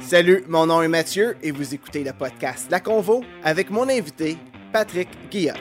Salut, 0.00 0.44
mon 0.48 0.66
nom 0.66 0.82
est 0.82 0.88
Mathieu 0.88 1.36
et 1.42 1.50
vous 1.52 1.74
écoutez 1.74 2.02
le 2.02 2.12
podcast 2.12 2.68
La 2.70 2.80
Convo 2.80 3.24
avec 3.42 3.70
mon 3.70 3.88
invité, 3.88 4.36
Patrick 4.72 5.08
Guillotte. 5.30 5.56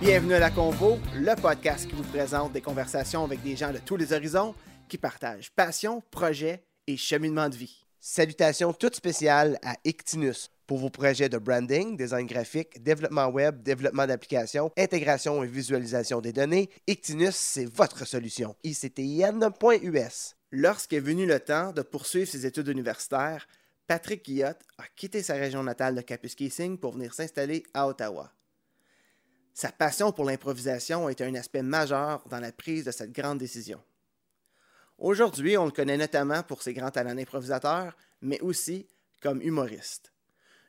Bienvenue 0.00 0.34
à 0.34 0.38
La 0.38 0.50
Convo, 0.50 0.98
le 1.14 1.40
podcast 1.40 1.88
qui 1.88 1.94
vous 1.94 2.02
présente 2.04 2.52
des 2.52 2.60
conversations 2.60 3.24
avec 3.24 3.42
des 3.42 3.56
gens 3.56 3.72
de 3.72 3.78
tous 3.78 3.96
les 3.96 4.12
horizons 4.12 4.54
qui 4.88 4.98
partagent 4.98 5.50
passion, 5.50 6.02
projet 6.10 6.64
et 6.86 6.96
cheminement 6.96 7.48
de 7.48 7.56
vie. 7.56 7.86
Salutations 8.00 8.72
toutes 8.72 8.96
spéciales 8.96 9.58
à 9.64 9.74
Ictinus 9.84 10.50
pour 10.72 10.78
vos 10.78 10.88
projets 10.88 11.28
de 11.28 11.36
branding, 11.36 11.98
design 11.98 12.26
graphique, 12.26 12.82
développement 12.82 13.26
web, 13.26 13.62
développement 13.62 14.06
d'applications, 14.06 14.72
intégration 14.78 15.44
et 15.44 15.46
visualisation 15.46 16.22
des 16.22 16.32
données. 16.32 16.70
Ictinus, 16.86 17.36
c'est 17.36 17.66
votre 17.66 18.06
solution. 18.06 18.56
ICTIN.us. 18.64 20.34
Lorsqu'est 20.50 20.98
venu 20.98 21.26
le 21.26 21.40
temps 21.40 21.72
de 21.72 21.82
poursuivre 21.82 22.26
ses 22.26 22.46
études 22.46 22.68
universitaires, 22.68 23.46
Patrick 23.86 24.24
Guillotte 24.24 24.62
a 24.78 24.84
quitté 24.96 25.22
sa 25.22 25.34
région 25.34 25.62
natale 25.62 25.94
de 25.94 26.00
Kapuskasing 26.00 26.78
pour 26.78 26.94
venir 26.94 27.12
s'installer 27.12 27.64
à 27.74 27.86
Ottawa. 27.86 28.32
Sa 29.52 29.72
passion 29.72 30.10
pour 30.10 30.24
l'improvisation 30.24 31.06
a 31.06 31.12
été 31.12 31.22
un 31.22 31.34
aspect 31.34 31.62
majeur 31.62 32.24
dans 32.30 32.40
la 32.40 32.50
prise 32.50 32.86
de 32.86 32.92
cette 32.92 33.12
grande 33.12 33.36
décision. 33.36 33.82
Aujourd'hui, 34.96 35.58
on 35.58 35.66
le 35.66 35.70
connaît 35.70 35.98
notamment 35.98 36.42
pour 36.42 36.62
ses 36.62 36.72
grands 36.72 36.90
talents 36.90 37.14
d'improvisateur, 37.14 37.94
mais 38.22 38.40
aussi 38.40 38.86
comme 39.20 39.42
humoriste. 39.42 40.11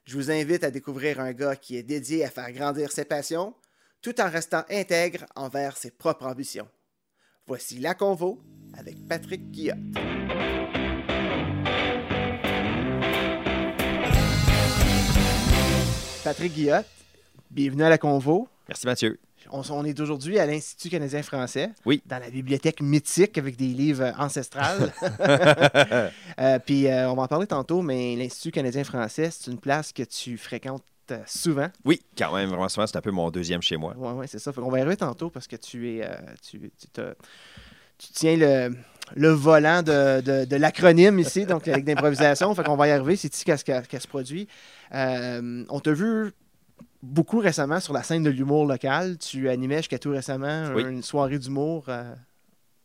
Je 0.05 0.17
vous 0.17 0.31
invite 0.31 0.66
à 0.66 0.71
découvrir 0.71 1.21
un 1.21 1.31
gars 1.31 1.55
qui 1.55 1.77
est 1.77 1.84
dédié 1.84 2.25
à 2.25 2.30
faire 2.30 2.52
grandir 2.52 2.91
ses 2.91 3.05
passions, 3.05 3.53
tout 4.02 4.20
en 4.20 4.29
restant 4.29 4.63
intègre 4.70 5.26
envers 5.34 5.77
ses 5.77 5.91
propres 5.91 6.26
ambitions. 6.26 6.67
Voici 7.48 7.79
La 7.79 7.95
Convo 7.95 8.41
avec 8.77 8.98
Patrick 9.07 9.49
Guillotte. 9.51 9.77
Patrick 16.26 16.54
Guillotte, 16.54 16.85
bienvenue 17.49 17.84
à 17.84 17.90
La 17.90 17.98
Convo. 17.98 18.49
Merci 18.68 18.85
Mathieu. 18.85 19.20
On, 19.52 19.62
on 19.72 19.84
est 19.86 19.99
aujourd'hui 19.99 20.40
à 20.40 20.46
l'Institut 20.46 20.90
canadien-français, 20.90 21.72
Oui. 21.86 22.02
dans 22.05 22.20
la 22.20 22.30
bibliothèque 22.30 22.82
mythique 22.82 23.38
avec 23.38 23.55
des 23.58 23.68
livres 23.68 24.13
ancestrales. 24.18 24.91
Euh, 26.40 26.58
puis 26.60 26.88
euh, 26.88 27.10
on 27.12 27.16
va 27.16 27.24
en 27.24 27.27
parler 27.27 27.46
tantôt, 27.48 27.82
mais 27.82 28.16
l'Institut 28.16 28.52
canadien-français, 28.52 29.30
c'est 29.32 29.52
une 29.52 29.60
place 29.60 29.91
que 29.94 30.02
tu 30.04 30.38
fréquentes 30.38 30.84
euh, 31.12 31.20
souvent. 31.27 31.68
Oui, 31.86 32.02
quand 32.18 32.34
même, 32.34 32.49
vraiment 32.49 32.70
souvent, 32.70 32.88
c'est 32.88 32.98
un 32.98 33.02
peu 33.02 33.12
mon 33.12 33.30
deuxième 33.30 33.62
chez 33.62 33.77
moi. 33.77 33.94
Oui, 33.98 34.12
ouais, 34.14 34.27
c'est 34.27 34.40
ça. 34.40 34.52
on 34.58 34.70
va 34.70 34.80
y 34.80 34.82
arriver 34.82 34.98
tantôt 34.98 35.30
parce 35.30 35.48
que 35.48 35.55
tu 35.55 35.91
es. 35.98 36.04
euh, 36.04 36.16
tu, 36.49 36.71
tu 37.98 38.08
tiens 38.14 38.36
le, 38.36 38.76
le 39.16 39.30
volant 39.30 39.84
de, 39.84 40.21
de- 40.21 40.46
de 40.46 40.55
l'acronyme 40.55 41.20
ici, 41.20 41.46
donc 41.46 41.68
avec 41.68 41.86
d'improvisation. 41.86 42.54
fait 42.55 42.64
qu'on 42.64 42.76
va 42.76 42.88
y 42.88 42.91
arriver, 42.91 43.16
c'est 43.16 43.34
ici 43.34 43.46
qu'elle 43.46 43.62
qu'elle 43.62 44.02
se 44.02 44.08
produit. 44.08 44.48
Euh, 44.94 45.64
on 45.70 45.80
t'a 45.80 45.94
vu 45.94 46.32
beaucoup 47.01 47.39
récemment 47.39 47.79
sur 47.79 47.93
la 47.93 48.03
scène 48.03 48.23
de 48.23 48.29
l'humour 48.29 48.65
local. 48.65 49.17
Tu 49.17 49.49
animais 49.49 49.77
jusqu'à 49.77 49.99
tout 49.99 50.12
récemment 50.12 50.71
Oui. 50.76 50.84
une 50.84 51.03
soirée 51.03 51.40
d'humour 51.40 51.85
euh, 51.90 52.13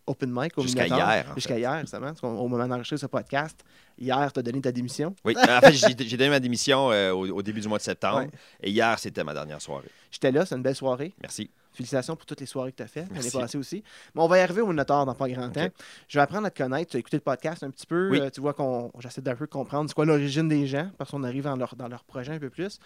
open 0.07 0.31
mic 0.33 0.57
au 0.57 0.63
Jusqu'à 0.63 0.87
hier, 0.87 1.33
Jusqu'à 1.35 1.55
fait. 1.55 1.61
hier, 1.61 1.73
récemment, 1.73 2.13
au 2.23 2.49
moment 2.49 2.67
d'enregistrer 2.67 2.97
ce 2.97 3.07
podcast. 3.07 3.63
Hier, 3.99 4.33
tu 4.33 4.39
as 4.41 4.43
donné 4.43 4.61
ta 4.61 4.73
démission. 4.73 5.15
Oui, 5.25 5.35
en 5.49 5.61
fait, 5.61 5.73
j'ai 5.73 5.95
j'ai 6.09 6.17
donné 6.17 6.31
ma 6.31 6.41
démission 6.41 6.91
euh, 6.93 7.13
au, 7.13 7.29
au 7.31 7.43
début 7.43 7.61
du 7.61 7.69
mois 7.69 7.79
de 7.79 7.83
septembre. 7.83 8.19
Ouais. 8.21 8.31
Et 8.63 8.71
hier, 8.71 8.99
c'était 8.99 9.25
ma 9.25 9.35
dernière 9.35 9.61
soirée. 9.61 9.89
J'étais 10.11 10.31
là, 10.33 10.47
c'est 10.47 10.55
une 10.55 10.63
belle 10.63 10.77
soirée. 10.77 11.13
Merci. 11.21 11.51
Félicitations 11.75 12.17
pour 12.17 12.27
toutes 12.27 12.41
les 12.41 12.47
soirées 12.47 12.73
que 12.73 12.79
tu 12.79 12.83
as 12.83 12.89
faites 12.89 13.05
l'année 13.09 13.21
Merci. 13.23 13.37
passée 13.39 13.59
aussi. 13.59 13.85
Mais 14.15 14.21
on 14.23 14.27
va 14.27 14.39
y 14.39 14.41
arriver 14.41 14.63
au 14.63 14.67
Minotaur 14.67 15.05
dans 15.07 15.15
pas 15.15 15.29
grand 15.29 15.49
temps. 15.51 15.69
Je 16.09 16.19
vais 16.19 16.23
apprendre 16.23 16.47
à 16.47 16.51
te 16.51 16.61
connaître. 16.61 16.91
Tu 16.91 16.97
as 16.97 17.01
écouté 17.01 17.19
le 17.19 17.21
podcast 17.21 17.63
un 17.63 17.71
petit 17.71 17.87
peu. 17.87 18.09
Oui. 18.11 18.21
Euh, 18.21 18.31
tu 18.31 18.41
vois 18.41 18.53
qu'on 18.55 18.91
j'essaie 18.99 19.21
d'un 19.21 19.37
peu 19.37 19.47
comprendre 19.47 19.89
c'est 19.89 19.95
quoi 19.95 20.05
l'origine 20.07 20.49
des 20.49 20.67
gens 20.67 20.91
parce 20.99 21.11
qu'on 21.13 21.23
arrive 21.23 21.45
dans 21.45 21.55
leur, 21.55 21.77
dans 21.77 21.87
leur 21.87 22.03
projet 22.03 22.33
un 22.33 22.39
peu 22.41 22.51
plus. 22.51 22.81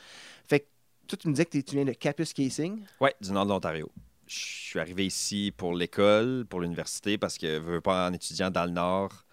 Fait 0.47 0.61
que 0.61 0.67
toi, 1.07 1.19
tu 1.19 1.29
me 1.29 1.33
disais 1.33 1.45
que 1.45 1.59
tu 1.59 1.77
viens 1.77 1.85
de 1.85 1.93
Capus 1.93 2.33
Casing. 2.33 2.85
Oui, 3.01 3.11
du 3.21 3.33
nord 3.33 3.47
de 3.47 3.51
l'Ontario. 3.51 3.91
Je 4.27 4.39
suis 4.39 4.79
arrivé 4.79 5.07
ici 5.07 5.53
pour 5.57 5.75
l'école, 5.75 6.47
pour 6.49 6.61
l'université, 6.61 7.19
parce 7.19 7.37
que 7.37 7.47
je 7.47 7.59
veux 7.59 7.81
pas 7.81 8.09
en 8.09 8.13
étudiant 8.13 8.51
dans 8.51 8.65
le 8.65 8.71
nord. 8.71 9.25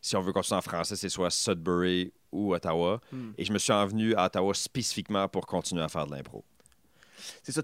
Si 0.00 0.16
on 0.16 0.20
veut 0.20 0.32
continuer 0.32 0.58
en 0.58 0.62
français, 0.62 0.96
c'est 0.96 1.08
soit 1.08 1.30
Sudbury 1.30 2.12
ou 2.32 2.54
Ottawa. 2.54 3.00
Hmm. 3.12 3.32
Et 3.36 3.44
je 3.44 3.52
me 3.52 3.58
suis 3.58 3.72
envenu 3.72 4.14
à 4.14 4.26
Ottawa 4.26 4.54
spécifiquement 4.54 5.28
pour 5.28 5.46
continuer 5.46 5.82
à 5.82 5.88
faire 5.88 6.06
de 6.06 6.14
l'impro. 6.14 6.44
C'est 7.42 7.52
ça, 7.52 7.62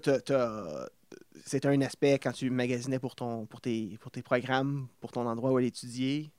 c'était 1.45 1.67
un 1.67 1.81
aspect 1.81 2.19
quand 2.19 2.31
tu 2.31 2.49
magasinais 2.49 2.99
pour, 2.99 3.15
ton, 3.15 3.45
pour, 3.45 3.61
tes, 3.61 3.97
pour 4.01 4.11
tes 4.11 4.21
programmes, 4.21 4.87
pour 4.99 5.11
ton 5.11 5.25
endroit 5.27 5.51
où 5.51 5.57
aller 5.57 5.67
étudier. 5.67 6.31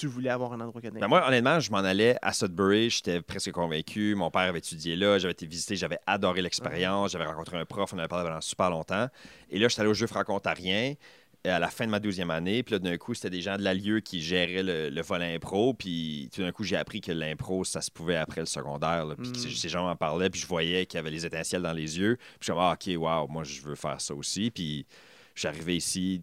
Tu 0.00 0.06
voulais 0.06 0.30
avoir 0.30 0.52
un 0.52 0.60
endroit 0.60 0.80
canadien. 0.80 1.00
Ben 1.00 1.08
moi, 1.08 1.26
honnêtement, 1.28 1.60
je 1.60 1.70
m'en 1.70 1.78
allais 1.78 2.16
à 2.22 2.32
Sudbury. 2.32 2.90
J'étais 2.90 3.20
presque 3.22 3.52
convaincu. 3.52 4.14
Mon 4.14 4.30
père 4.30 4.42
avait 4.42 4.58
étudié 4.58 4.96
là. 4.96 5.18
J'avais 5.18 5.32
été 5.32 5.46
visiter. 5.46 5.76
J'avais 5.76 5.98
adoré 6.06 6.42
l'expérience. 6.42 7.12
J'avais 7.12 7.26
rencontré 7.26 7.56
un 7.58 7.64
prof. 7.66 7.92
On 7.92 7.98
avait 7.98 8.08
parlé 8.08 8.26
pendant 8.28 8.40
super 8.40 8.70
longtemps. 8.70 9.08
Et 9.50 9.58
là, 9.58 9.68
j'étais 9.68 9.80
allé 9.82 9.90
au 9.90 9.94
jeu 9.94 10.06
franco-ontarien 10.06 10.94
euh, 11.46 11.56
à 11.56 11.58
la 11.58 11.68
fin 11.68 11.86
de 11.86 11.90
ma 11.90 12.00
douzième 12.00 12.30
année. 12.30 12.62
Puis 12.62 12.72
là, 12.72 12.78
d'un 12.78 12.96
coup, 12.98 13.14
c'était 13.14 13.30
des 13.30 13.40
gens 13.42 13.56
de 13.56 13.62
l'alieu 13.62 14.00
qui 14.00 14.20
géraient 14.20 14.62
le, 14.62 14.88
le 14.90 15.02
volet 15.02 15.34
impro. 15.34 15.74
Puis 15.74 16.30
tout 16.34 16.42
d'un 16.42 16.52
coup, 16.52 16.64
j'ai 16.64 16.76
appris 16.76 17.00
que 17.00 17.12
l'impro, 17.12 17.64
ça 17.64 17.80
se 17.80 17.90
pouvait 17.90 18.16
après 18.16 18.40
le 18.40 18.46
secondaire. 18.46 19.04
là. 19.06 19.14
Puis 19.16 19.28
Mm. 19.28 19.32
que 19.32 19.38
ces 19.38 19.68
gens 19.68 19.84
m'en 19.84 19.96
parlaient. 19.96 20.30
Puis 20.30 20.40
je 20.40 20.46
voyais 20.46 20.86
qu'il 20.86 20.98
y 20.98 21.00
avait 21.00 21.10
les 21.10 21.24
étincelles 21.26 21.62
dans 21.62 21.72
les 21.72 21.98
yeux. 21.98 22.16
Puis 22.16 22.26
je 22.40 22.44
suis 22.44 22.52
comme, 22.52 22.60
ah, 22.62 22.72
OK, 22.74 22.90
wow, 22.96 23.26
moi, 23.28 23.44
je 23.44 23.60
veux 23.62 23.74
faire 23.74 24.00
ça 24.00 24.14
aussi. 24.14 24.50
Puis 24.50 24.86
je 25.34 25.40
suis 25.40 25.48
arrivé 25.48 25.76
ici. 25.76 26.22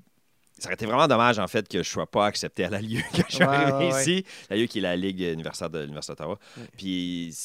Ça 0.60 0.68
aurait 0.68 0.74
été 0.76 0.86
vraiment 0.86 1.08
dommage, 1.08 1.38
en 1.40 1.48
fait, 1.48 1.68
que 1.68 1.84
je 1.84 1.90
sois 1.90 2.08
pas 2.08 2.26
accepté 2.26 2.64
à 2.66 2.70
l'alieu 2.70 3.02
quand 3.16 3.24
je 3.30 3.36
suis 3.36 3.44
Ouais, 3.44 3.50
arrivé 3.56 3.94
ouais, 3.94 4.02
ici. 4.02 4.26
L'alieu 4.50 4.66
qui 4.66 4.80
est 4.80 4.82
la 4.82 4.96
Ligue 4.96 5.22
universitaire 5.22 5.70
de 5.70 5.80
l'Université 5.82 6.14
d'Ottawa. 6.14 6.40
Ouais. 6.58 6.64
Puis 6.76 7.36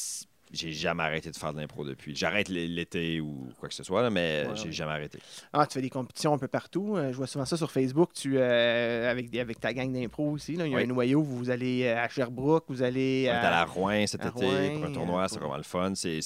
j'ai 0.51 0.71
jamais 0.71 1.01
arrêté 1.03 1.31
de 1.31 1.35
faire 1.35 1.51
de 1.51 1.59
l'impro 1.59 1.83
depuis. 1.83 2.15
J'arrête 2.15 2.47
l'été 2.49 3.19
ou 3.19 3.49
quoi 3.59 3.69
que 3.69 3.73
ce 3.75 3.83
soit, 3.83 4.03
là, 4.03 4.09
mais 4.11 4.45
j'ai 4.55 4.71
jamais 4.71 4.91
arrêté. 4.91 5.17
Ah, 5.51 5.65
tu 5.65 5.73
fais 5.73 5.81
des 5.81 5.89
compétitions 5.89 6.33
un 6.33 6.37
peu 6.37 6.47
partout. 6.47 6.95
Euh, 6.95 7.11
je 7.11 7.17
vois 7.17 7.25
souvent 7.27 7.45
ça 7.45 7.57
sur 7.57 7.71
Facebook. 7.71 8.11
Tu, 8.13 8.37
euh, 8.37 9.09
avec, 9.09 9.35
avec 9.35 9.59
ta 9.59 9.73
gang 9.73 9.91
d'impro 9.91 10.29
aussi. 10.31 10.55
là. 10.55 10.67
Il 10.67 10.71
y 10.73 10.75
a 10.75 10.79
un 10.79 10.85
noyau. 10.85 11.23
Vous 11.23 11.49
allez 11.49 11.85
euh, 11.85 11.97
à 12.03 12.07
Sherbrooke. 12.07 12.65
Vous 12.67 12.83
allez 12.83 13.25
On 13.29 13.31
est 13.31 13.35
à... 13.35 13.47
allé 13.47 13.55
à 13.57 13.65
Rouen 13.65 14.05
cet 14.07 14.21
à 14.25 14.29
été 14.29 14.45
Rouen, 14.45 14.73
pour 14.75 14.85
un 14.85 14.91
euh, 14.91 14.93
tournoi, 14.93 15.27
c'est 15.27 15.39
vraiment 15.39 15.57
le 15.57 15.63
fun. 15.63 15.93
C'est, 15.95 16.19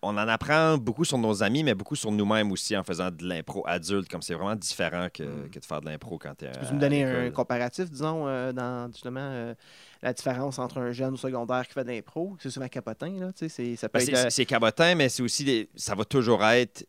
On 0.00 0.10
en 0.10 0.28
apprend 0.28 0.78
beaucoup 0.78 1.04
sur 1.04 1.18
nos 1.18 1.42
amis, 1.42 1.64
mais 1.64 1.74
beaucoup 1.74 1.96
sur 1.96 2.12
nous-mêmes 2.12 2.52
aussi 2.52 2.76
en 2.76 2.84
faisant 2.84 3.10
de 3.10 3.24
l'impro 3.26 3.64
adulte, 3.66 4.08
comme 4.08 4.22
c'est 4.22 4.34
vraiment 4.34 4.54
différent 4.54 5.08
que, 5.12 5.24
Mm. 5.24 5.50
que 5.50 5.58
de 5.58 5.64
faire 5.64 5.80
de 5.80 5.86
l'impro 5.86 6.18
quand 6.18 6.34
tu 6.38 6.44
es 6.44 6.52
Peux-tu 6.52 6.74
me 6.74 6.78
donner 6.80 7.04
un 7.04 7.30
comparatif, 7.32 7.90
disons, 7.90 8.28
euh, 8.28 8.52
dans 8.52 8.88
justement 8.92 9.18
euh, 9.20 9.54
la 10.02 10.12
différence 10.12 10.58
entre 10.60 10.78
un 10.78 10.92
jeune 10.92 11.14
au 11.14 11.16
secondaire 11.16 11.66
qui 11.66 11.72
fait 11.74 11.82
de 11.82 11.90
l'impro? 11.90 12.36
C'est 12.38 12.50
souvent 12.50 12.68
capotin, 12.68 13.10
là. 13.18 13.32
Tu 13.32 13.38
sais, 13.40 13.48
c'est- 13.48 13.76
ça 13.76 13.88
peut 13.88 13.98
Ben, 13.98 14.08
être... 14.08 14.30
c'est, 14.30 14.42
euh, 14.42 14.44
cabotin, 14.44 14.94
mais 14.94 15.08
c'est 15.08 15.22
aussi 15.22 15.42
des- 15.44 15.68
ça 15.74 15.96
va 15.96 16.04
toujours 16.04 16.44
être 16.44 16.86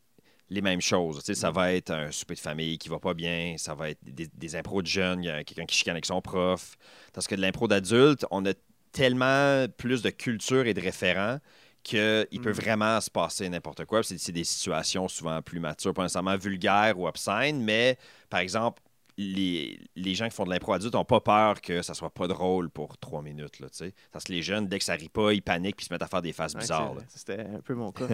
les 0.52 0.62
mêmes 0.62 0.82
choses. 0.82 1.18
Tu 1.20 1.26
sais, 1.26 1.32
Mm. 1.32 1.36
Ça 1.36 1.52
va 1.52 1.74
être 1.74 1.90
un 1.92 2.12
souper 2.12 2.36
de 2.36 2.40
famille 2.40 2.78
qui 2.78 2.90
va 2.90 3.00
pas 3.00 3.16
bien, 3.16 3.56
ça 3.58 3.74
va 3.74 3.90
être 3.90 4.00
des, 4.04 4.28
des 4.28 4.56
impros 4.56 4.84
de 4.84 4.88
jeunes, 4.88 5.24
il 5.24 5.28
y 5.28 5.32
a 5.32 5.44
quelqu'un 5.44 5.66
qui 5.66 5.76
chicane 5.78 5.94
avec 5.96 6.06
son 6.06 6.22
prof. 6.22 6.76
Parce 7.14 7.26
que 7.28 7.34
de 7.34 7.42
l'impro 7.42 7.68
d'adulte, 7.68 8.26
on 8.30 8.46
a 8.46 8.54
tellement 8.92 9.66
plus 9.78 10.02
de 10.02 10.10
culture 10.10 10.66
et 10.66 10.74
de 10.74 10.82
référents 10.82 11.38
qu'il 11.84 12.42
peut 12.42 12.50
Mm. 12.52 12.54
vraiment 12.54 13.02
se 13.02 13.10
passer 13.10 13.50
n'importe 13.50 13.86
quoi. 13.86 14.02
C'est, 14.04 14.32
des 14.32 14.44
situations 14.44 15.08
souvent 15.08 15.42
plus 15.42 15.60
matures, 15.60 15.94
pas 15.94 16.04
nécessairement 16.04 16.38
vulgaires 16.38 17.00
ou 17.00 17.08
obscènes, 17.08 17.62
mais 17.64 17.98
par 18.30 18.40
exemple, 18.42 18.82
les, 19.22 19.78
les 19.98 20.16
gens 20.16 20.30
qui 20.30 20.36
font 20.36 20.46
de 20.46 20.50
l'impro 20.50 20.72
adulte 20.72 20.94
n'ont 20.94 21.04
pas 21.04 21.20
peur 21.20 21.60
que 21.60 21.82
ça 21.82 21.94
soit 21.94 22.10
pas 22.10 22.28
drôle 22.28 22.70
pour 22.70 22.98
trois 22.98 23.22
minutes. 23.22 23.60
Là. 23.60 23.68
Parce 24.14 24.24
que 24.24 24.32
les 24.32 24.42
jeunes, 24.42 24.68
dès 24.68 24.80
que 24.80 24.86
ça 24.86 24.94
rit 24.94 25.10
pas, 25.10 25.34
ils 25.34 25.42
paniquent 25.42 25.76
puis 25.76 25.86
se 25.88 25.94
mettent 25.94 26.04
à 26.04 26.08
faire 26.08 26.22
des 26.22 26.32
faces 26.32 26.54
ouais, 26.54 26.62
bizarres. 26.62 26.96
C'était 27.10 27.42
un 27.42 27.60
peu 27.60 27.74
mon 27.76 27.92
cas. 27.92 28.08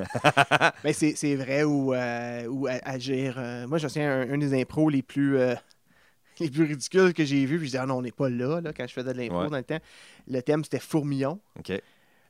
Mais 0.83 0.93
c'est 0.93 1.15
c'est 1.15 1.35
vrai 1.35 1.63
où, 1.63 1.93
euh, 1.93 2.79
agir... 2.83 3.35
euh, 3.37 3.67
moi, 3.67 3.77
je 3.77 3.87
souviens, 3.87 4.21
un, 4.21 4.33
un 4.33 4.37
des 4.39 4.59
impros 4.59 4.89
les 4.89 5.03
plus... 5.03 5.37
euh, 5.37 5.53
les 6.39 6.49
plus 6.49 6.63
ridicules 6.65 7.13
que 7.13 7.23
j'ai 7.23 7.45
vus, 7.45 7.57
puis 7.59 7.67
je 7.67 7.71
disais, 7.71 7.77
ah 7.77 7.85
non, 7.85 7.97
on 7.97 8.01
n'est 8.01 8.11
pas 8.11 8.29
là, 8.29 8.59
là, 8.59 8.73
quand 8.73 8.85
je 8.87 8.93
faisais 8.93 9.13
de 9.13 9.17
l'impro 9.17 9.43
Ouais. 9.43 9.49
dans 9.49 9.57
le 9.57 9.63
temps. 9.63 9.79
Le 10.27 10.41
thème, 10.41 10.63
c'était 10.63 10.79
fourmillon. 10.79 11.39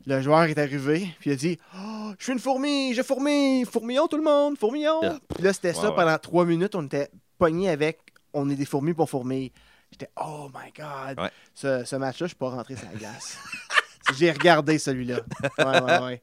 Le 0.07 0.21
joueur 0.21 0.43
est 0.43 0.57
arrivé, 0.57 1.07
puis 1.19 1.29
il 1.31 1.33
a 1.33 1.35
dit 1.35 1.57
oh, 1.77 2.11
Je 2.19 2.23
suis 2.23 2.33
une 2.33 2.39
fourmi, 2.39 2.93
je 2.93 3.01
fourmi, 3.01 3.65
fourmillon 3.65 4.07
tout 4.07 4.17
le 4.17 4.23
monde, 4.23 4.57
fourmillon. 4.57 5.01
Yeah. 5.01 5.19
Puis 5.33 5.43
là, 5.43 5.51
c'était 5.53 5.69
Ouais, 5.69 5.73
ça 5.81 5.89
ouais. 5.89 5.95
pendant 5.95 6.17
trois 6.19 6.45
minutes, 6.45 6.75
on 6.75 6.83
était 6.85 7.09
pognés 7.37 7.69
avec 7.69 7.99
On 8.33 8.49
est 8.49 8.55
des 8.55 8.65
fourmis 8.65 8.93
pour 8.93 9.09
fourmis. 9.09 9.51
J'étais 9.91 10.09
Oh 10.21 10.49
my 10.53 10.71
God. 10.77 11.19
Ouais. 11.19 11.29
Ce, 11.53 11.83
ce 11.85 11.95
match-là, 11.95 12.25
je 12.27 12.29
suis 12.29 12.35
pas 12.37 12.49
rentré 12.49 12.75
sur 12.75 12.87
la 12.91 12.97
glace. 12.99 13.37
J'ai 14.17 14.31
regardé 14.31 14.77
celui-là. 14.77 15.21
Ouais, 15.57 15.65
ouais, 15.81 15.99
ouais. 16.03 16.21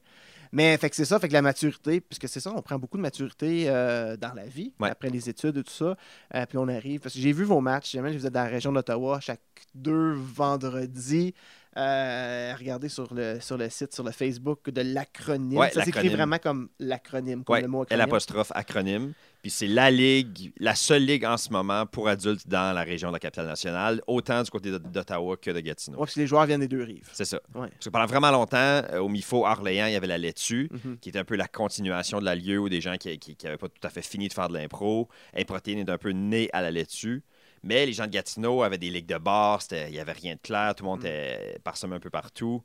Mais 0.55 0.77
fait 0.77 0.89
que 0.91 0.95
c'est 0.95 1.05
ça, 1.05 1.19
fait 1.19 1.27
que 1.27 1.33
la 1.33 1.41
maturité, 1.41 1.99
puisque 1.99 2.29
c'est 2.29 2.39
ça, 2.39 2.53
on 2.55 2.61
prend 2.61 2.77
beaucoup 2.77 2.97
de 2.97 3.01
maturité 3.01 3.65
euh, 3.67 4.15
dans 4.15 4.33
la 4.35 4.45
vie, 4.45 4.71
Ouais. 4.79 4.91
après 4.91 5.09
les 5.09 5.27
études 5.27 5.57
et 5.57 5.63
tout 5.63 5.73
ça. 5.73 5.97
Euh, 6.35 6.45
puis 6.45 6.59
on 6.59 6.67
arrive, 6.67 6.99
parce 7.01 7.15
que 7.15 7.19
j'ai 7.19 7.31
vu 7.33 7.43
vos 7.43 7.59
matchs, 7.59 7.91
jamais 7.93 8.15
vous 8.15 8.25
êtes 8.27 8.31
dans 8.33 8.43
la 8.43 8.49
région 8.49 8.71
d'Ottawa 8.71 9.19
chaque 9.19 9.41
deux 9.73 10.13
vendredis. 10.13 11.33
Euh, 11.75 12.53
regardez 12.57 12.87
sur 12.89 13.13
le, 13.13 13.39
sur 13.39 13.57
le 13.57 13.69
site, 13.69 13.93
sur 13.93 14.03
le 14.03 14.11
Facebook 14.11 14.69
de 14.69 14.81
l'acronyme. 14.81 15.57
Ouais, 15.57 15.71
ça 15.71 15.83
s'écrit 15.83 16.09
vraiment 16.09 16.37
comme 16.37 16.69
l'acronyme, 16.79 17.43
comme 17.43 17.53
Ouais, 17.53 17.61
le 17.61 17.67
mot 17.67 17.81
acronyme. 17.81 18.01
apostrophe 18.03 18.51
acronyme. 18.53 19.13
Puis 19.41 19.51
c'est 19.51 19.67
la 19.67 19.91
ligue, 19.91 20.53
la 20.57 20.73
seule 20.73 21.03
ligue 21.03 21.25
en 21.25 21.35
ce 21.35 21.49
moment 21.51 21.85
pour 21.85 22.07
adultes 22.07 22.47
dans 22.47 22.73
la 22.73 22.83
région 22.83 23.09
de 23.09 23.13
la 23.13 23.19
capitale 23.19 23.47
nationale, 23.47 24.01
autant 24.07 24.41
du 24.41 24.49
côté 24.49 24.71
d'Ottawa 24.71 25.35
que 25.35 25.51
de 25.51 25.59
Gatineau. 25.59 25.97
Ouais, 25.97 26.03
parce 26.05 26.13
que 26.13 26.19
les 26.21 26.27
joueurs 26.27 26.45
viennent 26.45 26.61
des 26.61 26.69
deux 26.69 26.83
rives. 26.83 27.09
C'est 27.11 27.25
ça. 27.25 27.41
Ouais. 27.53 27.67
Parce 27.69 27.85
que 27.85 27.89
pendant 27.89 28.05
vraiment 28.05 28.31
longtemps, 28.31 28.57
euh, 28.57 28.99
au 28.99 29.09
MIFO 29.09 29.45
Orléans, 29.45 29.87
il 29.87 29.93
y 29.93 29.95
avait 29.97 30.07
la 30.07 30.17
laitue, 30.17 30.69
Mhm. 30.71 30.97
qui 31.01 31.09
était 31.09 31.19
un 31.19 31.25
peu 31.25 31.35
la 31.35 31.47
continuation 31.49 32.19
de 32.19 32.25
la 32.25 32.35
lieu 32.35 32.57
où 32.59 32.69
des 32.69 32.79
gens 32.79 32.95
qui 32.95 33.19
n'avaient 33.43 33.57
pas 33.57 33.67
tout 33.67 33.85
à 33.85 33.89
fait 33.89 34.01
fini 34.01 34.29
de 34.29 34.33
faire 34.33 34.47
de 34.47 34.53
l'impro. 34.53 35.09
Improtéine 35.35 35.79
est 35.79 35.89
un 35.89 35.97
peu 35.97 36.11
né 36.11 36.49
à 36.53 36.61
la 36.61 36.71
laitue. 36.71 37.21
Mais 37.63 37.85
les 37.85 37.93
gens 37.93 38.05
de 38.05 38.11
Gatineau 38.11 38.61
avaient 38.63 38.77
des 38.77 38.89
ligues 38.89 39.05
de 39.07 39.17
bar, 39.17 39.61
il 39.71 39.91
n'y 39.91 39.99
avait 39.99 40.11
rien 40.11 40.35
de 40.35 40.39
clair, 40.41 40.75
tout 40.75 40.83
le 40.83 40.89
monde 40.89 41.01
Mm. 41.03 41.05
était 41.05 41.59
parsemé 41.63 41.95
un 41.95 41.99
peu 41.99 42.09
partout. 42.09 42.61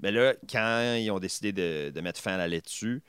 Mais 0.00 0.10
là, 0.10 0.34
quand 0.50 0.94
ils 0.98 1.10
ont 1.10 1.18
décidé 1.18 1.52
de, 1.52 1.90
de 1.90 2.00
mettre 2.00 2.20
fin 2.20 2.32
à 2.34 2.36
la 2.36 2.48
laitue, 2.48 3.02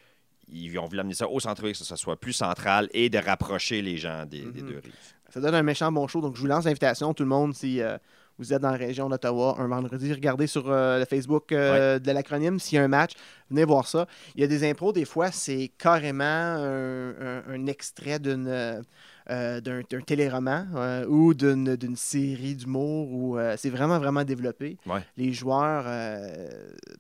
ils 0.48 0.78
ont 0.78 0.86
voulu 0.86 1.00
amener 1.00 1.14
ça 1.16 1.28
au 1.28 1.40
centre-ville, 1.40 1.72
que 1.74 1.78
ce 1.84 1.96
soit 1.96 2.20
plus 2.20 2.34
central 2.34 2.88
et 2.94 3.10
de 3.10 3.18
rapprocher 3.18 3.82
les 3.82 3.98
gens 3.98 4.26
des, 4.26 4.42
des 4.42 4.62
Mhm. 4.62 4.68
deux 4.70 4.80
rives. 4.84 4.94
Ça 5.30 5.40
donne 5.42 5.56
un 5.56 5.64
méchant 5.64 5.92
bon 5.92 6.08
show. 6.08 6.22
Donc, 6.22 6.36
je 6.36 6.42
vous 6.42 6.48
lance 6.48 6.66
l'invitation, 6.66 7.14
tout 7.14 7.24
le 7.24 7.30
monde, 7.30 7.56
si 7.56 7.82
euh, 7.82 7.98
vous 8.38 8.54
êtes 8.54 8.62
dans 8.62 8.72
la 8.72 8.78
région 8.78 9.10
d'Ottawa 9.10 9.56
un 9.58 9.68
vendredi, 9.68 10.14
regardez 10.14 10.46
sur 10.48 10.70
euh, 10.70 11.00
le 11.00 11.06
Facebook 11.06 11.52
euh, 11.52 11.98
de 11.98 12.12
l'acronyme 12.12 12.60
s'il 12.60 12.76
y 12.76 12.80
a 12.80 12.84
un 12.84 12.88
match, 12.88 13.14
venez 13.50 13.64
voir 13.66 13.88
ça. 13.88 14.06
Il 14.36 14.42
y 14.42 14.44
a 14.44 14.48
des 14.48 14.70
impros, 14.70 14.94
des 14.94 15.06
fois, 15.06 15.32
c'est 15.32 15.72
carrément 15.78 16.24
un, 16.24 17.10
un- 17.20 17.44
un 17.48 17.66
extrait 17.66 18.20
d'une. 18.20 18.84
Euh, 19.30 19.62
d'un 19.62 19.82
téléroman 20.06 20.68
euh, 20.76 21.06
ou 21.08 21.34
d'une 21.34 21.76
d'une 21.76 21.96
série 21.96 22.56
d'humour 22.56 23.12
où 23.12 23.38
euh, 23.38 23.56
c'est 23.58 23.70
vraiment, 23.70 24.00
vraiment 24.00 24.24
développé. 24.24 24.78
Ouais. 24.86 25.02
Les 25.18 25.32
joueurs, 25.34 25.84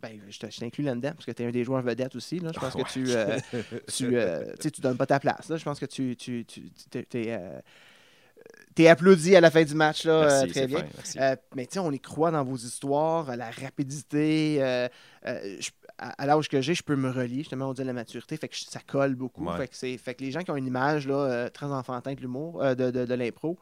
ben, 0.01 0.19
je 0.29 0.59
t'inclus 0.59 0.83
là-dedans 0.83 1.11
parce 1.13 1.25
que 1.25 1.31
tu 1.31 1.43
es 1.43 1.45
un 1.47 1.51
des 1.51 1.63
joueurs 1.63 1.81
vedettes 1.81 2.15
aussi. 2.15 2.39
Là. 2.39 2.51
Je 2.53 2.59
pense 2.59 2.73
que 2.75 2.83
tu, 3.87 4.07
tu, 4.59 4.71
tu 4.71 4.81
donnes 4.81 4.97
pas 4.97 5.05
ta 5.05 5.19
place. 5.19 5.49
là. 5.49 5.57
Je 5.57 5.63
pense 5.63 5.79
que 5.79 5.85
tu, 5.85 6.15
tu, 6.15 6.45
tu, 6.45 6.69
t'es, 6.89 7.05
t'es 8.75 8.87
applaudi 8.87 9.35
à 9.35 9.41
la 9.41 9.51
fin 9.51 9.63
du 9.63 9.75
match. 9.75 10.05
Là, 10.05 10.21
Merci, 10.21 10.45
euh, 10.45 10.51
très 10.51 10.67
bien. 10.67 10.79
fin. 11.03 11.19
Euh, 11.21 11.35
mais 11.55 11.65
sais, 11.69 11.79
on 11.79 11.91
y 11.91 11.99
croit 11.99 12.31
dans 12.31 12.43
vos 12.43 12.55
histoires, 12.57 13.35
la 13.35 13.49
rapidité. 13.51 14.57
euh, 14.61 14.87
je- 15.25 15.69
à, 16.03 16.23
à 16.23 16.25
l'âge 16.25 16.50
que 16.50 16.61
j'ai, 16.61 16.75
je 16.75 16.83
peux 16.83 16.95
me 16.95 17.09
relier, 17.09 17.38
justement, 17.39 17.69
on 17.69 17.73
dit 17.73 17.83
la 17.83 17.94
maturité, 17.94 18.35
fait 18.38 18.47
que 18.50 18.55
je- 18.55 18.65
ça 18.65 18.79
colle 18.85 19.15
beaucoup. 19.15 19.45
Ouais. 19.45 19.57
Fait, 19.57 19.67
que 19.67 19.75
c'est, 19.75 19.97
fait 19.97 20.13
que 20.15 20.23
les 20.23 20.31
gens 20.31 20.41
qui 20.41 20.51
ont 20.51 20.55
une 20.57 20.67
image 20.67 21.07
là, 21.07 21.15
euh, 21.15 21.50
très 21.50 21.65
enfantin 21.67 22.13
de 22.13 22.19
l'humour, 22.21 22.61
euh, 22.61 22.75
de, 22.75 22.91
de, 22.91 23.05
de 23.05 23.13
l'impro, 23.13 23.57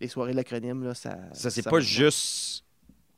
les 0.00 0.08
soirées 0.08 0.32
de 0.32 0.36
l'acronyme, 0.36 0.82
là, 0.84 0.94
ça. 0.94 1.16
Ça, 1.32 1.50
c'est 1.50 1.62
pas 1.62 1.80
juste 1.80 2.64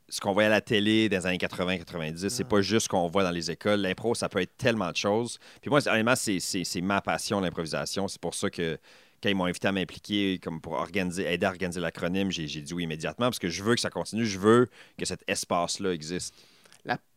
ce 0.08 0.20
qu'on 0.20 0.32
voyait 0.32 0.46
à 0.46 0.50
la 0.50 0.60
télé 0.60 1.08
des 1.08 1.26
années 1.26 1.38
80-90. 1.38 2.28
C'est 2.28 2.42
Non. 2.44 2.48
pas 2.48 2.60
juste 2.60 2.84
ce 2.84 2.88
qu'on 2.88 3.08
voit 3.08 3.24
dans 3.24 3.30
les 3.32 3.50
écoles. 3.50 3.80
L'impro, 3.80 4.14
ça 4.14 4.28
peut 4.28 4.40
être 4.40 4.56
tellement 4.56 4.90
de 4.92 4.96
choses. 4.96 5.38
Puis 5.60 5.68
moi, 5.70 5.80
c'est- 5.80 5.90
honnêtement, 5.90 6.14
c'est- 6.14 6.38
c'est 6.40 6.62
c'est 6.64 6.80
ma 6.80 7.00
passion, 7.00 7.40
l'improvisation. 7.40 8.06
C'est 8.06 8.20
pour 8.20 8.34
ça 8.34 8.48
que 8.50 8.78
quand 9.22 9.28
ils 9.30 9.34
m'ont 9.34 9.46
invité 9.46 9.66
à 9.66 9.72
m'impliquer 9.72 10.38
comme 10.38 10.60
pour 10.60 10.74
organiser, 10.74 11.24
aider 11.32 11.46
à 11.46 11.48
organiser 11.48 11.80
l'acronyme, 11.80 12.30
j'ai 12.30 12.46
j'ai 12.46 12.60
dit 12.60 12.72
oui 12.74 12.84
immédiatement 12.84 13.26
parce 13.26 13.38
que 13.40 13.48
je 13.48 13.62
veux 13.64 13.74
que 13.74 13.80
ça 13.80 13.90
continue. 13.90 14.26
Je 14.26 14.38
veux 14.38 14.68
que 14.98 15.04
cet 15.04 15.24
espace-là 15.26 15.92
existe. 15.92 16.34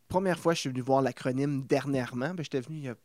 Première 0.10 0.38
fois 0.40 0.52
que 0.54 0.58
je 0.58 0.62
suis 0.62 0.70
venu 0.70 0.82
voir 0.82 1.02
l'acronyme 1.02 1.64
dernièrement, 1.66 2.34
ben, 2.34 2.44
j'étais 2.44 2.60
venu 2.62 2.78
il 2.78 2.84
y 2.86 2.90
a. 2.90 2.96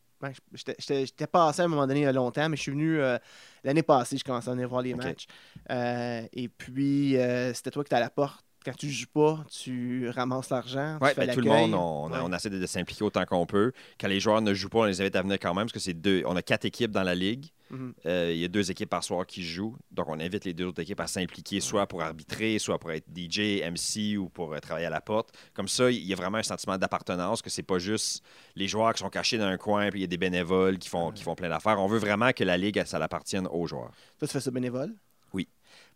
j'étais- 0.79 1.27
passé 1.27 1.61
à 1.61 1.67
un 1.67 1.69
moment 1.69 1.87
donné 1.87 2.01
il 2.01 2.05
y 2.05 2.07
a 2.07 2.13
longtemps, 2.13 2.49
mais 2.49 2.57
je 2.57 2.63
suis 2.63 2.73
venu 2.73 2.99
euh, 2.99 3.19
l'année 3.63 3.83
passée, 3.83 4.17
je 4.17 4.25
commençais 4.25 4.49
à 4.49 4.53
venir 4.55 4.69
voir 4.69 4.81
les 4.83 4.95
matchs. 5.09 5.27
Euh, 5.71 6.27
et 6.33 6.49
puis, 6.49 7.17
euh, 7.19 7.53
c'était 7.53 7.71
toi 7.71 7.85
qui 7.85 7.89
étais 7.89 7.97
à 7.97 8.01
la 8.01 8.11
porte. 8.11 8.45
Quand 8.65 8.75
tu 8.77 8.89
joues 8.91 9.07
pas, 9.13 9.45
tu 9.51 10.09
ramasses 10.09 10.49
l'argent. 10.51 10.99
fais 11.03 11.15
ben, 11.27 11.35
tout 11.35 11.41
le 11.41 11.47
monde, 11.51 11.75
on, 11.75 12.11
Ouais. 12.11 12.19
on 12.23 12.33
essaie 12.33 12.49
de, 12.51 12.59
de 12.59 12.67
s'impliquer 12.67 13.05
autant 13.05 13.25
qu'on 13.27 13.45
peut. 13.47 13.73
Quand 14.01 14.09
les 14.09 14.21
joueurs 14.21 14.41
ne 14.41 14.55
jouent 14.55 14.69
pas, 14.71 14.79
on 14.81 14.85
les 14.85 15.01
invite 15.01 15.17
à 15.17 15.23
venir 15.23 15.39
quand 15.39 15.53
même 15.55 15.65
parce 15.65 15.73
que 15.73 15.81
c'est 15.81 15.95
deux. 15.95 16.23
On 16.27 16.35
a 16.37 16.43
quatre 16.43 16.65
équipes 16.65 16.91
dans 16.91 17.03
la 17.03 17.15
ligue. 17.15 17.47
Mhm. 17.71 17.95
Euh, 18.07 18.31
il 18.33 18.39
y 18.39 18.45
a 18.45 18.49
deux 18.49 18.71
équipes 18.71 18.91
par 18.91 19.03
soir 19.03 19.27
qui 19.27 19.43
jouent. 19.43 19.77
Donc, 19.91 20.09
on 20.09 20.21
invite 20.21 20.45
les 20.45 20.53
deux 20.55 20.67
autres 20.67 20.81
équipes 20.83 21.01
à 21.01 21.07
s'impliquer, 21.07 21.61
soit 21.61 21.87
pour 21.87 22.03
arbitrer, 22.03 22.59
soit 22.59 22.79
pour 22.79 22.93
être 22.93 23.07
DJ, 23.15 23.63
MC 23.63 24.17
ou 24.19 24.29
pour 24.29 24.53
euh, 24.53 24.59
travailler 24.61 24.87
à 24.87 24.91
la 24.91 25.01
porte. 25.01 25.31
Comme 25.55 25.69
ça, 25.69 25.91
il 25.91 26.05
y 26.05 26.13
a 26.13 26.17
vraiment 26.17 26.39
un 26.39 26.43
sentiment 26.43 26.77
d'appartenance, 26.79 27.43
que 27.43 27.51
c'est 27.51 27.63
pas 27.63 27.79
juste 27.79 28.23
les 28.55 28.69
joueurs 28.69 28.93
qui 28.93 29.01
sont 29.01 29.09
cachés 29.11 29.39
dans 29.39 29.47
un 29.47 29.57
coin, 29.57 29.89
puis 29.91 30.01
il 30.01 30.03
y 30.03 30.05
a 30.05 30.09
des 30.09 30.19
bénévoles 30.19 30.79
qui 30.79 30.89
font, 30.89 31.11
qui 31.11 31.23
font 31.23 31.35
plein 31.35 31.49
d'affaires. 31.49 31.81
On 31.81 31.87
veut 31.87 31.99
vraiment 31.99 32.33
que 32.33 32.45
la 32.45 32.57
ligue, 32.57 32.83
ça 32.85 32.99
l'appartienne 32.99 33.47
aux 33.51 33.67
joueurs. 33.67 33.91
Toi, 34.19 34.29
tu 34.29 34.33
fais 34.33 34.41
ça 34.41 34.51
bénévole? 34.51 34.95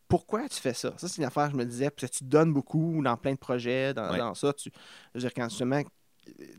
Pourquoi 0.08 0.48
tu 0.48 0.58
fais 0.60 0.74
ça? 0.74 0.94
Ça, 0.96 1.06
c'est 1.08 1.18
une 1.18 1.26
affaire, 1.26 1.50
je 1.50 1.56
me 1.56 1.64
disais, 1.64 1.90
parce 1.90 2.10
que 2.10 2.18
tu 2.18 2.24
donnes 2.24 2.52
beaucoup 2.52 3.02
dans 3.02 3.16
plein 3.16 3.32
de 3.32 3.38
projets, 3.38 3.92
dans, 3.92 4.10
Ouais. 4.10 4.18
dans 4.18 4.34
ça. 4.34 4.52
Tu, 4.54 4.70
je 5.14 5.18
veux 5.18 5.20
dire, 5.20 5.34
quand 5.34 5.48
justement, 5.48 5.82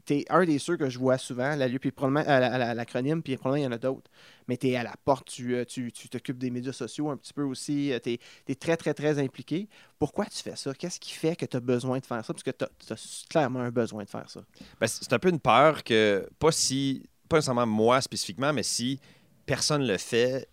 tu 0.06 0.13
es 0.13 0.25
un 0.30 0.46
des 0.46 0.60
ceux 0.60 0.78
que 0.78 0.90
je 0.90 0.98
vois 1.00 1.18
souvent 1.18 1.56
la 1.56 1.68
puis 1.69 1.92
probablement 1.92 2.24
à 2.28 2.74
l'acronyme, 2.74 3.22
puis 3.22 3.38
probablement 3.38 3.63
il 3.63 3.66
y 3.66 3.68
en 3.68 3.75
a 3.75 3.78
d'autres. 3.78 4.10
Mais 4.48 4.57
tu 4.57 4.69
es 4.69 4.75
à 4.75 4.84
la 4.84 4.94
porte, 5.06 5.28
tu 5.28 5.56
euh, 5.56 5.66
tu- 5.66 5.92
tu 5.92 6.10
t'occupes 6.10 6.38
des 6.38 6.50
médias 6.50 6.74
sociaux 6.74 7.10
un 7.10 7.18
petit 7.18 7.34
peu 7.34 7.44
aussi, 7.44 7.92
tu 8.04 8.18
es, 8.48 8.56
très, 8.56 8.78
très, 8.78 8.94
très 8.94 9.19
impliqué. 9.19 9.68
Pourquoi 9.98 10.25
tu 10.25 10.42
fais 10.42 10.56
ça? 10.56 10.74
Qu'est-ce 10.74 11.00
qui 11.00 11.13
fait 11.13 11.36
que 11.36 11.45
tu 11.45 11.57
as 11.57 11.60
besoin 11.60 12.00
de 12.00 12.06
faire 12.06 12.24
ça? 12.25 12.34
Parce 12.34 12.44
que 12.44 12.52
tu 12.52 12.66
as, 12.66 13.25
clairement 13.30 13.60
un 13.60 13.72
besoin 13.72 14.04
de 14.04 14.10
faire 14.10 14.30
ça. 14.30 14.42
Ben, 14.80 14.88
c'est 14.88 15.04
c'est 15.04 15.13
un 15.13 15.19
peu 15.19 15.30
une 15.30 15.40
peur 15.40 15.84
que, 15.84 16.28
pas 16.40 16.52
si, 16.52 17.04
pas 17.28 17.38
nécessairement 17.38 17.68
moi 17.68 18.02
spécifiquement, 18.02 18.54
mais 18.54 18.63
si 18.63 19.00
personne 19.45 19.86
le 19.86 19.98
fait, 19.98 20.48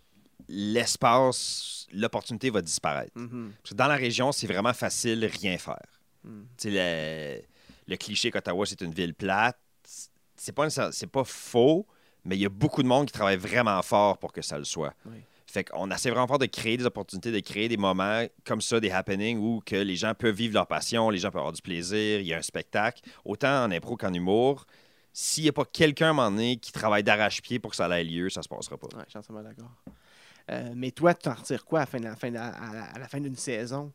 l'espace, 0.47 1.87
l'opportunité 1.91 2.49
va 2.49 2.61
disparaître. 2.61 3.11
Mhm. 3.15 3.53
Parce 3.61 3.71
que 3.71 3.75
dans 3.75 3.87
la 3.87 3.95
région, 3.95 4.31
c'est 4.31 4.47
vraiment 4.47 4.73
facile 4.73 5.25
rien 5.25 5.57
faire. 5.57 5.85
Mm. 6.23 6.41
Tu 6.57 6.71
sais, 6.71 7.39
le, 7.39 7.41
le 7.87 7.97
cliché 7.97 8.31
qu'Ottawa, 8.31 8.65
c'est 8.65 8.81
une 8.81 8.93
ville 8.93 9.13
plate, 9.13 9.57
c'est 10.35 10.51
pas, 10.51 10.67
pas 11.11 11.23
faux, 11.23 11.85
mais 12.25 12.35
il 12.35 12.41
y 12.41 12.45
a 12.45 12.49
beaucoup 12.49 12.83
de 12.83 12.87
monde 12.87 13.07
qui 13.07 13.13
travaille 13.13 13.37
vraiment 13.37 13.81
fort 13.81 14.17
pour 14.17 14.31
que 14.31 14.41
ça 14.41 14.57
le 14.57 14.63
soit. 14.63 14.93
Oui. 15.05 15.17
Fait 15.49 15.63
qu'on 15.63 15.89
essaie 15.91 16.09
vraiment 16.09 16.27
fort 16.27 16.39
de 16.39 16.45
créer 16.45 16.75
des 16.75 16.85
opportunités, 16.85 17.31
de 17.31 17.39
créer 17.39 17.69
des 17.69 17.77
moments 17.77 18.25
comme 18.45 18.59
ça, 18.59 18.81
des 18.81 18.91
happenings 18.91 19.37
où 19.37 19.61
que 19.65 19.77
les 19.77 19.95
gens 19.95 20.13
peuvent 20.13 20.35
vivre 20.35 20.53
leur 20.53 20.67
passion, 20.67 21.09
les 21.09 21.19
gens 21.19 21.31
peuvent 21.31 21.39
avoir 21.39 21.53
du 21.53 21.61
plaisir, 21.61 22.19
il 22.19 22.27
y 22.27 22.33
a 22.33 22.37
un 22.37 22.41
spectacle, 22.41 23.01
autant 23.23 23.63
en 23.63 23.71
impro 23.71 23.95
qu'en 23.95 24.13
humour. 24.13 24.65
S'il 25.13 25.43
n'y 25.43 25.49
a 25.49 25.53
pas 25.53 25.65
quelqu'un 25.65 26.07
à 26.07 26.09
un 26.09 26.13
moment 26.13 26.29
donné 26.29 26.57
qui 26.57 26.71
travaille 26.71 27.03
d'arrache-pied 27.03 27.59
pour 27.59 27.71
que 27.71 27.77
ça 27.77 27.87
ait 27.99 28.03
lieu, 28.03 28.29
ça 28.29 28.43
se 28.43 28.49
passera 28.49 28.77
pas. 28.77 28.87
Ouais, 28.87 29.03
je 29.05 29.11
suis 29.11 29.19
entièrement 29.19 29.41
d'accord. 29.41 29.71
Euh, 30.49 30.71
mais 30.75 30.91
toi, 30.91 31.13
tu 31.13 31.23
t'en 31.23 31.33
retires 31.33 31.65
quoi 31.65 31.81
à 31.81 31.99
la 31.99 32.15
fin, 32.15 32.29
la 32.29 32.47
à 32.47 32.99
la- 32.99 33.19
d'une 33.19 33.35
saison? 33.35 33.91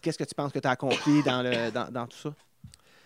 Qu'est-ce 0.00 0.18
que 0.18 0.24
tu 0.24 0.34
penses 0.34 0.52
que 0.52 0.58
tu 0.60 0.68
as 0.68 0.72
accompli 0.72 1.22
dans, 1.22 1.42
le, 1.42 1.70
dans, 1.70 1.90
dans 1.90 2.06
tout 2.06 2.16
ça? 2.16 2.34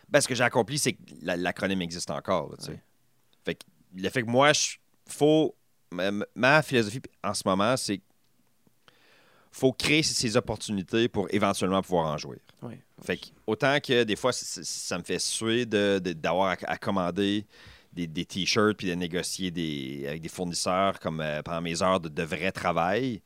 Ben, 0.09 0.21
ce 0.21 0.29
que 0.29 0.35
j'ai 0.35 0.45
accompli, 0.45 0.79
c'est 0.79 0.93
que 0.93 0.99
la- 1.23 1.37
l'acronyme 1.37 1.81
existe 1.81 2.11
encore. 2.11 2.51
là. 2.51 2.57
Ouais. 2.69 2.81
Fait 3.45 3.55
que 3.55 3.65
le 3.97 4.09
fait 4.11 4.23
que 4.23 4.29
moi, 4.31 4.53
je, 4.53 4.77
faut. 5.07 5.55
Ma, 5.91 6.11
ma 6.35 6.63
philosophie 6.63 7.01
en 7.23 7.33
ce 7.35 7.43
moment, 7.47 7.77
c'est 7.77 8.01
faut 9.53 9.73
créer 9.73 10.03
ces 10.03 10.37
opportunités 10.37 11.09
pour 11.09 11.29
éventuellement 11.33 11.81
pouvoir 11.81 12.13
en 12.13 12.19
jouir. 12.19 12.41
Oui. 12.63 12.75
Fait 13.03 13.17
que, 13.17 13.27
autant 13.47 13.79
que 13.81 14.03
des 14.03 14.17
fois, 14.17 14.33
ça 14.33 14.99
me 14.99 15.05
fait 15.05 15.19
suer 15.21 15.65
de- 15.65 16.01
de- 16.03 16.13
d'avoir 16.13 16.51
à, 16.53 16.57
à 16.73 16.77
commander 16.77 17.47
des, 17.95 18.07
des 18.07 18.25
t-shirts 18.25 18.77
puis 18.77 18.89
de 18.89 18.95
négocier 18.95 19.51
des, 19.51 20.05
avec 20.09 20.21
des 20.23 20.29
fournisseurs 20.29 20.99
comme 21.01 21.21
euh, 21.21 21.43
pendant 21.43 21.61
mes 21.63 21.83
heures 21.83 22.01
de, 22.01 22.09
de 22.09 22.23
vrai 22.23 22.53
travail, 22.53 23.23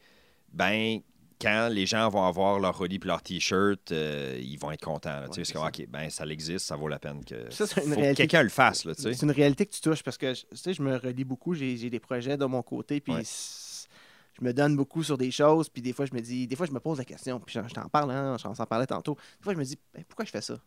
ben 0.52 1.00
quand 1.40 1.68
les 1.70 1.86
gens 1.86 2.08
vont 2.08 2.24
avoir 2.24 2.58
leur 2.58 2.80
hoodie 2.80 2.98
puis 2.98 3.06
leur 3.06 3.22
t-shirt, 3.22 3.92
euh, 3.92 4.36
ils 4.42 4.58
vont 4.58 4.72
être 4.72 4.84
contents. 4.84 5.10
là, 5.10 5.20
Ouais, 5.20 5.26
parce 5.36 5.42
c'est 5.48 5.52
que, 5.52 5.58
OK, 5.58 5.86
ben 5.88 6.10
ça 6.10 6.26
existe, 6.26 6.66
ça 6.66 6.74
vaut 6.74 6.88
la 6.88 6.98
peine 6.98 7.24
que, 7.24 8.14
quelqu'un 8.14 8.42
le 8.42 8.48
fasse. 8.48 8.86
C'est 8.96 9.22
une 9.22 9.30
réalité 9.30 9.64
que 9.66 9.72
tu 9.72 9.80
touches 9.80 10.02
parce 10.02 10.18
que 10.18 10.34
je 10.34 10.82
me 10.82 10.96
relis 10.96 11.24
beaucoup, 11.24 11.54
j'ai 11.54 11.76
j'ai 11.76 11.90
des 11.90 12.00
projets 12.00 12.36
de 12.36 12.44
mon 12.44 12.62
côté, 12.62 13.00
puis 13.00 13.12
Ouais. 13.14 13.22
je 13.24 14.44
me 14.44 14.52
donne 14.52 14.74
beaucoup 14.76 15.04
sur 15.04 15.16
des 15.16 15.30
choses, 15.30 15.68
puis 15.68 15.80
des 15.80 15.92
fois 15.92 16.06
je 16.06 16.14
me 16.14 16.20
dis, 16.20 16.48
des 16.48 16.56
fois 16.56 16.66
je 16.66 16.72
me 16.72 16.80
pose 16.80 16.98
la 16.98 17.04
question, 17.04 17.38
puis 17.38 17.54
je, 17.54 17.72
t'en 17.72 17.88
parle, 17.88 18.10
hein, 18.10 18.36
j'en 18.42 18.54
s'en 18.54 18.66
parlais 18.66 18.86
tantôt. 18.86 19.14
Des 19.38 19.44
fois 19.44 19.52
je 19.54 19.58
me 19.58 19.64
dis, 19.64 19.78
Ben, 19.94 20.02
pourquoi 20.08 20.24
je 20.24 20.30
fais 20.32 20.40
ça? 20.42 20.58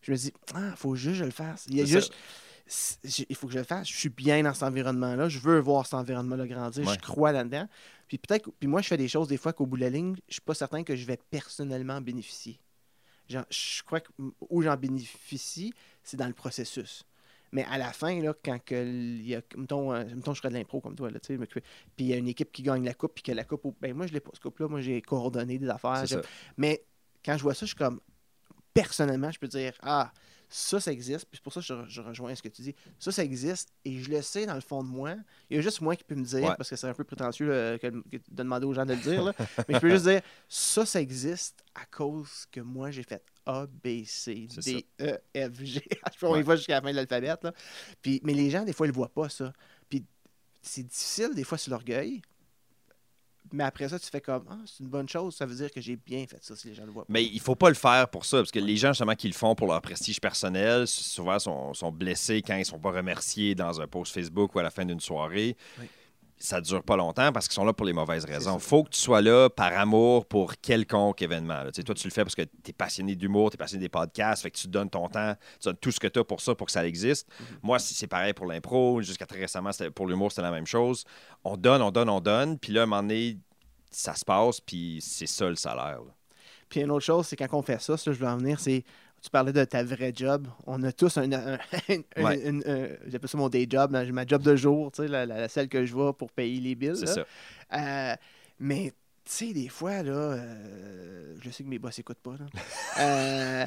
Je 0.00 0.12
me 0.12 0.16
dis, 0.16 0.32
ah, 0.54 0.74
faut 0.76 0.94
juste 0.94 1.14
que 1.14 1.18
je 1.20 1.24
le 1.24 1.30
fasse. 1.30 1.66
Il 1.68 1.76
y 1.78 1.80
a 1.96 2.00
ça. 2.00 2.06
Il 3.02 3.36
faut 3.36 3.46
que 3.46 3.52
je 3.52 3.58
le 3.58 3.64
fasse. 3.64 3.88
Je 3.88 3.96
suis 3.96 4.08
bien 4.08 4.42
dans 4.42 4.54
cet 4.54 4.62
environnement-là. 4.62 5.28
Je 5.28 5.38
veux 5.38 5.58
voir 5.58 5.84
cet 5.84 5.94
environnement-là 5.94 6.46
grandir. 6.46 6.86
Ouais. 6.86 6.94
Je 6.94 7.00
crois 7.00 7.32
là-dedans. 7.32 7.68
Puis 8.08 8.18
peut-être, 8.18 8.50
puis 8.58 8.68
moi, 8.68 8.80
je 8.80 8.88
fais 8.88 8.96
des 8.96 9.08
choses 9.08 9.28
des 9.28 9.36
fois 9.36 9.52
qu'au 9.52 9.66
bout 9.66 9.76
de 9.76 9.82
la 9.82 9.90
ligne, 9.90 10.16
je 10.28 10.34
suis 10.34 10.42
pas 10.42 10.54
certain 10.54 10.82
que 10.82 10.96
je 10.96 11.04
vais 11.04 11.18
personnellement 11.30 12.00
bénéficier. 12.00 12.58
Genre, 13.28 13.44
je 13.50 13.82
crois 13.82 14.00
que 14.00 14.10
où 14.50 14.62
j'en 14.62 14.76
bénéficie, 14.76 15.72
c'est 16.02 16.16
dans 16.16 16.26
le 16.26 16.34
processus. 16.34 17.04
Mais 17.52 17.64
à 17.70 17.78
la 17.78 17.92
fin, 17.92 18.20
là, 18.20 18.34
quand 18.44 18.58
que 18.62 18.84
il 18.84 19.26
y 19.26 19.34
a, 19.34 19.40
mettons, 19.56 19.92
euh, 19.92 20.04
mettons, 20.14 20.34
je 20.34 20.40
ferais 20.40 20.48
de 20.48 20.54
l'impro 20.54 20.80
comme 20.80 20.96
toi, 20.96 21.10
là, 21.10 21.20
tu 21.20 21.28
sais, 21.28 21.38
m'occuper. 21.38 21.62
puis 21.96 22.06
il 22.06 22.08
y 22.08 22.12
a 22.12 22.16
une 22.16 22.26
équipe 22.26 22.50
qui 22.50 22.62
gagne 22.62 22.84
la 22.84 22.94
coupe, 22.94 23.14
puis 23.14 23.22
que 23.22 23.30
la 23.30 23.44
coupe, 23.44 23.76
ben 23.80 23.94
moi, 23.94 24.06
je 24.06 24.12
l'ai 24.12 24.20
pas, 24.20 24.32
ce 24.34 24.40
coupe-là, 24.40 24.66
moi, 24.66 24.80
j'ai 24.80 25.00
coordonné 25.00 25.58
des 25.58 25.68
affaires. 25.68 26.04
Mais 26.56 26.84
quand 27.24 27.38
je 27.38 27.42
vois 27.42 27.54
ça, 27.54 27.60
je 27.60 27.70
suis 27.70 27.76
comme, 27.76 28.00
personnellement, 28.74 29.30
je 29.30 29.38
peux 29.38 29.46
dire, 29.46 29.72
ah, 29.82 30.12
ça, 30.56 30.78
ça 30.78 30.92
existe. 30.92 31.24
Puis 31.26 31.32
c'est 31.38 31.42
pour 31.42 31.52
ça 31.52 31.58
que 31.58 31.66
je, 31.66 31.74
re- 31.74 31.88
je 31.88 32.00
rejoins 32.00 32.32
ce 32.36 32.40
que 32.40 32.48
tu 32.48 32.62
dis. 32.62 32.76
Ça, 33.00 33.10
ça 33.10 33.24
existe 33.24 33.70
et 33.84 33.98
je 34.00 34.08
le 34.08 34.22
sais 34.22 34.46
dans 34.46 34.54
le 34.54 34.60
fond 34.60 34.84
de 34.84 34.88
moi. 34.88 35.16
Il 35.50 35.56
y 35.56 35.58
a 35.58 35.62
juste 35.62 35.80
moi 35.80 35.96
qui 35.96 36.04
peux 36.04 36.14
me 36.14 36.24
dire, 36.24 36.44
Ouais. 36.44 36.54
parce 36.56 36.70
que 36.70 36.76
c'est 36.76 36.86
un 36.86 36.94
peu 36.94 37.02
prétentieux 37.02 37.50
euh, 37.52 37.76
que- 37.76 37.88
que 37.88 38.16
de 38.18 38.22
demander 38.30 38.64
aux 38.64 38.72
gens 38.72 38.86
de 38.86 38.92
le 38.94 39.00
dire, 39.00 39.24
là. 39.24 39.32
mais 39.68 39.74
je 39.74 39.78
peux 39.80 39.90
juste 39.90 40.04
dire, 40.06 40.20
ça, 40.48 40.86
ça 40.86 41.00
existe 41.00 41.64
à 41.74 41.84
cause 41.86 42.46
que 42.52 42.60
moi, 42.60 42.92
j'ai 42.92 43.02
fait, 43.02 43.20
A, 43.46 43.66
B, 43.66 44.04
C, 44.06 44.46
D, 44.64 44.86
E, 45.00 45.18
F, 45.36 45.60
G. 45.64 45.82
on 46.22 46.30
Ouais. 46.34 46.40
y 46.40 46.42
va 46.44 46.54
jusqu'à 46.54 46.74
la 46.74 46.82
fin 46.82 46.90
de 46.92 46.96
l'alphabet. 46.96 47.34
Puis, 48.00 48.20
mais 48.22 48.32
les 48.34 48.48
gens, 48.48 48.64
des 48.64 48.72
fois, 48.72 48.86
ils 48.86 48.90
ne 48.90 48.94
le 48.94 48.96
voient 48.98 49.12
pas, 49.12 49.28
ça. 49.28 49.52
Puis 49.90 50.04
c'est 50.62 50.84
difficile, 50.84 51.30
des 51.34 51.42
fois, 51.44 51.58
sur 51.58 51.72
l'orgueil. 51.72 52.22
Mais 53.52 53.64
après 53.64 53.88
ça, 53.88 53.98
tu 53.98 54.08
fais 54.08 54.20
comme 54.20 54.44
Ah, 54.48 54.58
c'est 54.66 54.82
une 54.82 54.88
bonne 54.88 55.08
chose, 55.08 55.34
ça 55.36 55.46
veut 55.46 55.54
dire 55.54 55.70
que 55.70 55.80
j'ai 55.80 55.96
bien 55.96 56.26
fait 56.26 56.42
ça 56.42 56.56
si 56.56 56.68
les 56.68 56.74
gens 56.74 56.84
le 56.84 56.92
voient 56.92 57.04
pas. 57.04 57.12
Mais 57.12 57.24
il 57.24 57.40
faut 57.40 57.54
pas 57.54 57.68
le 57.68 57.74
faire 57.74 58.08
pour 58.08 58.24
ça, 58.24 58.38
parce 58.38 58.50
que 58.50 58.58
les 58.58 58.76
gens 58.76 58.92
justement 58.92 59.14
qui 59.14 59.28
le 59.28 59.34
font 59.34 59.54
pour 59.54 59.66
leur 59.66 59.80
prestige 59.80 60.20
personnel, 60.20 60.86
souvent 60.86 61.38
sont, 61.38 61.74
sont 61.74 61.92
blessés 61.92 62.42
quand 62.42 62.56
ils 62.56 62.64
sont 62.64 62.78
pas 62.78 62.90
remerciés 62.90 63.54
dans 63.54 63.80
un 63.80 63.86
post 63.86 64.12
Facebook 64.12 64.54
ou 64.54 64.58
à 64.58 64.62
la 64.62 64.70
fin 64.70 64.84
d'une 64.84 65.00
soirée. 65.00 65.56
Oui. 65.78 65.86
Ça 66.44 66.60
dure 66.60 66.82
pas 66.82 66.96
longtemps 66.96 67.32
parce 67.32 67.48
qu'ils 67.48 67.54
sont 67.54 67.64
là 67.64 67.72
pour 67.72 67.86
les 67.86 67.94
mauvaises 67.94 68.26
raisons. 68.26 68.58
ça. 68.58 68.58
faut 68.58 68.84
que 68.84 68.90
tu 68.90 69.00
sois 69.00 69.22
là 69.22 69.48
par 69.48 69.72
amour 69.78 70.26
pour 70.26 70.56
quelconque 70.56 71.22
événement. 71.22 71.62
là. 71.62 71.72
Tu 71.72 71.76
sais, 71.76 71.82
toi, 71.82 71.94
tu 71.94 72.06
le 72.06 72.12
fais 72.12 72.22
parce 72.22 72.34
que 72.34 72.42
tu 72.42 72.68
es 72.68 72.72
passionné 72.74 73.14
d'humour, 73.14 73.48
tu 73.50 73.54
es 73.54 73.56
passionné 73.56 73.80
des 73.80 73.88
podcasts, 73.88 74.42
fait 74.42 74.50
que 74.50 74.58
tu 74.58 74.68
donnes 74.68 74.90
ton 74.90 75.08
temps, 75.08 75.34
tu 75.58 75.68
donnes 75.68 75.78
tout 75.78 75.90
ce 75.90 75.98
que 75.98 76.06
tu 76.06 76.18
as 76.18 76.24
pour 76.24 76.42
ça, 76.42 76.54
pour 76.54 76.66
que 76.66 76.72
ça 76.72 76.86
existe. 76.86 77.26
Mhm. 77.40 77.46
Moi, 77.62 77.78
c'est 77.78 78.06
pareil 78.06 78.34
pour 78.34 78.44
l'impro, 78.44 79.00
jusqu'à 79.00 79.24
très 79.24 79.40
récemment, 79.40 79.70
pour 79.94 80.06
l'humour, 80.06 80.32
c'était 80.32 80.42
la 80.42 80.50
même 80.50 80.66
chose. 80.66 81.04
On 81.44 81.56
donne, 81.56 81.80
on 81.80 81.90
donne, 81.90 82.10
on 82.10 82.20
donne, 82.20 82.58
puis 82.58 82.74
là, 82.74 82.82
à 82.82 82.84
un 82.84 82.86
moment 82.88 83.00
donné, 83.00 83.38
ça 83.90 84.14
se 84.14 84.24
passe, 84.26 84.60
puis 84.60 84.98
c'est 85.00 85.26
ça 85.26 85.48
le 85.48 85.56
salaire. 85.56 86.00
là. 86.06 86.12
Puis 86.68 86.80
une 86.80 86.90
autre 86.90 87.04
chose, 87.04 87.26
c'est 87.26 87.36
quand 87.36 87.46
on 87.52 87.62
fait 87.62 87.80
ça, 87.80 87.96
ça, 87.96 88.12
je 88.12 88.18
veux 88.18 88.26
en 88.26 88.36
venir, 88.36 88.60
c'est. 88.60 88.84
Tu 89.24 89.30
parlais 89.30 89.54
de 89.54 89.64
ta 89.64 89.82
vraie 89.82 90.12
job. 90.14 90.46
On 90.66 90.82
a 90.82 90.92
tous 90.92 91.16
un. 91.16 91.32
un- 91.32 91.54
un- 91.88 92.22
Ouais. 92.22 92.46
un- 92.46 92.88
J'appelle 93.08 93.28
ça 93.30 93.38
mon 93.38 93.48
day 93.48 93.66
job, 93.68 93.90
ma- 93.90 94.04
ma 94.04 94.26
job 94.26 94.42
de 94.42 94.54
jour, 94.54 94.92
tu 94.92 95.00
sais, 95.02 95.08
la, 95.08 95.24
la- 95.24 95.48
celle 95.48 95.68
que 95.68 95.86
je 95.86 95.96
vais 95.96 96.12
pour 96.12 96.30
payer 96.30 96.60
les 96.60 96.74
bills. 96.74 96.96
C'est 96.96 97.06
là. 97.06 97.14
ça. 97.14 97.24
Euh, 98.12 98.16
mais, 98.58 98.92
tu 99.24 99.32
sais, 99.32 99.52
des 99.54 99.68
fois, 99.68 100.02
là, 100.02 100.12
euh, 100.12 101.36
je 101.40 101.48
sais 101.50 101.64
que 101.64 101.68
mes 101.70 101.78
boss 101.78 101.96
n'écoutent 101.96 102.18
pas. 102.22 102.32
Là. 102.38 102.46
Euh, 103.00 103.64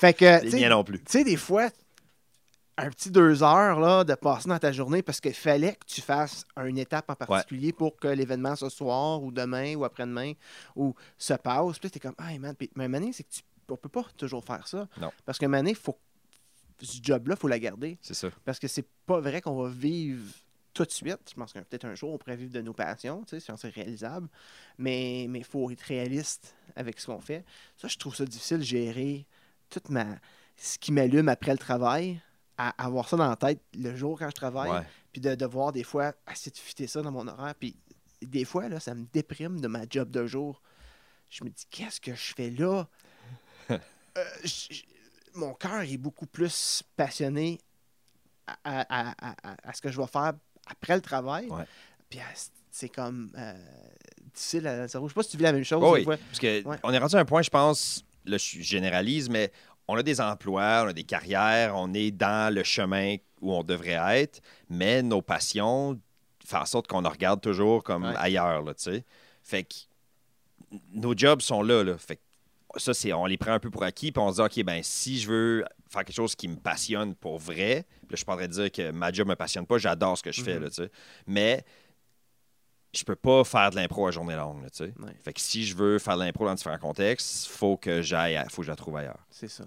fait 0.00 0.14
que, 0.14 0.42
Les 0.42 0.58
miens 0.60 0.70
non 0.70 0.82
plus. 0.82 0.98
tu 0.98 1.04
sais, 1.06 1.22
des 1.22 1.36
fois, 1.36 1.68
un 2.76 2.90
petit 2.90 3.10
deux 3.10 3.42
heures 3.44 3.78
là, 3.78 4.02
de 4.02 4.14
passer 4.14 4.48
dans 4.48 4.58
ta 4.58 4.72
journée 4.72 5.00
parce 5.02 5.20
qu'il 5.20 5.32
fallait 5.34 5.74
que 5.74 5.84
tu 5.86 6.00
fasses 6.00 6.44
une 6.56 6.78
étape 6.78 7.08
en 7.08 7.14
particulier 7.14 7.72
pour 7.72 7.94
que 7.96 8.08
l'événement 8.08 8.56
ce 8.56 8.68
soir 8.68 9.22
ou 9.22 9.30
demain 9.30 9.76
ou 9.76 9.84
après-demain 9.84 10.32
ou 10.74 10.94
se 11.16 11.34
passe. 11.34 11.78
Puis 11.78 11.90
tu 11.90 11.98
es 11.98 12.00
comme, 12.00 12.16
ah, 12.18 12.36
man, 12.40 12.56
Puis- 12.58 12.70
mais 12.74 12.88
Mané, 12.88 13.12
c'est 13.12 13.22
que 13.22 13.32
tu 13.32 13.42
on 13.68 13.76
peut 13.76 13.88
pas 13.88 14.04
toujours 14.16 14.44
faire 14.44 14.66
ça. 14.68 14.88
Non. 15.00 15.12
Parce 15.24 15.38
que 15.38 15.46
Mané, 15.46 15.74
faut, 15.74 15.98
ce 16.80 16.98
job-là, 17.02 17.34
il 17.36 17.40
faut 17.40 17.48
la 17.48 17.58
garder. 17.58 17.98
C'est 18.02 18.14
ça. 18.14 18.28
Parce 18.44 18.58
que 18.58 18.68
c'est 18.68 18.86
pas 19.06 19.20
vrai 19.20 19.40
qu'on 19.40 19.62
va 19.62 19.68
vivre 19.68 20.32
tout 20.72 20.84
de 20.84 20.90
suite. 20.90 21.20
Je 21.30 21.34
pense 21.34 21.52
que 21.52 21.60
peut-être 21.60 21.84
un 21.84 21.94
jour, 21.94 22.12
on 22.12 22.18
pourrait 22.18 22.36
vivre 22.36 22.52
de 22.52 22.60
nos 22.60 22.72
passions, 22.72 23.24
si 23.28 23.40
c'est 23.40 23.68
réalisable. 23.68 24.28
Mais 24.78 25.24
il 25.24 25.44
faut 25.44 25.70
être 25.70 25.82
réaliste 25.82 26.54
avec 26.76 26.98
ce 27.00 27.06
qu'on 27.06 27.20
fait. 27.20 27.44
Ça, 27.76 27.88
je 27.88 27.96
trouve 27.96 28.14
ça 28.14 28.24
difficile 28.24 28.58
de 28.58 28.64
gérer 28.64 29.26
toute 29.70 29.88
ma... 29.88 30.04
ce 30.56 30.78
qui 30.78 30.92
m'allume 30.92 31.28
après 31.28 31.52
le 31.52 31.58
travail, 31.58 32.20
à 32.56 32.70
avoir 32.84 33.08
ça 33.08 33.16
dans 33.16 33.28
la 33.28 33.36
tête 33.36 33.60
le 33.76 33.96
jour 33.96 34.18
quand 34.18 34.30
je 34.30 34.34
travaille, 34.34 34.84
puis 35.12 35.20
de 35.20 35.34
devoir 35.34 35.72
des 35.72 35.84
fois 35.84 36.12
essayer 36.30 36.52
de 36.52 36.56
fitter 36.56 36.86
ça 36.86 37.02
dans 37.02 37.10
mon 37.10 37.26
horaire. 37.26 37.54
Puis 37.54 37.76
des 38.22 38.44
fois, 38.44 38.68
là, 38.68 38.80
ça 38.80 38.94
me 38.94 39.04
déprime 39.12 39.60
de 39.60 39.68
ma 39.68 39.84
job 39.88 40.10
de 40.10 40.26
jour. 40.26 40.60
Je 41.30 41.44
me 41.44 41.50
dis, 41.50 41.64
qu'est-ce 41.70 42.00
que 42.00 42.14
je 42.14 42.34
fais 42.34 42.50
là? 42.50 42.88
Euh, 44.18 44.24
mon 45.34 45.54
cœur 45.54 45.80
est 45.82 45.96
beaucoup 45.96 46.26
plus 46.26 46.82
passionné 46.96 47.60
à, 48.46 48.54
à- 48.64 49.10
à- 49.10 49.34
à- 49.42 49.56
à 49.68 49.72
ce 49.72 49.80
que 49.80 49.90
je 49.90 50.00
vais 50.00 50.06
faire 50.06 50.32
après 50.66 50.94
le 50.94 51.00
travail. 51.00 51.46
Ouais. 51.48 51.64
Puis 52.08 52.20
à- 52.20 52.24
c'est 52.70 52.88
comme 52.88 53.32
euh, 53.36 53.54
difficile 54.32 54.66
à 54.66 54.86
cerveau. 54.88 55.08
Je 55.08 55.12
sais 55.12 55.14
pas 55.14 55.22
si 55.22 55.30
tu 55.30 55.36
vis 55.36 55.42
la 55.44 55.52
même 55.52 55.64
chose. 55.64 55.82
Oh 55.84 55.94
oui, 55.94 56.04
fois. 56.04 56.16
parce 56.16 56.38
que 56.38 56.62
Ouais. 56.64 56.76
on 56.82 56.92
est 56.92 56.98
rendu 56.98 57.16
à 57.16 57.20
un 57.20 57.24
point, 57.24 57.42
je 57.42 57.50
pense, 57.50 58.04
là, 58.24 58.36
je 58.36 58.60
généralise, 58.60 59.28
mais 59.28 59.50
on 59.88 59.96
a 59.96 60.02
des 60.02 60.20
emplois, 60.20 60.82
on 60.84 60.88
a 60.88 60.92
des 60.92 61.04
carrières, 61.04 61.74
on 61.76 61.92
est 61.94 62.10
dans 62.10 62.52
le 62.54 62.62
chemin 62.64 63.16
où 63.40 63.52
on 63.52 63.62
devrait 63.62 64.20
être, 64.22 64.40
mais 64.68 65.02
nos 65.02 65.20
passions 65.22 66.00
font 66.44 66.58
en 66.58 66.66
sorte 66.66 66.86
qu'on 66.86 67.02
regarde 67.08 67.40
toujours 67.40 67.82
comme 67.82 68.04
Ouais. 68.04 68.14
ailleurs, 68.16 68.62
là, 68.62 68.74
tu 68.74 68.82
sais. 68.84 69.04
Fait 69.42 69.64
que 69.64 69.74
nos 70.92 71.14
jobs 71.16 71.40
sont 71.42 71.62
là, 71.62 71.82
là. 71.84 71.96
Fait 71.98 72.16
que 72.16 72.22
ça, 72.76 72.94
c'est, 72.94 73.12
on 73.12 73.26
les 73.26 73.36
prend 73.36 73.52
un 73.52 73.58
peu 73.60 73.70
pour 73.70 73.82
acquis, 73.84 74.12
puis 74.12 74.20
on 74.22 74.30
se 74.30 74.36
dit, 74.36 74.40
OK, 74.60 74.64
ben 74.64 74.82
si 74.82 75.18
je 75.18 75.28
veux 75.28 75.64
faire 75.90 76.04
quelque 76.04 76.16
chose 76.16 76.34
qui 76.34 76.48
me 76.48 76.56
passionne 76.56 77.14
pour 77.14 77.38
vrai, 77.38 77.86
là, 78.10 78.16
je 78.16 78.24
de 78.46 78.52
dire 78.52 78.72
que 78.72 78.90
ma 78.90 79.12
job 79.12 79.28
me 79.28 79.36
passionne 79.36 79.66
pas, 79.66 79.78
j'adore 79.78 80.18
ce 80.18 80.22
que 80.22 80.32
je 80.32 80.42
fais, 80.42 80.54
Mhm. 80.56 80.62
là, 80.64 80.68
tu 80.70 80.76
sais. 80.76 80.90
Mais 81.26 81.64
je 82.92 83.02
peux 83.04 83.16
pas 83.16 83.42
faire 83.44 83.70
de 83.70 83.76
l'impro 83.76 84.06
à 84.06 84.10
journée 84.10 84.36
longue, 84.36 84.62
là, 84.62 84.70
tu 84.70 84.78
sais. 84.78 84.92
Ouais. 85.00 85.12
Fait 85.22 85.32
que 85.32 85.40
si 85.40 85.64
je 85.64 85.76
veux 85.76 85.98
faire 85.98 86.16
de 86.16 86.22
l'impro 86.22 86.46
dans 86.46 86.54
différents 86.54 86.78
contextes, 86.78 87.46
faut 87.46 87.76
que 87.76 88.02
j'aille, 88.02 88.40
faut 88.50 88.62
que 88.62 88.66
je 88.66 88.70
la 88.72 88.76
trouve 88.76 88.96
ailleurs. 88.96 89.24
C'est 89.30 89.48
ça. 89.48 89.64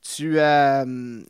Tu, 0.00 0.38
euh, 0.38 1.22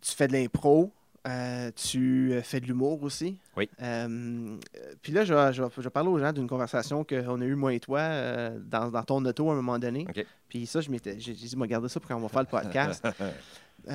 tu 0.00 0.12
fais 0.12 0.28
de 0.28 0.32
l'impro. 0.32 0.92
Euh, 1.28 1.70
tu 1.76 2.32
euh, 2.32 2.42
fais 2.42 2.60
de 2.60 2.66
l'humour 2.66 3.02
aussi. 3.02 3.38
Oui. 3.56 3.68
Euh, 3.80 4.56
Puis 5.02 5.12
là, 5.12 5.24
je 5.24 5.32
vais, 5.34 5.52
je, 5.52 5.62
vais, 5.62 5.68
je 5.76 5.80
vais 5.82 5.90
parler 5.90 6.08
aux 6.08 6.18
gens 6.18 6.32
d'une 6.32 6.48
conversation 6.48 7.04
qu'on 7.04 7.40
a 7.40 7.44
eue, 7.44 7.54
moi 7.54 7.72
et 7.74 7.80
toi, 7.80 8.00
euh, 8.00 8.58
dans, 8.60 8.90
dans 8.90 9.02
ton 9.04 9.24
auto 9.24 9.48
à 9.50 9.52
un 9.52 9.56
moment 9.56 9.78
donné. 9.78 10.06
Puis 10.48 10.66
ça, 10.66 10.80
je 10.80 10.90
m'étais, 10.90 11.18
j'ai 11.20 11.32
dit, 11.34 11.56
moi, 11.56 11.66
garder 11.66 11.88
ça 11.88 12.00
pour 12.00 12.08
quand 12.08 12.16
on 12.16 12.20
va 12.20 12.28
faire 12.28 12.40
le 12.42 12.46
podcast. 12.46 13.06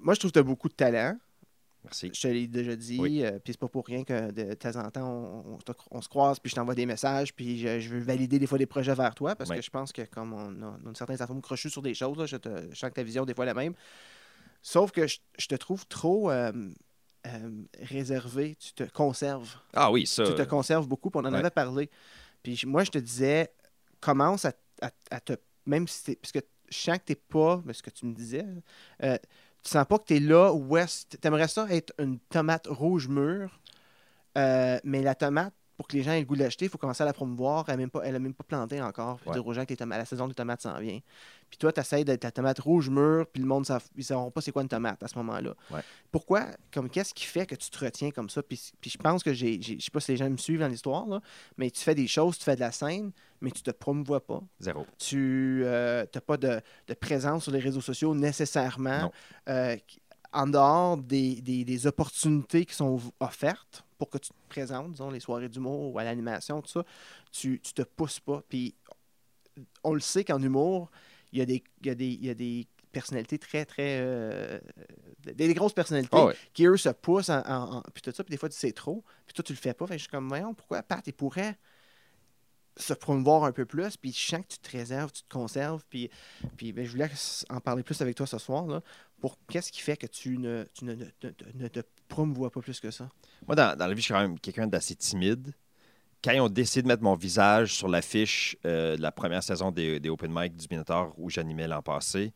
Moi, 0.00 0.14
je 0.14 0.20
trouve 0.20 0.30
que 0.30 0.34
tu 0.34 0.38
as 0.38 0.42
beaucoup 0.44 0.68
de 0.68 0.74
talent. 0.74 1.16
Merci. 1.84 2.10
Je 2.12 2.20
te 2.20 2.28
l'ai 2.28 2.46
déjà 2.46 2.76
dit. 2.76 2.98
Oui. 3.00 3.24
puis 3.42 3.52
c'est 3.52 3.58
pas 3.58 3.68
pour 3.68 3.86
rien 3.86 4.04
que 4.04 4.30
de 4.30 4.54
temps 4.54 4.76
en 4.76 4.90
temps, 4.90 5.08
on, 5.08 5.54
on 5.54 5.56
te- 5.58 5.72
on 5.90 6.00
se 6.02 6.08
croise, 6.08 6.38
puis 6.38 6.50
je 6.50 6.54
t'envoie 6.56 6.74
des 6.74 6.86
messages, 6.86 7.32
puis 7.34 7.58
je, 7.58 7.80
je 7.80 7.88
veux 7.88 8.00
valider 8.00 8.38
des 8.38 8.46
fois 8.46 8.58
des 8.58 8.66
projets 8.66 8.94
vers 8.94 9.14
toi, 9.14 9.34
parce 9.34 9.48
Oui. 9.50 9.56
que 9.56 9.62
je 9.62 9.70
pense 9.70 9.92
que 9.92 10.02
comme 10.02 10.32
on 10.34 10.62
a, 10.62 10.78
on 10.84 10.90
a 10.90 10.94
certains 10.94 11.20
atomes 11.20 11.40
crochus 11.40 11.70
sur 11.70 11.80
des 11.82 11.94
choses, 11.94 12.18
là, 12.18 12.26
je, 12.26 12.36
te, 12.36 12.48
je 12.70 12.76
sens 12.78 12.90
que 12.90 12.94
ta 12.94 13.02
vision 13.02 13.24
des 13.24 13.32
fois 13.34 13.44
est 13.44 13.48
la 13.48 13.54
même. 13.54 13.74
Sauf 14.68 14.90
que 14.90 15.06
je, 15.06 15.16
je 15.38 15.46
te 15.46 15.54
trouve 15.54 15.86
trop 15.86 16.30
euh, 16.30 16.52
euh, 17.26 17.62
réservé. 17.80 18.54
Tu 18.56 18.74
te 18.74 18.82
conserves. 18.82 19.56
Ah 19.72 19.90
oui, 19.90 20.06
ça. 20.06 20.24
Tu 20.24 20.34
te 20.34 20.42
conserves 20.42 20.86
beaucoup, 20.86 21.08
puis 21.08 21.18
on 21.22 21.24
en 21.26 21.32
ouais. 21.32 21.38
avait 21.38 21.48
parlé. 21.48 21.88
Puis 22.42 22.60
moi, 22.66 22.84
je 22.84 22.90
te 22.90 22.98
disais, 22.98 23.50
commence 23.98 24.44
à, 24.44 24.52
à- 24.82 24.90
à 25.10 25.20
te. 25.20 25.32
Même 25.64 25.88
si 25.88 26.04
t'es. 26.04 26.16
Parce 26.16 26.32
que 26.32 26.40
je 26.68 26.76
sens 26.76 26.98
que 26.98 27.04
t'es 27.04 27.14
pas. 27.14 27.62
mais 27.64 27.72
ce 27.72 27.82
que 27.82 27.88
tu 27.88 28.04
me 28.04 28.12
disais, 28.12 28.44
euh, 29.02 29.16
tu 29.62 29.70
sens 29.70 29.86
pas 29.86 29.98
que 29.98 30.04
tu 30.04 30.16
es 30.16 30.20
là 30.20 30.52
où 30.52 30.76
est 30.76 31.18
T'aimerais 31.18 31.48
ça 31.48 31.66
être 31.70 31.94
une 31.98 32.18
tomate 32.18 32.66
rouge 32.66 33.08
mûre, 33.08 33.58
euh, 34.36 34.78
mais 34.84 35.00
la 35.00 35.14
tomate, 35.14 35.54
pour 35.78 35.86
que 35.88 35.96
les 35.96 36.02
gens 36.02 36.10
aient 36.12 36.18
le 36.20 36.26
goût 36.26 36.34
de 36.36 36.42
l'acheter, 36.42 36.64
il 36.66 36.68
faut 36.68 36.76
commencer 36.76 37.02
à 37.04 37.06
la 37.06 37.12
promouvoir. 37.14 37.64
Elle 37.68 37.74
n'a 37.74 37.76
même, 37.78 37.90
pas- 37.90 38.02
elle 38.04 38.16
a 38.16 38.18
même 38.18 38.34
pas 38.34 38.42
planté 38.44 38.82
encore. 38.82 39.16
Puis 39.20 39.28
Ouais. 39.30 39.34
dire 39.36 39.46
aux 39.46 39.52
gens 39.54 39.64
que 39.64 39.70
les 39.70 39.76
tomates- 39.76 39.98
la 40.00 40.04
saison 40.04 40.26
des 40.28 40.34
tomates 40.34 40.60
s'en 40.60 40.76
vient. 40.80 40.98
Puis 41.48 41.56
toi, 41.56 41.72
tu 41.72 41.80
essaies 41.80 42.04
d'être 42.04 42.24
la 42.24 42.30
tomate 42.32 42.58
rouge 42.58 42.90
mûre, 42.90 43.26
puis 43.32 43.40
le 43.40 43.48
monde 43.48 43.64
ne 43.96 44.02
sauront 44.02 44.30
pas 44.30 44.40
c'est 44.42 44.52
quoi 44.52 44.60
une 44.62 44.68
tomate 44.68 45.02
à 45.02 45.08
ce 45.08 45.16
moment-là. 45.16 45.54
Ouais. 45.70 45.80
Pourquoi, 46.10 46.46
comme 46.74 46.90
qu'est-ce 46.90 47.14
qui 47.14 47.24
fait 47.24 47.46
que 47.46 47.54
tu 47.54 47.70
te 47.70 47.78
retiens 47.84 48.10
comme 48.10 48.28
ça? 48.28 48.42
Puis, 48.42 48.72
puis 48.80 48.90
je 48.90 48.98
pense 48.98 49.22
que 49.22 49.32
j'ai, 49.32 49.62
je 49.62 49.78
sais 49.82 49.90
pas 49.90 50.00
si 50.00 50.10
les 50.10 50.16
gens 50.18 50.28
me 50.28 50.36
suivent 50.36 50.60
dans 50.60 50.68
l'histoire, 50.68 51.06
là, 51.06 51.20
mais 51.56 51.70
tu 51.70 51.80
fais 51.80 51.94
des 51.94 52.06
choses, 52.08 52.36
tu 52.38 52.44
fais 52.44 52.56
de 52.56 52.60
la 52.60 52.72
scène, 52.72 53.12
mais 53.40 53.50
tu 53.52 53.62
te 53.62 53.70
promouvois 53.70 54.26
pas. 54.26 54.42
Zéro. 54.60 54.84
Tu 54.98 55.62
n'as 55.64 56.06
pas 56.26 56.36
de, 56.36 56.60
de 56.88 56.94
présence 56.94 57.44
sur 57.44 57.52
les 57.52 57.60
réseaux 57.60 57.80
sociaux 57.80 58.14
nécessairement. 58.14 59.02
Non. 59.02 59.12
Euh, 59.48 59.76
en 60.38 60.46
dehors 60.46 60.96
des, 60.96 61.40
des- 61.40 61.64
des 61.64 61.86
opportunités 61.88 62.64
qui 62.64 62.74
sont 62.74 63.00
offertes 63.18 63.84
pour 63.98 64.08
que 64.08 64.18
tu 64.18 64.28
te 64.28 64.34
présentes, 64.48 64.92
disons, 64.92 65.10
les 65.10 65.18
soirées 65.18 65.48
d'humour 65.48 65.92
ou 65.92 65.98
à 65.98 66.04
l'animation, 66.04 66.62
tout 66.62 66.70
ça, 66.70 66.84
tu, 67.32 67.60
tu 67.60 67.72
te 67.72 67.82
pousses 67.82 68.20
pas. 68.20 68.42
Puis 68.48 68.76
on 69.82 69.94
le 69.94 70.00
sait 70.00 70.22
qu'en 70.22 70.40
humour, 70.40 70.90
il 71.32 71.40
y 71.40 71.42
a 71.42 71.44
des, 71.46 71.64
il 71.80 71.86
y 71.88 71.90
a 71.90 71.94
des, 71.96 72.06
il 72.06 72.24
y 72.24 72.30
a 72.30 72.34
des 72.34 72.68
personnalités 72.92 73.38
très, 73.38 73.64
très. 73.64 73.98
euh, 74.00 74.60
des, 75.24 75.52
grosses 75.54 75.72
personnalités 75.74 76.16
Ah 76.16 76.32
qui, 76.54 76.66
eux, 76.66 76.76
se 76.76 76.88
poussent 76.90 77.30
en, 77.30 77.40
en- 77.40 77.76
en- 77.78 77.82
puis 77.92 78.02
tout 78.02 78.12
ça, 78.12 78.22
puis 78.22 78.30
des 78.30 78.36
fois, 78.38 78.48
tu 78.48 78.56
sais 78.56 78.70
trop, 78.70 79.04
puis 79.26 79.34
toi, 79.34 79.42
tu 79.42 79.52
le 79.52 79.58
fais 79.58 79.74
pas. 79.74 79.86
Fait 79.88 79.94
que 79.94 79.98
je 79.98 80.02
suis 80.04 80.10
comme, 80.10 80.28
voyons, 80.28 80.54
pourquoi? 80.54 80.82
Pat, 80.84 81.04
il 81.06 81.12
pourrait 81.12 81.58
se 82.76 82.94
promouvoir 82.94 83.42
un 83.42 83.50
peu 83.50 83.66
plus, 83.66 83.96
puis 83.96 84.12
je 84.12 84.24
sens 84.28 84.40
que 84.42 84.52
tu 84.54 84.58
te 84.60 84.70
réserves, 84.70 85.10
tu 85.10 85.22
te 85.24 85.28
conserves, 85.28 85.84
puis, 85.90 86.08
puis 86.56 86.72
ben, 86.72 86.84
je 86.84 86.92
voulais 86.92 87.10
en 87.50 87.60
parler 87.60 87.82
plus 87.82 88.00
avec 88.00 88.14
toi 88.16 88.24
ce 88.26 88.38
soir, 88.38 88.66
là, 88.66 88.82
pour 89.20 89.38
qu'est-ce 89.48 89.72
qui 89.72 89.80
fait 89.80 89.96
que 89.96 90.06
tu 90.06 90.38
ne, 90.38 90.64
tu 90.74 90.84
ne, 90.84 90.94
ne- 90.94 91.06
ne- 91.54 91.68
te 91.68 91.80
promouvois 92.08 92.50
pas 92.50 92.60
plus 92.60 92.80
que 92.80 92.90
ça? 92.90 93.08
Moi, 93.46 93.56
dans, 93.56 93.76
dans 93.76 93.86
la 93.86 93.94
vie, 93.94 94.00
je 94.00 94.06
suis 94.06 94.14
quand 94.14 94.20
même 94.20 94.38
quelqu'un 94.38 94.66
d'assez 94.66 94.94
timide. 94.96 95.54
Quand 96.24 96.32
ils 96.32 96.40
ont 96.40 96.48
décidé 96.48 96.82
de 96.82 96.88
mettre 96.88 97.02
mon 97.04 97.14
visage 97.16 97.74
sur 97.74 97.88
l'affiche 97.88 98.56
euh, 98.66 98.96
de 98.96 99.02
la 99.02 99.12
première 99.12 99.42
saison 99.42 99.70
des, 99.72 100.00
des 100.00 100.10
Open 100.10 100.32
Mic 100.34 100.56
du 100.56 100.66
Minotaur 100.70 101.14
où 101.18 101.30
j'animais 101.30 101.68
l'an 101.68 101.82
passé, 101.82 102.32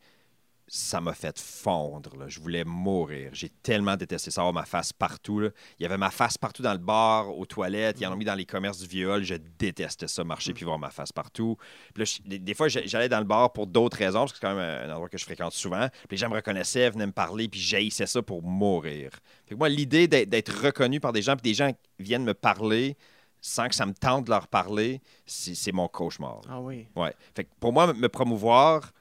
ça 0.67 1.01
m'a 1.01 1.13
fait 1.13 1.37
fondre. 1.39 2.15
là. 2.17 2.25
Je 2.27 2.39
voulais 2.39 2.63
mourir. 2.63 3.29
J'ai 3.33 3.49
tellement 3.49 3.95
détesté 3.95 4.31
ça, 4.31 4.41
avoir 4.41 4.53
ma 4.53 4.65
face 4.65 4.93
partout. 4.93 5.39
là. 5.39 5.49
Il 5.79 5.83
y 5.83 5.85
avait 5.85 5.97
ma 5.97 6.09
face 6.09 6.37
partout 6.37 6.61
dans 6.63 6.71
le 6.71 6.79
bar, 6.79 7.37
aux 7.37 7.45
toilettes. 7.45 7.99
Ils 7.99 8.07
en 8.07 8.13
ont 8.13 8.15
mis 8.15 8.25
dans 8.25 8.33
les 8.35 8.45
commerces 8.45 8.79
du 8.79 8.87
viol. 8.87 9.23
Je 9.23 9.35
détestais 9.35 10.07
ça, 10.07 10.23
marcher 10.23 10.53
puis 10.53 10.65
voir 10.65 10.79
ma 10.79 10.89
face 10.89 11.11
partout. 11.11 11.57
Puis 11.93 12.03
là, 12.03 12.05
je- 12.05 12.27
des, 12.29 12.39
des 12.39 12.53
fois, 12.53 12.67
j'allais 12.69 13.09
dans 13.09 13.19
le 13.19 13.25
bar 13.25 13.51
pour 13.53 13.67
d'autres 13.67 13.97
raisons, 13.97 14.19
parce 14.21 14.31
que 14.33 14.39
c'est 14.39 14.47
quand 14.47 14.55
même 14.55 14.89
un, 14.89 14.91
endroit 14.93 15.09
que 15.09 15.17
je 15.17 15.25
fréquente 15.25 15.53
souvent. 15.53 15.87
Puis 15.89 16.07
les 16.11 16.17
gens 16.17 16.29
me 16.29 16.35
reconnaissaient, 16.35 16.89
venaient 16.89 17.07
me 17.07 17.11
parler, 17.11 17.47
puis 17.49 17.59
j'haïssais 17.59 18.07
ça 18.07 18.21
pour 18.21 18.41
mourir. 18.41 19.11
Fait 19.45 19.55
que 19.55 19.59
moi, 19.59 19.69
l'idée 19.69 20.07
d'être 20.07 20.63
reconnu 20.63 20.99
par 20.99 21.11
des 21.13 21.21
gens, 21.21 21.35
puis 21.35 21.51
des 21.51 21.53
gens 21.55 21.71
viennent 21.99 22.23
me 22.25 22.33
parler, 22.33 22.97
sans 23.41 23.67
que 23.67 23.75
ça 23.75 23.85
me 23.85 23.93
tente 23.93 24.25
de 24.25 24.29
leur 24.29 24.47
parler, 24.47 25.01
c'est 25.25 25.53
c'est 25.55 25.73
mon 25.73 25.89
cauchemar. 25.89 26.39
Ah 26.49 26.61
oui. 26.61 26.87
Ouais. 26.95 27.13
Fait 27.35 27.43
que 27.43 27.49
pour 27.59 27.73
moi, 27.73 27.91
me 27.93 28.07
promouvoir, 28.07 28.91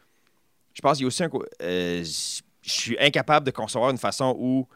je 0.75 0.81
pense 0.81 0.97
qu'il 0.99 1.05
y 1.05 1.07
a 1.07 1.09
aussi 1.09 1.25
un. 1.25 1.31
euh, 1.63 2.05
je 2.05 2.71
suis 2.71 2.97
incapable 3.01 3.45
de 3.47 3.51
concevoir 3.51 3.91
une 3.91 3.99
façon 3.99 4.37
où 4.39 4.67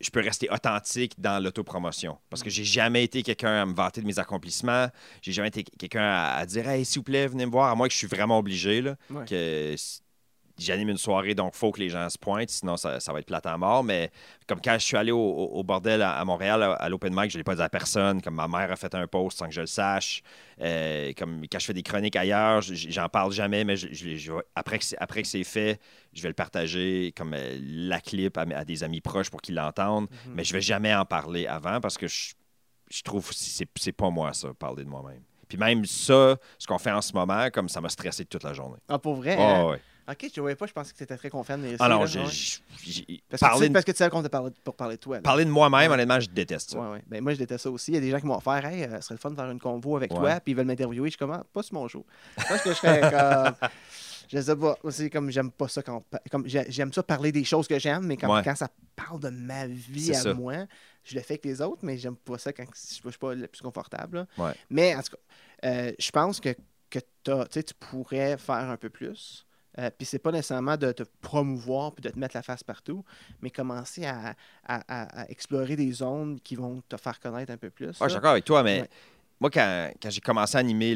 je 0.00 0.10
peux 0.10 0.20
rester 0.20 0.48
authentique 0.50 1.12
dans 1.18 1.42
l'autopromotion. 1.42 2.18
Parce 2.30 2.42
que 2.42 2.48
j'ai 2.50 2.64
jamais 2.64 3.04
été 3.04 3.22
quelqu'un 3.22 3.62
à 3.62 3.66
me 3.66 3.74
vanter 3.74 4.00
de 4.00 4.06
mes 4.06 4.18
accomplissements. 4.18 4.88
J'ai 5.22 5.32
jamais 5.32 5.48
été 5.48 5.62
quelqu'un 5.62 6.02
à, 6.02 6.36
à 6.36 6.46
dire 6.46 6.68
Hey, 6.68 6.84
s'il 6.84 7.00
vous 7.00 7.04
plaît, 7.04 7.26
venez 7.26 7.44
me 7.46 7.50
voir, 7.50 7.70
à 7.70 7.74
moins 7.74 7.86
que 7.88 7.92
je 7.92 7.98
suis 7.98 8.06
vraiment 8.06 8.38
obligé. 8.38 8.80
Là, 8.82 8.96
Ouais. 9.10 9.24
que 9.26 9.72
s- 9.74 10.02
J'anime 10.60 10.90
une 10.90 10.98
soirée, 10.98 11.34
donc 11.34 11.52
il 11.54 11.58
faut 11.58 11.70
que 11.72 11.80
les 11.80 11.88
gens 11.88 12.08
se 12.10 12.18
pointent, 12.18 12.50
sinon 12.50 12.76
ça, 12.76 13.00
ça 13.00 13.12
va 13.12 13.20
être 13.20 13.26
plate 13.26 13.46
à 13.46 13.56
mort. 13.56 13.82
Mais 13.82 14.10
comme 14.46 14.60
quand 14.60 14.74
je 14.74 14.84
suis 14.84 14.96
allé 14.96 15.10
au, 15.12 15.62
bordel 15.64 16.02
à, 16.02 16.12
à 16.18 16.24
Montréal, 16.24 16.62
à, 16.62 16.72
à 16.74 16.88
l'open 16.88 17.12
mic, 17.14 17.30
je 17.30 17.36
ne 17.36 17.40
l'ai 17.40 17.44
pas 17.44 17.54
dit 17.54 17.62
à 17.62 17.68
personne. 17.68 18.20
Comme 18.20 18.34
ma 18.34 18.46
mère 18.48 18.70
a 18.70 18.76
fait 18.76 18.94
un 18.94 19.06
post 19.06 19.38
sans 19.38 19.46
que 19.46 19.52
je 19.54 19.62
le 19.62 19.66
sache. 19.66 20.22
Euh, 20.60 21.12
comme 21.16 21.42
quand 21.50 21.58
je 21.58 21.64
fais 21.64 21.72
des 21.72 21.82
chroniques 21.82 22.16
ailleurs, 22.16 22.60
j'en 22.62 23.08
parle 23.08 23.32
jamais, 23.32 23.64
mais 23.64 23.76
je- 23.76 23.88
je- 23.92 24.16
je- 24.16 24.32
après 24.54 24.78
que 24.78 24.84
c'est 25.26 25.44
fait, 25.44 25.80
je 26.12 26.22
vais 26.22 26.28
le 26.28 26.34
partager 26.34 27.12
comme 27.16 27.34
euh, 27.34 27.58
la 27.62 28.00
clip 28.00 28.36
à, 28.36 28.64
des 28.64 28.84
amis 28.84 29.00
proches 29.00 29.30
pour 29.30 29.40
qu'ils 29.40 29.54
l'entendent. 29.54 30.08
Mhm. 30.26 30.34
Mais 30.34 30.44
je 30.44 30.52
vais 30.52 30.60
jamais 30.60 30.94
en 30.94 31.04
parler 31.04 31.46
avant 31.46 31.80
parce 31.80 31.96
que 31.96 32.06
je, 32.06 32.34
je 32.90 33.02
trouve 33.02 33.28
que 33.28 33.34
c'est 33.34 33.92
pas 33.92 34.10
moi 34.10 34.32
ça, 34.34 34.52
parler 34.52 34.84
de 34.84 34.88
moi-même. 34.90 35.22
Puis 35.48 35.58
même 35.58 35.84
ça, 35.84 36.36
ce 36.58 36.66
qu'on 36.66 36.78
fait 36.78 36.92
en 36.92 37.02
ce 37.02 37.12
moment, 37.12 37.48
comme 37.52 37.68
ça 37.68 37.80
m'a 37.80 37.88
stressé 37.88 38.24
toute 38.24 38.44
la 38.44 38.52
journée. 38.52 38.78
Ah, 38.88 38.98
pour 38.98 39.16
vrai? 39.16 39.36
Hein? 39.36 39.64
ouais. 39.66 39.80
Ok, 40.10 40.18
je 40.22 40.40
ne 40.40 40.40
voyais 40.40 40.56
pas, 40.56 40.66
je 40.66 40.72
pensais 40.72 40.92
que 40.92 40.96
tu 40.98 41.04
étais 41.04 41.16
très 41.16 41.30
confiant 41.30 41.56
là, 41.56 41.68
j'ai- 42.06 43.22
Parce, 43.28 43.40
que 43.40 43.46
tu, 43.66 43.72
parce 43.72 43.84
que 43.84 43.92
tu 43.92 43.96
savais 43.98 44.10
qu'on 44.10 44.22
t'a 44.22 44.28
parlé 44.28 44.50
pour 44.64 44.74
parler 44.74 44.96
de 44.96 45.00
toi. 45.00 45.16
là. 45.16 45.22
parler 45.22 45.44
de 45.44 45.50
moi-même, 45.50 45.88
Ouais. 45.90 45.94
honnêtement, 45.94 46.18
je 46.20 46.28
déteste 46.30 46.70
ça. 46.70 46.78
Ouais, 46.80 46.90
ouais. 46.92 47.02
Ben, 47.06 47.22
moi, 47.22 47.32
je 47.34 47.38
déteste 47.38 47.64
ça 47.64 47.70
aussi. 47.70 47.92
Il 47.92 47.94
y 47.94 47.98
a 47.98 48.00
des 48.00 48.10
gens 48.10 48.18
qui 48.20 48.26
m'ont 48.26 48.36
offert, 48.36 48.64
hey, 48.64 48.84
euh, 48.84 48.96
ce 48.96 49.02
serait 49.02 49.14
le 49.14 49.18
fun 49.20 49.30
de 49.30 49.36
faire 49.36 49.50
une 49.50 49.60
convo 49.60 49.96
avec 49.96 50.10
toi, 50.10 50.40
puis 50.40 50.52
ils 50.52 50.54
veulent 50.56 50.66
m'interviewer. 50.66 51.08
Je 51.08 51.12
suis 51.12 51.18
comme, 51.18 51.30
Ah, 51.32 51.44
pas 51.52 51.62
sur 51.62 51.74
mon 51.74 51.86
show. 51.88 52.04
Je 52.38 52.44
pense 52.46 52.60
que 52.62 52.70
je 52.70 52.74
serais 52.74 53.00
comme. 53.10 53.68
Je 54.32 54.40
sais 54.40 54.54
pas. 54.56 54.76
C'est 54.90 55.10
comme, 55.10 55.30
j'aime 55.30 55.50
pas 55.50 55.66
ça 55.68 55.82
quand. 55.82 56.04
Comme, 56.30 56.46
j'ai- 56.46 56.66
j'aime 56.70 56.92
ça 56.92 57.02
parler 57.02 57.32
des 57.32 57.42
choses 57.44 57.66
que 57.66 57.78
j'aime, 57.78 58.04
mais 58.06 58.16
quand, 58.16 58.28
ça 58.54 58.68
parle 58.94 59.20
de 59.20 59.28
ma 59.28 59.66
vie 59.66 60.10
à 60.12 60.14
ça. 60.14 60.34
moi, 60.34 60.54
je 61.04 61.14
le 61.16 61.20
fais 61.22 61.34
avec 61.34 61.44
les 61.44 61.60
autres, 61.60 61.80
mais 61.82 61.98
j'aime 61.98 62.16
pas 62.16 62.38
ça 62.38 62.52
quand 62.52 62.64
je 62.64 63.00
je 63.04 63.08
suis 63.10 63.18
pas 63.18 63.34
le 63.34 63.46
plus 63.48 63.60
confortable. 63.62 64.26
Mais 64.70 64.94
en 64.94 65.02
tout 65.02 65.12
cas, 65.16 65.68
euh, 65.68 65.92
je 65.98 66.10
pense 66.12 66.38
que, 66.40 66.54
que 66.90 67.00
sais, 67.50 67.62
tu 67.64 67.74
pourrais 67.74 68.36
faire 68.38 68.70
un 68.70 68.76
peu 68.76 68.88
plus. 68.88 69.44
Euh, 69.78 69.88
puis 69.96 70.04
c'est 70.04 70.18
pas 70.18 70.32
nécessairement 70.32 70.76
de 70.76 70.90
te 70.92 71.04
promouvoir 71.20 71.92
puis 71.92 72.02
de 72.02 72.10
te 72.10 72.18
mettre 72.18 72.36
la 72.36 72.42
face 72.42 72.64
partout, 72.64 73.04
mais 73.40 73.50
commencer 73.50 74.04
à, 74.04 74.34
à- 74.66 74.82
à- 74.88 75.22
à 75.22 75.28
explorer 75.30 75.76
des 75.76 75.92
zones 75.92 76.40
qui 76.40 76.56
vont 76.56 76.82
te 76.88 76.96
faire 76.96 77.20
connaître 77.20 77.52
un 77.52 77.56
peu 77.56 77.70
plus. 77.70 77.86
Ouais, 77.86 77.94
je 78.00 78.04
suis 78.06 78.14
d'accord 78.14 78.32
avec 78.32 78.44
toi, 78.44 78.62
mais 78.64 78.80
Ouais. 78.82 78.88
moi, 79.40 79.48
quand, 79.50 79.90
quand 80.02 80.10
j'ai 80.10 80.20
commencé 80.20 80.56
à 80.56 80.60
animer 80.60 80.94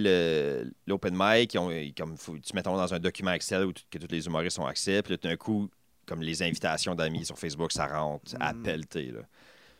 l'open 0.86 1.14
mic, 1.16 1.54
ils 1.54 1.58
ont- 1.58 1.70
ils- 1.70 1.94
comme 1.94 2.16
faut, 2.16 2.36
tu 2.38 2.54
mets 2.54 2.62
ton 2.62 2.72
nom 2.72 2.78
dans 2.78 2.92
un 2.94 2.98
document 2.98 3.30
Excel 3.32 3.64
où 3.64 3.72
tout- 3.72 3.82
que 3.90 3.98
tous 3.98 4.10
les 4.10 4.26
humoristes 4.26 4.58
ont 4.58 4.66
accès, 4.66 5.02
puis 5.02 5.12
là, 5.12 5.18
tout 5.18 5.28
d'un 5.28 5.36
coup, 5.36 5.68
comme 6.06 6.20
les 6.20 6.42
invitations 6.42 6.94
d'amis 6.94 7.24
sur 7.24 7.38
Facebook, 7.38 7.72
ça 7.72 7.86
rentre 7.86 8.34
à 8.40 8.52
Mm. 8.52 8.62
pelleter. 8.62 9.06
Là. 9.12 9.20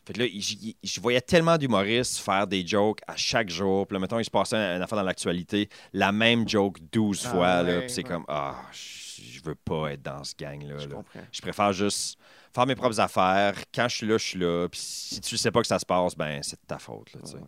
Fait 0.06 0.12
que 0.12 0.20
là, 0.20 0.26
je 0.28 1.00
voyais 1.00 1.20
tellement 1.20 1.56
d'humoristes 1.56 2.18
faire 2.18 2.46
des 2.46 2.66
jokes 2.66 3.00
à 3.06 3.16
chaque 3.16 3.49
jour. 3.49 3.87
Puis 3.87 3.94
là, 3.94 4.00
mettons, 4.00 4.18
il 4.18 4.25
se 4.25 4.30
passait 4.30 4.56
une 4.56 4.82
affaire 4.82 4.99
dans 4.99 5.04
l'actualité, 5.04 5.68
la 5.92 6.12
même 6.12 6.49
joke 6.49 6.78
12 6.92 7.23
Ah 7.25 7.28
fois. 7.30 7.62
là, 7.62 7.80
puis 7.80 7.90
c'est 7.90 8.02
ouais. 8.02 8.08
comme, 8.08 8.25
ah, 8.28 8.56
je 8.73 9.04
je 9.44 9.50
veux 9.50 9.54
pas 9.54 9.92
être 9.92 10.02
dans 10.02 10.25
ce 10.25 10.34
gang-là. 10.34 10.78
Je 10.78 10.88
là. 10.88 10.96
comprends. 10.96 11.20
Je 11.30 11.40
préfère 11.42 11.73
juste 11.73 12.18
faire 12.54 12.66
mes 12.66 12.75
propres 12.75 13.00
affaires. 13.00 13.54
Quand 13.75 13.88
je 13.88 13.96
suis 13.96 14.06
là, 14.06 14.18
je 14.18 14.25
suis 14.25 14.38
là. 14.38 14.68
Puis 14.68 14.80
si 14.80 15.20
tu 15.20 15.37
sais 15.37 15.50
pas 15.50 15.61
que 15.61 15.66
ça 15.66 15.78
se 15.78 15.87
passe, 15.87 16.16
ben 16.16 16.42
c'est 16.42 16.61
de 16.61 16.66
ta 16.66 16.78
faute. 16.78 17.12
Là. 17.14 17.20
Ouais. 17.23 17.40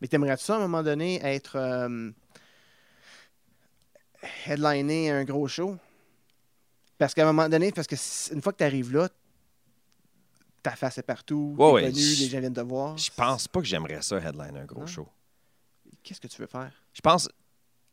Mais 0.00 0.08
t'aimerais-tu 0.08 0.44
ça, 0.44 0.54
à 0.54 0.56
un 0.58 0.60
moment 0.60 0.82
donné, 0.82 1.20
être 1.24 1.56
euh, 1.56 2.10
headliner 4.46 5.10
un 5.10 5.24
gros 5.24 5.46
show? 5.48 5.76
Parce 6.98 7.14
qu'à 7.14 7.22
un 7.22 7.32
moment 7.32 7.48
donné, 7.48 7.72
parce 7.72 7.86
que 7.86 7.96
une 8.34 8.42
fois 8.42 8.52
que 8.52 8.58
tu 8.58 8.64
arrives 8.64 8.92
là, 8.92 9.08
ta 10.64 10.72
face 10.74 10.98
est 10.98 11.02
partout, 11.02 11.54
Ouais, 11.58 11.66
t'es 11.68 11.74
ouais, 11.74 11.82
connu, 11.92 12.02
je- 12.02 12.22
les 12.24 12.28
gens 12.30 12.40
viennent 12.40 12.52
te 12.54 12.60
voir. 12.60 12.96
Je 12.98 13.10
pense 13.16 13.46
pas 13.46 13.60
que 13.60 13.66
j'aimerais 13.66 14.02
ça, 14.02 14.16
headline 14.18 14.56
un 14.56 14.64
gros 14.64 14.80
Non. 14.80 14.86
show. 14.86 15.06
Qu'est-ce 16.02 16.20
que 16.20 16.26
tu 16.26 16.40
veux 16.40 16.48
faire? 16.48 16.72
Je 16.92 17.00
pense, 17.00 17.28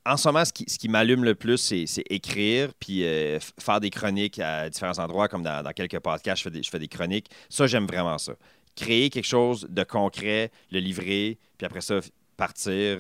en 0.06 0.18
ce 0.18 0.28
moment, 0.28 0.44
ce 0.44 0.52
qui, 0.54 0.66
ce 0.68 0.80
qui 0.80 0.90
m'allume 0.90 1.24
le 1.24 1.36
plus, 1.36 1.58
c'est 1.58 1.86
écrire, 2.10 2.74
puis 2.80 3.06
euh, 3.06 3.40
faire 3.60 3.80
des 3.80 3.90
chroniques 3.90 4.40
à 4.40 4.70
différents 4.70 4.98
endroits, 5.00 5.28
comme 5.28 5.44
dans, 5.44 5.62
dans 5.64 5.72
quelques 5.72 6.00
podcasts, 6.00 6.40
je 6.40 6.44
fais, 6.44 6.50
des, 6.50 6.64
je 6.64 6.70
fais 6.70 6.80
des 6.80 6.88
chroniques. 6.88 7.30
Ça, 7.50 7.68
j'aime 7.68 7.86
vraiment 7.86 8.18
ça. 8.18 8.34
Créer 8.76 9.10
quelque 9.10 9.28
chose 9.28 9.68
de 9.70 9.84
concret, 9.84 10.50
le 10.72 10.80
livrer, 10.80 11.38
puis 11.58 11.66
après 11.68 11.82
ça, 11.82 12.00
partir. 12.38 13.00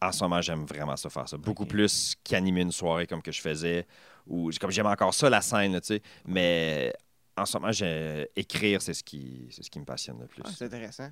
En 0.00 0.12
ce 0.12 0.22
moment, 0.24 0.40
j'aime 0.40 0.64
vraiment 0.64 0.96
ça, 0.96 1.10
faire 1.10 1.28
ça. 1.28 1.36
Beaucoup 1.36 1.66
plus 1.66 2.14
qu'animer 2.24 2.62
une 2.62 2.72
soirée 2.72 3.06
comme 3.06 3.20
que 3.22 3.32
je 3.32 3.40
faisais. 3.40 3.86
Ou 4.26 4.50
comme 4.60 4.70
j'aime 4.70 4.86
encore 4.86 5.12
ça, 5.12 5.28
la 5.28 5.40
scène, 5.42 5.78
tu 5.80 5.86
sais. 5.88 6.02
Mais 6.24 6.92
en 7.40 7.46
ce 7.46 7.58
moment, 7.58 8.28
écrire, 8.36 8.80
c'est 8.82 8.94
ce, 8.94 9.02
qui, 9.02 9.48
c'est 9.50 9.62
ce 9.62 9.70
qui 9.70 9.80
me 9.80 9.84
passionne 9.84 10.18
le 10.20 10.26
plus. 10.26 10.42
Ah, 10.44 10.50
c'est 10.56 10.64
intéressant. 10.66 11.10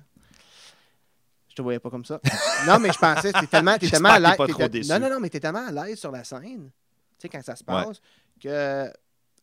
Je 1.49 1.55
te 1.55 1.61
voyais 1.61 1.79
pas 1.79 1.89
comme 1.89 2.05
ça. 2.05 2.19
non, 2.67 2.79
mais 2.79 2.91
je 2.91 2.99
pensais, 2.99 3.33
t'es 3.33 3.47
tellement, 3.47 3.77
t'es 3.77 3.89
tellement 3.89 4.09
à 4.09 4.19
l'aise. 4.19 4.89
Non, 4.89 4.99
non, 4.99 5.09
non, 5.09 5.19
mais 5.19 5.29
t'es 5.29 5.39
tellement 5.39 5.67
à 5.67 5.71
l'aise 5.71 5.99
sur 5.99 6.11
la 6.11 6.23
scène, 6.23 6.69
tu 6.69 6.71
sais, 7.19 7.29
quand 7.29 7.41
ça 7.43 7.55
se 7.55 7.63
Ouais. 7.63 7.83
passe, 7.83 8.01
que 8.41 8.91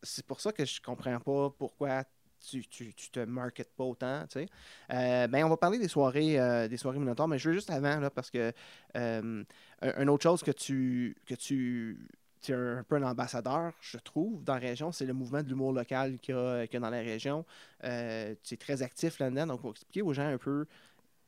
c'est 0.01 0.25
pour 0.25 0.39
ça 0.41 0.51
que 0.51 0.63
je 0.65 0.81
comprends 0.81 1.19
pas 1.19 1.49
pourquoi 1.57 2.03
tu, 2.39 2.65
tu, 2.67 2.93
tu 2.93 3.09
te 3.09 3.19
marketes 3.19 3.73
pas 3.75 3.83
autant, 3.83 4.21
tu 4.29 4.39
sais. 4.39 4.47
Euh, 4.93 5.27
ben, 5.27 5.43
on 5.43 5.49
va 5.49 5.57
parler 5.57 5.79
des 5.79 5.87
soirées, 5.87 6.39
euh, 6.39 6.67
des 6.67 6.77
soirées 6.77 6.99
Minotaur, 6.99 7.27
mais 7.27 7.37
je 7.39 7.49
veux 7.49 7.55
juste 7.55 7.69
avant, 7.71 7.99
là, 7.99 8.09
parce 8.09 8.29
que 8.31 8.53
euh, 8.95 9.43
un- 9.81 10.01
une 10.01 10.09
autre 10.09 10.23
chose 10.23 10.43
que 10.43 10.51
tu, 10.51 11.15
que 11.25 11.33
tu, 11.35 12.07
es 12.51 12.55
un 12.55 12.83
peu 12.83 12.95
un 12.95 13.03
ambassadeur, 13.03 13.73
je 13.81 13.97
trouve, 13.97 14.43
dans 14.43 14.53
la 14.53 14.59
région, 14.59 14.91
c'est 14.91 15.05
le 15.05 15.13
mouvement 15.13 15.41
de 15.43 15.47
l'humour 15.49 15.73
local 15.73 16.19
qu'il 16.19 16.35
y, 16.35 16.37
a, 16.37 16.67
qu'il 16.67 16.75
y 16.75 16.77
a 16.77 16.79
dans 16.79 16.89
la 16.89 16.99
région. 16.99 17.45
Euh, 17.83 18.35
tu 18.43 18.53
es 18.53 18.57
très 18.57 18.81
actif 18.81 19.19
là-dedans, 19.19 19.47
donc 19.47 19.61
pour 19.61 19.71
expliquer 19.71 20.01
aux 20.01 20.13
gens 20.13 20.27
un 20.27 20.37
peu, 20.37 20.65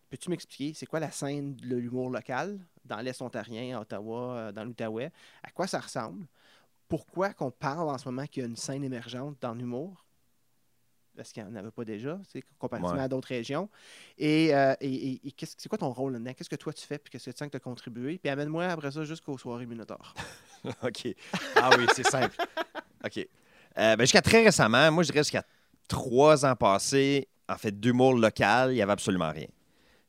peux-tu 0.09 0.29
m'expliquer, 0.29 0.73
c'est 0.73 0.85
quoi 0.85 0.99
la 0.99 1.11
scène 1.11 1.55
de 1.55 1.75
l'humour 1.75 2.09
local 2.09 2.59
dans 2.85 2.99
l'Est 3.01 3.21
ontarien, 3.21 3.77
à 3.77 3.81
Ottawa, 3.81 4.37
euh, 4.37 4.51
dans 4.51 4.63
l'Outaouais? 4.63 5.11
À 5.43 5.51
quoi 5.51 5.67
ça 5.67 5.79
ressemble? 5.79 6.25
Pourquoi 6.87 7.33
qu'on 7.33 7.51
parle 7.51 7.89
en 7.89 7.97
ce 7.97 8.07
moment 8.09 8.25
qu'il 8.25 8.41
y 8.41 8.45
a 8.45 8.49
une 8.49 8.55
scène 8.55 8.83
émergente 8.83 9.37
dans 9.41 9.53
l'humour? 9.53 10.05
Parce 11.19 11.33
qu'il 11.33 11.43
n'y 11.43 11.49
en 11.51 11.55
avait 11.57 11.69
pas 11.71 11.83
déjà, 11.83 12.17
c'est 12.31 12.41
comparativement 12.57 12.95
Ouais. 12.95 13.03
à 13.03 13.09
d'autres 13.09 13.27
régions. 13.27 13.67
Et, 14.17 14.55
euh, 14.55 14.73
et, 14.79 14.87
et- 14.93 15.27
et 15.27 15.31
qu'est-ce- 15.33 15.55
c'est 15.57 15.67
quoi 15.67 15.77
ton 15.77 15.91
rôle 15.91 16.13
là-dedans? 16.13 16.31
Qu'est-ce 16.33 16.49
que 16.49 16.55
toi 16.55 16.71
tu 16.71 16.85
fais? 16.87 16.97
Puis 16.97 17.11
qu'est-ce 17.11 17.25
que 17.25 17.31
tu 17.31 17.37
sens 17.37 17.47
que 17.47 17.51
tu 17.51 17.57
as 17.57 17.59
contribué? 17.59 18.17
Puis 18.19 18.29
amène-moi 18.29 18.63
après 18.67 18.89
ça 18.89 19.03
jusqu'aux 19.03 19.37
soirées 19.37 19.65
Minotaur. 19.65 20.13
OK. 20.81 21.13
Ah 21.57 21.71
oui, 21.77 21.85
c'est 21.93 22.05
simple. 22.07 22.37
OK. 23.05 23.17
Euh, 23.17 23.25
ben, 23.97 23.99
jusqu'à 23.99 24.21
très 24.21 24.43
récemment, 24.45 24.89
moi, 24.93 25.03
je 25.03 25.09
dirais 25.11 25.23
jusqu'à 25.25 25.43
trois 25.89 26.45
ans 26.45 26.55
passés, 26.55 27.27
en 27.49 27.57
fait, 27.57 27.77
d'humour 27.77 28.13
local, 28.13 28.71
il 28.71 28.75
n'y 28.75 28.81
avait 28.81 28.93
absolument 28.93 29.31
rien. 29.31 29.47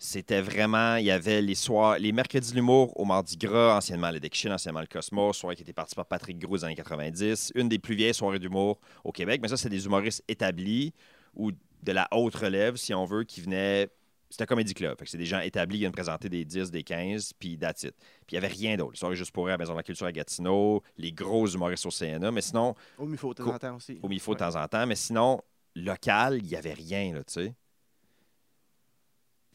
C'était 0.03 0.41
vraiment, 0.41 0.97
il 0.97 1.05
y 1.05 1.11
avait 1.11 1.43
les 1.43 1.55
soirs, 1.55 1.99
les 1.99 2.11
mercredis 2.13 2.53
de 2.53 2.55
l'humour 2.57 2.99
au 2.99 3.05
Mardi 3.05 3.37
Gras, 3.37 3.77
anciennement 3.77 4.11
le 4.11 4.19
Dection, 4.19 4.51
anciennement 4.51 4.81
le 4.81 4.87
Cosmos, 4.87 5.37
soirée 5.37 5.57
qui 5.57 5.63
était 5.63 5.75
partie 5.75 5.95
par 5.95 6.07
Patrick 6.07 6.39
Gros 6.39 6.57
dans 6.57 6.69
les 6.69 6.73
années 6.73 6.75
90, 6.75 7.53
une 7.55 7.69
des 7.69 7.79
plus 7.79 7.95
vieilles 7.95 8.15
soirées 8.15 8.39
d'humour 8.39 8.81
au 9.05 9.13
Québec. 9.13 9.41
Mais 9.43 9.49
ça, 9.49 9.59
c'est 9.59 9.69
des 9.69 9.85
humoristes 9.85 10.25
établis 10.27 10.95
ou 11.35 11.53
de 11.53 11.93
la 11.93 12.09
haute 12.13 12.35
relève, 12.35 12.77
si 12.77 12.95
on 12.95 13.05
veut, 13.05 13.25
qui 13.25 13.43
venaient. 13.43 13.91
C'était 14.31 14.45
un 14.45 14.47
comédie 14.47 14.73
club. 14.73 14.99
Fait 14.99 15.05
que 15.05 15.11
c'est 15.11 15.19
des 15.19 15.27
gens 15.27 15.41
établis 15.41 15.77
qui 15.77 15.81
viennent 15.81 15.93
présenter 15.93 16.31
des 16.31 16.47
10, 16.47 16.71
des 16.71 16.83
15, 16.83 17.35
puis 17.39 17.59
that's 17.59 17.83
it. 17.83 17.95
Puis 18.27 18.31
il 18.31 18.35
n'y 18.35 18.39
avait 18.39 18.55
rien 18.55 18.79
d'autre. 18.79 18.93
Les 18.93 18.99
soirées 18.99 19.17
juste 19.17 19.33
pour 19.33 19.49
à 19.49 19.51
la 19.51 19.59
Maison 19.59 19.73
de 19.73 19.77
la 19.77 19.83
Culture 19.83 20.07
à 20.07 20.13
Gatineau, 20.13 20.83
les 20.97 21.13
gros 21.13 21.47
humoristes 21.47 21.85
au 21.85 21.91
CNA, 21.91 22.31
mais 22.31 22.41
sinon, 22.41 22.75
Au 22.97 23.05
MIFO, 23.05 23.35
de 23.35 23.43
temps 23.43 23.53
en 23.53 23.59
temps 23.59 23.77
aussi. 23.77 23.99
au 24.03 24.09
MIFO 24.09 24.33
de 24.33 24.39
temps 24.39 24.57
en 24.57 24.67
temps, 24.67 24.87
mais 24.87 24.97
sinon, 24.97 25.43
local, 25.77 26.39
il 26.43 26.49
n'y 26.49 26.57
avait 26.57 26.73
rien, 26.73 27.13
là, 27.13 27.23
tu 27.25 27.35
sais. 27.35 27.55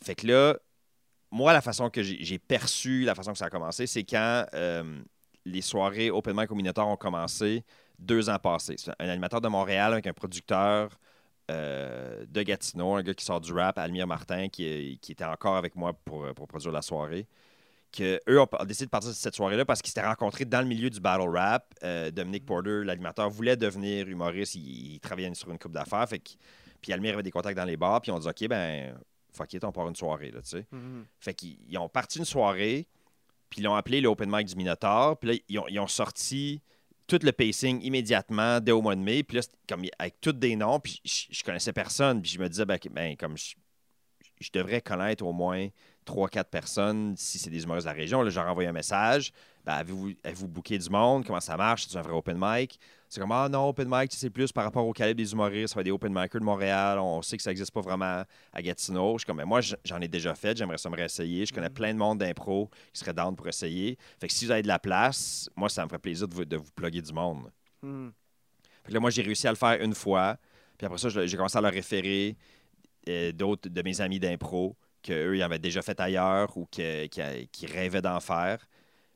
Fait 0.02 0.16
que 0.16 0.28
là, 0.28 0.58
moi, 1.32 1.54
la 1.54 1.62
façon 1.62 1.90
que 1.90 2.02
j'ai 2.04 2.40
perçu, 2.40 3.04
la 3.04 3.16
façon 3.16 3.34
que 3.34 3.38
ça 3.38 3.46
a 3.46 3.50
commencé, 3.50 3.88
c'est 3.88 4.04
quand 4.04 4.46
euh, 4.54 5.02
les 5.46 5.62
soirées 5.62 6.10
Open 6.12 6.36
Mic 6.36 6.52
au 6.52 6.56
Minotaur 6.56 6.88
ont 6.88 6.98
commencé 6.98 7.64
deux 8.00 8.30
ans 8.30 8.40
passés. 8.40 8.76
Un 9.00 9.10
animateur 9.10 9.42
de 9.42 9.48
Montréal 9.48 9.94
avec 9.94 10.08
un 10.08 10.14
producteur 10.14 10.98
euh, 11.52 12.26
de 12.28 12.42
Gatineau, 12.42 12.96
un 12.96 13.04
gars 13.04 13.14
qui 13.14 13.26
sort 13.26 13.42
du 13.42 13.54
rap, 13.54 13.78
Almir 13.78 14.08
Martin, 14.08 14.50
qui, 14.50 15.00
était 15.10 15.26
encore 15.26 15.56
avec 15.58 15.76
moi 15.76 15.94
pour, 15.94 16.26
pour 16.34 16.48
produire 16.48 16.72
la 16.72 16.82
soirée. 16.82 17.28
Que 17.92 18.20
eux 18.30 18.42
ont, 18.42 18.48
ont 18.60 18.66
décidé 18.66 18.86
de 18.86 18.90
partir 18.90 19.12
de 19.12 19.16
cette 19.16 19.36
soirée-là 19.36 19.66
parce 19.66 19.82
qu'ils 19.82 19.90
s'étaient 19.90 20.06
rencontrés 20.06 20.46
dans 20.46 20.62
le 20.62 20.68
milieu 20.68 20.90
du 20.90 21.00
battle 21.00 21.30
rap. 21.30 21.74
Euh, 21.84 22.12
Dominique 22.12 22.46
Porter, 22.46 22.84
l'animateur, 22.84 23.30
voulait 23.30 23.56
devenir 23.56 24.08
humoriste. 24.08 24.56
Il, 24.56 24.94
il 24.96 25.00
travaillait 25.00 25.34
sur 25.34 25.50
une 25.52 25.60
coupe 25.60 25.72
d'affaires. 25.72 26.08
Fait 26.10 26.20
que- 26.20 26.32
puis 26.82 26.94
Almir 26.94 27.14
avait 27.14 27.24
des 27.24 27.32
contacts 27.32 27.58
dans 27.58 27.66
les 27.66 27.78
bars. 27.78 28.02
Puis 28.02 28.12
on 28.12 28.20
dit 28.20 28.28
OK, 28.28 28.48
ben, 28.48 28.96
fuck 29.36 29.54
it, 29.54 29.64
on 29.64 29.72
part 29.72 29.88
une 29.88 29.96
soirée. 29.96 30.32
Là, 30.32 30.42
tu 30.42 30.50
sais. 30.50 30.66
Mhm. 30.72 31.06
Fait 31.20 31.34
qu'ils 31.34 31.58
ils 31.68 31.78
ont 31.78 31.90
parti 31.90 32.20
une 32.20 32.26
soirée, 32.26 32.88
puis 33.50 33.62
ils 33.62 33.64
l'ont 33.64 33.76
appelé 33.76 34.02
l'Open 34.02 34.30
Mic 34.30 34.48
du 34.48 34.56
Minotaur. 34.56 35.18
Puis 35.18 35.30
là, 35.30 35.36
ils 35.48 35.60
ont, 35.60 35.68
ils 35.68 35.80
ont 35.80 35.88
sorti 35.88 36.62
tout 37.08 37.20
le 37.22 37.32
pacing 37.32 37.82
immédiatement 37.84 38.60
dès 38.60 38.72
au 38.72 38.82
mois 38.82 38.96
de 38.96 39.02
mai. 39.02 39.24
Puis 39.24 39.38
là, 39.38 39.44
comme 39.70 39.84
avec 40.00 40.20
tous 40.22 40.34
des 40.34 40.56
noms, 40.56 40.80
puis 40.80 41.00
je, 41.04 41.26
je 41.30 41.44
connaissais 41.44 41.74
personne. 41.74 42.22
Puis 42.22 42.32
je 42.32 42.40
me 42.40 42.50
disais, 42.50 42.66
ben, 42.66 42.80
ben, 42.92 43.16
comme 43.16 43.38
je, 43.38 43.56
je 44.40 44.50
devrais 44.52 44.82
connaître 44.82 45.24
au 45.24 45.34
moins 45.34 45.68
3-4 46.06 46.46
personnes, 46.46 47.16
si 47.18 47.40
c'est 47.40 47.50
des 47.50 47.64
humoristes 47.64 47.88
de 47.88 47.92
la 47.92 47.98
région, 47.98 48.22
là, 48.22 48.30
je 48.30 48.40
leur 48.40 48.50
envoie 48.50 48.64
un 48.64 48.72
message. 48.72 49.32
Ben, 49.64 49.74
avez-vous, 49.74 50.12
avez-vous 50.24 50.48
booké 50.48 50.78
du 50.78 50.90
monde? 50.90 51.26
Comment 51.26 51.40
ça 51.40 51.58
marche? 51.58 51.88
C'est 51.88 51.98
un 51.98 52.02
vrai 52.02 52.14
open 52.14 52.38
mic? 52.40 52.80
C'est 53.16 53.22
comme, 53.22 53.32
ah 53.32 53.48
non, 53.48 53.70
open 53.70 53.88
mic, 53.90 54.10
tu 54.10 54.18
sais, 54.18 54.26
c'est 54.26 54.30
plus 54.30 54.52
par 54.52 54.66
rapport 54.66 54.86
au 54.86 54.92
calibre 54.92 55.20
des 55.20 55.32
humoristes. 55.32 55.70
Ça 55.70 55.76
va 55.76 55.82
être 55.84 55.86
des 55.86 55.92
open 55.92 56.12
micers 56.12 56.42
de 56.42 56.44
Montréal. 56.44 57.00
On 57.00 57.22
sait 57.22 57.38
que 57.38 57.44
ça 57.44 57.50
n'existe 57.50 57.72
pas 57.72 57.80
vraiment 57.80 58.26
à 58.52 58.62
Gatineau. 58.62 59.14
Je 59.14 59.20
suis 59.20 59.26
comme, 59.26 59.38
mais 59.38 59.46
moi, 59.46 59.62
j'en 59.62 60.02
ai 60.02 60.10
déjà 60.10 60.36
fait. 60.36 60.58
J'aimerais 60.58 60.78
ça 60.78 60.90
me 60.90 60.98
réessayer. 60.98 61.46
Je 61.46 61.54
connais 61.54 61.70
plein 61.70 61.94
de 61.94 61.98
monde 61.98 62.18
d'impro 62.18 62.70
qui 62.92 63.00
serait 63.00 63.14
down 63.14 63.34
pour 63.34 63.48
essayer. 63.48 63.98
Fait 64.20 64.28
que 64.28 64.34
si 64.34 64.44
vous 64.44 64.52
avez 64.52 64.64
de 64.64 64.68
la 64.68 64.80
place, 64.80 65.50
moi, 65.56 65.70
ça 65.70 65.84
me 65.84 65.88
ferait 65.88 66.00
plaisir 66.00 66.28
de 66.28 66.34
vous, 66.34 66.44
de 66.44 66.58
vous 66.58 66.72
plugger 66.76 67.02
du 67.02 67.14
monde. 67.14 67.50
Hmm. 67.82 68.10
Fait 68.84 68.90
que 68.90 68.94
là, 68.96 69.00
moi, 69.00 69.12
j'ai 69.12 69.22
réussi 69.22 69.48
à 69.48 69.52
le 69.52 69.56
faire 69.56 69.82
une 69.82 69.96
fois. 69.96 70.36
Puis 70.78 70.86
après 70.86 70.98
ça, 70.98 71.08
j'ai 71.08 71.38
commencé 71.38 71.58
à 71.58 71.62
leur 71.62 71.72
référer 71.72 72.36
euh, 73.08 73.32
d'autres 73.32 73.70
de 73.70 73.82
mes 73.82 74.02
amis 74.02 74.20
d'impro 74.20 74.76
qu'eux, 75.02 75.38
ils 75.38 75.42
avaient 75.42 75.58
déjà 75.58 75.82
fait 75.82 75.98
ailleurs 76.02 76.58
ou 76.58 76.66
qui, 76.66 77.10
qui 77.10 77.66
rêvaient 77.66 78.02
d'en 78.02 78.20
faire. 78.20 78.68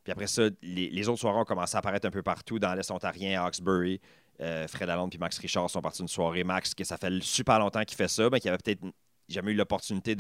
Puis 0.10 0.14
après 0.14 0.28
ça, 0.28 0.50
les, 0.64 0.90
les 0.90 1.08
autres 1.08 1.20
soirées 1.20 1.38
ont 1.38 1.46
commencé 1.46 1.76
à 1.76 1.80
apparaître 1.80 2.08
un 2.08 2.10
peu 2.10 2.24
partout 2.24 2.58
dans 2.58 2.74
l'Est 2.74 2.90
ontarien, 2.90 3.40
à 3.40 3.46
Hawkesbury. 3.46 4.02
Euh, 4.42 4.68
Fred 4.68 4.88
Lalonde 4.88 5.12
puis 5.12 5.20
Max 5.20 5.38
Richard 5.38 5.70
sont 5.70 5.82
partis 5.82 6.02
une 6.02 6.08
soirée. 6.08 6.44
Max, 6.44 6.74
que 6.74 6.84
ça 6.84 6.98
fait 6.98 7.14
super 7.22 7.60
longtemps 7.60 7.84
qu'il 7.84 7.96
fait 7.96 8.08
ça, 8.08 8.28
mais 8.32 8.40
qui 8.40 8.50
avait 8.50 8.58
peut-être 8.58 8.82
jamais 9.30 9.52
eu 9.52 9.56
l'opportunité 9.56 10.16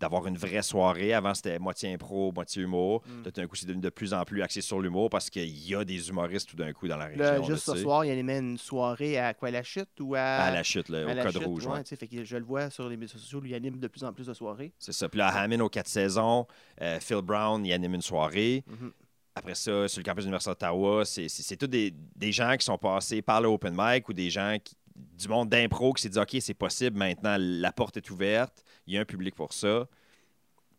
d'avoir 0.00 0.26
une 0.26 0.36
vraie 0.36 0.62
soirée. 0.62 1.14
Avant, 1.14 1.34
c'était 1.34 1.58
moitié 1.58 1.92
impro, 1.92 2.32
moitié 2.32 2.62
humour. 2.62 3.02
Mm. 3.06 3.24
Là, 3.24 3.30
tout 3.30 3.40
d'un 3.40 3.46
coup, 3.46 3.56
c'est 3.56 3.66
devenu 3.66 3.82
de 3.82 3.90
plus 3.90 4.12
en 4.12 4.24
plus 4.24 4.42
axé 4.42 4.60
sur 4.60 4.80
l'humour 4.80 5.08
parce 5.08 5.30
qu'il 5.30 5.48
y 5.48 5.74
a 5.74 5.84
des 5.84 6.08
humoristes 6.08 6.48
tout 6.48 6.56
d'un 6.56 6.72
coup 6.72 6.88
dans 6.88 6.96
la 6.96 7.06
région. 7.06 7.22
Là, 7.22 7.38
là, 7.38 7.42
juste 7.44 7.64
ce 7.64 7.76
soir, 7.76 8.04
il 8.04 8.10
animait 8.10 8.38
une 8.38 8.58
soirée 8.58 9.18
à 9.18 9.34
quoi, 9.34 9.50
la 9.50 9.62
chute 9.62 9.88
ou 10.00 10.14
à. 10.14 10.20
À 10.20 10.50
la 10.50 10.62
chute, 10.62 10.88
là, 10.88 11.00
à 11.00 11.12
au 11.12 11.14
la 11.14 11.22
Code 11.22 11.32
chute, 11.34 11.44
Rouge. 11.44 11.66
ouais, 11.66 11.72
ouais. 11.74 11.82
tu 11.84 11.90
sais, 11.90 11.96
fait 11.96 12.08
que 12.08 12.24
je 12.24 12.36
le 12.36 12.44
vois 12.44 12.70
sur 12.70 12.88
les 12.88 12.96
médias 12.96 13.18
sociaux, 13.18 13.40
lui 13.40 13.50
il 13.50 13.54
anime 13.54 13.78
de 13.78 13.88
plus 13.88 14.04
en 14.04 14.12
plus 14.12 14.26
de 14.26 14.34
soirées. 14.34 14.72
C'est 14.78 14.92
ça. 14.92 15.08
Puis 15.08 15.18
là, 15.18 15.28
à 15.28 15.40
Hammond, 15.42 15.60
aux 15.60 15.68
quatre 15.68 15.88
saisons, 15.88 16.46
euh, 16.80 16.98
Phil 17.00 17.22
Brown, 17.22 17.64
il 17.64 17.72
anime 17.72 17.94
une 17.94 18.02
soirée. 18.02 18.64
Mhm. 18.66 18.92
Après 19.40 19.54
ça, 19.54 19.88
sur 19.88 20.00
le 20.00 20.04
campus 20.04 20.24
de 20.24 20.28
l'Université 20.28 20.50
d'Ottawa, 20.50 21.02
c'est 21.06 21.56
tous 21.56 21.66
des, 21.66 21.94
des 22.14 22.30
gens 22.30 22.54
qui 22.58 22.64
sont 22.66 22.76
passés 22.76 23.22
par 23.22 23.40
le 23.40 23.48
open 23.48 23.74
mic 23.76 24.06
ou 24.08 24.12
des 24.12 24.28
gens 24.28 24.56
qui- 24.62 24.76
du 24.94 25.28
monde 25.28 25.48
d'impro 25.48 25.94
qui 25.94 26.02
s'est 26.02 26.10
dit 26.10 26.18
OK, 26.18 26.36
c'est 26.40 26.52
possible 26.52 26.98
maintenant, 26.98 27.36
la 27.38 27.72
porte 27.72 27.96
est 27.96 28.10
ouverte, 28.10 28.62
il 28.86 28.92
y 28.94 28.98
a 28.98 29.00
un 29.00 29.04
public 29.06 29.34
pour 29.34 29.54
ça. 29.54 29.88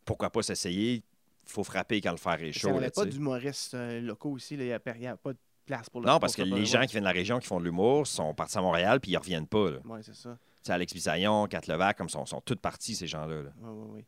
Pourquoi 0.05 0.29
pas 0.29 0.43
s'essayer? 0.43 0.95
Il 0.97 1.51
faut 1.51 1.63
frapper 1.63 2.01
quand 2.01 2.11
le 2.11 2.17
fer 2.17 2.33
est 2.43 2.49
Il 2.49 2.53
chaud. 2.53 2.67
n'y 2.67 2.73
là, 2.75 2.79
avait 2.81 2.91
pas 2.91 3.05
d'humoristes 3.05 3.73
euh, 3.73 3.99
locaux 3.99 4.37
ici, 4.37 4.55
là, 4.57 4.63
il 4.63 4.67
n'y 4.67 4.73
a, 4.73 5.11
il 5.11 5.17
pas 5.17 5.33
de 5.33 5.39
place 5.65 5.89
pour 5.89 6.01
le 6.01 6.07
Non, 6.07 6.19
parce 6.19 6.35
que 6.35 6.43
les 6.43 6.65
gens 6.65 6.81
qui 6.81 6.91
viennent 6.91 7.03
de 7.03 7.07
la 7.09 7.13
région 7.13 7.39
qui 7.39 7.47
font 7.47 7.59
de 7.59 7.65
l'humour 7.65 8.05
sont 8.05 8.33
partis 8.35 8.59
à 8.59 8.61
Montréal 8.61 8.99
puis 8.99 9.11
ils 9.11 9.17
reviennent 9.17 9.47
pas. 9.47 9.71
Ouais, 9.85 10.01
c'est 10.03 10.15
ça. 10.15 10.37
Alex 10.69 10.93
Bisaillon, 10.93 11.47
Kat 11.47 11.61
Levac, 11.67 11.97
comme 11.97 12.09
sont, 12.09 12.27
sont 12.27 12.41
toutes 12.41 12.61
partis, 12.61 12.93
ces 12.93 13.07
gens-là. 13.07 13.41
là. 13.41 13.49
Ouais, 13.59 13.69
ouais, 13.69 13.95
ouais. 13.95 14.05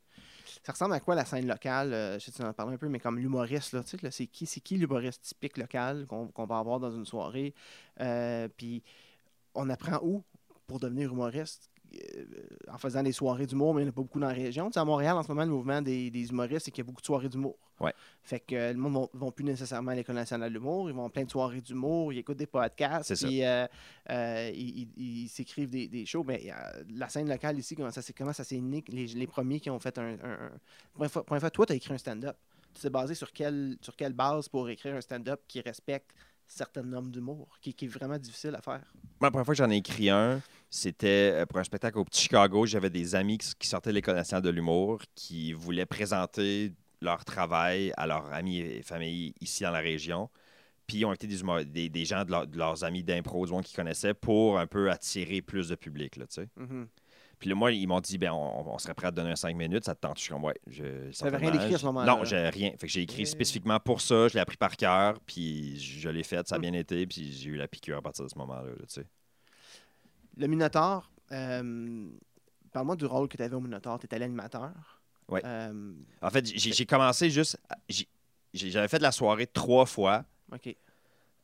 Ça 0.61 0.71
ressemble 0.73 0.93
à 0.93 0.99
quoi 0.99 1.15
la 1.15 1.25
scène 1.25 1.47
locale? 1.47 1.93
euh, 1.93 2.19
je 2.19 2.25
sais 2.25 2.31
tu 2.31 2.41
en 2.43 2.53
parles 2.53 2.73
un 2.73 2.77
peu, 2.77 2.87
mais 2.89 2.99
comme 2.99 3.17
l'humoriste, 3.17 3.73
là, 3.73 3.83
tu 3.83 3.97
sais, 3.97 4.11
c'est 4.11 4.27
qui, 4.27 4.45
c'est 4.45 4.59
qui 4.61 4.77
l'humoriste 4.77 5.23
typique 5.23 5.57
local 5.57 6.05
qu'on 6.07 6.27
qu'on 6.27 6.45
va 6.45 6.59
avoir 6.59 6.79
dans 6.79 6.91
une 6.91 7.05
soirée? 7.05 7.53
Euh, 8.01 8.47
Puis 8.55 8.83
on 9.55 9.69
apprend 9.69 9.99
où 10.03 10.23
pour 10.67 10.79
devenir 10.79 11.11
humoriste? 11.13 11.72
Euh, 11.95 12.23
en 12.71 12.77
faisant 12.79 13.03
des 13.03 13.11
soirées 13.11 13.45
d'humour, 13.45 13.73
mais 13.75 13.81
il 13.81 13.85
n'y 13.85 13.89
en 13.89 13.91
a 13.91 13.95
pas 13.95 14.01
beaucoup 14.01 14.19
dans 14.19 14.27
la 14.27 14.33
région. 14.33 14.67
Tu 14.67 14.73
sais, 14.73 14.79
à 14.79 14.85
Montréal, 14.85 15.15
en 15.15 15.21
ce 15.21 15.27
moment, 15.27 15.43
le 15.43 15.51
mouvement 15.51 15.81
des, 15.81 16.09
des 16.09 16.29
humoristes, 16.29 16.65
c'est 16.65 16.71
qu'il 16.71 16.83
y 16.83 16.85
a 16.85 16.87
beaucoup 16.87 17.01
de 17.01 17.05
soirées 17.05 17.29
d'humour. 17.29 17.55
Ouais. 17.79 17.93
Fait 18.23 18.39
que 18.39 18.55
euh, 18.55 18.73
le 18.73 18.79
monde 18.79 19.09
ne 19.13 19.19
vont 19.19 19.31
plus 19.31 19.43
nécessairement 19.43 19.91
à 19.91 19.95
l'École 19.95 20.15
nationale 20.15 20.49
de 20.49 20.53
l'humour, 20.55 20.89
ils 20.89 20.95
vont 20.95 21.05
à 21.05 21.09
plein 21.09 21.23
de 21.25 21.29
soirées 21.29 21.61
d'humour, 21.61 22.11
ils 22.11 22.19
écoutent 22.19 22.37
des 22.37 22.47
podcasts, 22.47 23.13
puis 23.25 23.43
euh, 23.45 23.67
euh, 24.09 24.51
ils 24.55 24.79
ils- 24.97 25.23
ils 25.23 25.27
s'écrivent 25.29 25.69
des, 25.69 25.87
des 25.87 26.05
shows. 26.05 26.23
Mais 26.23 26.51
la 26.95 27.09
scène 27.09 27.29
locale 27.29 27.59
ici, 27.59 27.75
comment 27.75 27.91
ça 27.91 28.01
s'est 28.01 28.13
comment 28.13 28.33
ça 28.33 28.43
né? 28.53 28.83
Les, 28.87 29.05
les 29.07 29.27
premiers 29.27 29.59
qui 29.59 29.69
ont 29.69 29.79
fait 29.79 29.97
un. 29.99 30.15
un, 30.23 30.49
un- 31.03 31.07
première 31.09 31.41
fois, 31.41 31.51
toi, 31.51 31.65
tu 31.65 31.73
as 31.73 31.75
écrit 31.75 31.93
un 31.93 31.97
stand-up. 31.97 32.35
Tu 32.73 32.81
t'es 32.81 32.89
basé 32.89 33.13
sur 33.13 33.31
quelle, 33.31 33.77
sur 33.81 33.95
quelle 33.95 34.13
base 34.13 34.49
pour 34.49 34.67
écrire 34.67 34.95
un 34.95 35.01
stand-up 35.01 35.41
qui 35.47 35.61
respecte 35.61 36.11
certaines 36.47 36.89
normes 36.89 37.11
d'humour, 37.11 37.57
qui, 37.61 37.73
qui 37.73 37.85
est 37.85 37.87
vraiment 37.87 38.17
difficile 38.17 38.55
à 38.55 38.61
faire? 38.61 38.83
Moi, 39.19 39.27
la 39.27 39.31
première 39.31 39.45
fois 39.45 39.53
que 39.53 39.57
j'en 39.59 39.69
ai 39.69 39.77
écrit 39.77 40.09
un, 40.09 40.41
c'était 40.69 41.31
euh, 41.33 41.45
pour 41.45 41.59
un 41.59 41.63
spectacle 41.63 41.97
au 41.97 42.05
Petit 42.05 42.23
Chicago. 42.23 42.65
J'avais 42.65 42.89
des 42.89 43.15
amis 43.15 43.37
qui, 43.37 43.53
qui 43.57 43.67
sortaient 43.67 43.91
de 43.91 43.95
l'École 43.95 44.15
nationale 44.15 44.43
de 44.43 44.49
l'humour 44.49 45.01
qui 45.15 45.53
voulaient 45.53 45.85
présenter 45.85 46.73
leur 47.01 47.23
travail 47.25 47.93
à 47.97 48.07
leurs 48.07 48.31
amis 48.33 48.59
et 48.59 48.81
familles 48.81 49.33
ici 49.41 49.63
dans 49.63 49.71
la 49.71 49.79
région. 49.79 50.29
Puis 50.87 50.97
ils 50.97 51.05
ont 51.05 51.13
été 51.13 51.27
des, 51.27 51.41
humor- 51.41 51.63
des, 51.63 51.89
des 51.89 52.05
gens 52.05 52.25
de, 52.25 52.31
leur- 52.31 52.47
de 52.47 52.57
leurs 52.57 52.83
amis 52.83 53.03
d'impro, 53.03 53.45
du 53.45 53.51
monde 53.51 53.63
qu'ils 53.63 53.75
connaissaient, 53.75 54.13
pour 54.13 54.59
un 54.59 54.67
peu 54.67 54.91
attirer 54.91 55.41
plus 55.41 55.69
de 55.69 55.75
public. 55.75 56.17
Là, 56.17 56.27
tu 56.27 56.35
sais. 56.35 56.49
Mhm. 56.57 56.87
Puis 57.43 57.49
là, 57.49 57.55
moi, 57.57 57.73
ils 57.73 57.85
m'ont 57.87 57.99
dit, 57.99 58.17
ben, 58.17 58.31
on, 58.31 58.73
on 58.73 58.77
serait 58.77 58.93
prêt 58.93 59.07
à 59.07 59.11
te 59.11 59.17
donner 59.17 59.31
un 59.31 59.35
5 59.35 59.53
minutes, 59.53 59.83
ça 59.83 59.93
te 59.95 59.99
tente. 59.99 60.17
Je 60.17 60.23
suis 60.23 60.31
comme, 60.31 60.45
ouais. 60.45 60.57
Je, 60.65 61.11
T'avais 61.19 61.35
rien 61.35 61.51
d'écrit 61.51 61.75
à 61.75 61.77
ce 61.77 61.85
moment-là, 61.87 62.15
Non, 62.15 62.23
j'ai 62.23 62.47
rien. 62.47 62.71
Fait 62.79 62.87
que 62.87 62.93
j'ai 62.93 63.01
écrit 63.01 63.23
Eh. 63.23 63.25
spécifiquement 63.25 63.81
pour 63.81 63.99
ça, 63.99 64.29
je 64.29 64.35
l'ai 64.35 64.39
appris 64.39 64.55
par 64.55 64.77
cœur, 64.77 65.19
puis 65.25 65.77
je 65.77 66.07
l'ai 66.07 66.23
fait, 66.23 66.47
ça 66.47 66.55
a 66.55 66.59
bien 66.59 66.71
été, 66.71 67.05
puis 67.05 67.33
j'ai 67.33 67.49
eu 67.49 67.57
la 67.57 67.67
piqûre 67.67 67.97
à 67.97 68.01
partir 68.01 68.23
de 68.23 68.29
ce 68.29 68.37
moment-là. 68.37 68.69
là, 68.69 68.75
tu 68.87 68.93
sais. 68.93 69.05
Le 70.37 70.47
Minotaur, 70.47 71.11
euh, 71.33 72.07
parle-moi 72.71 72.95
du 72.95 73.05
rôle 73.07 73.27
que 73.27 73.35
tu 73.35 73.43
avais 73.43 73.55
au 73.57 73.59
Minotaur. 73.59 73.99
Tu 73.99 74.05
étais 74.05 74.19
l'animateur. 74.19 74.71
Ouais. 75.27 75.41
Euh, 75.43 75.91
En 76.21 76.29
fait, 76.29 76.45
j'ai 76.45 76.85
commencé 76.85 77.29
juste. 77.29 77.59
J'avais 78.53 78.87
fait 78.87 78.99
de 78.99 79.03
la 79.03 79.11
soirée 79.11 79.47
trois 79.47 79.85
fois 79.85 80.23
OK. 80.49 80.73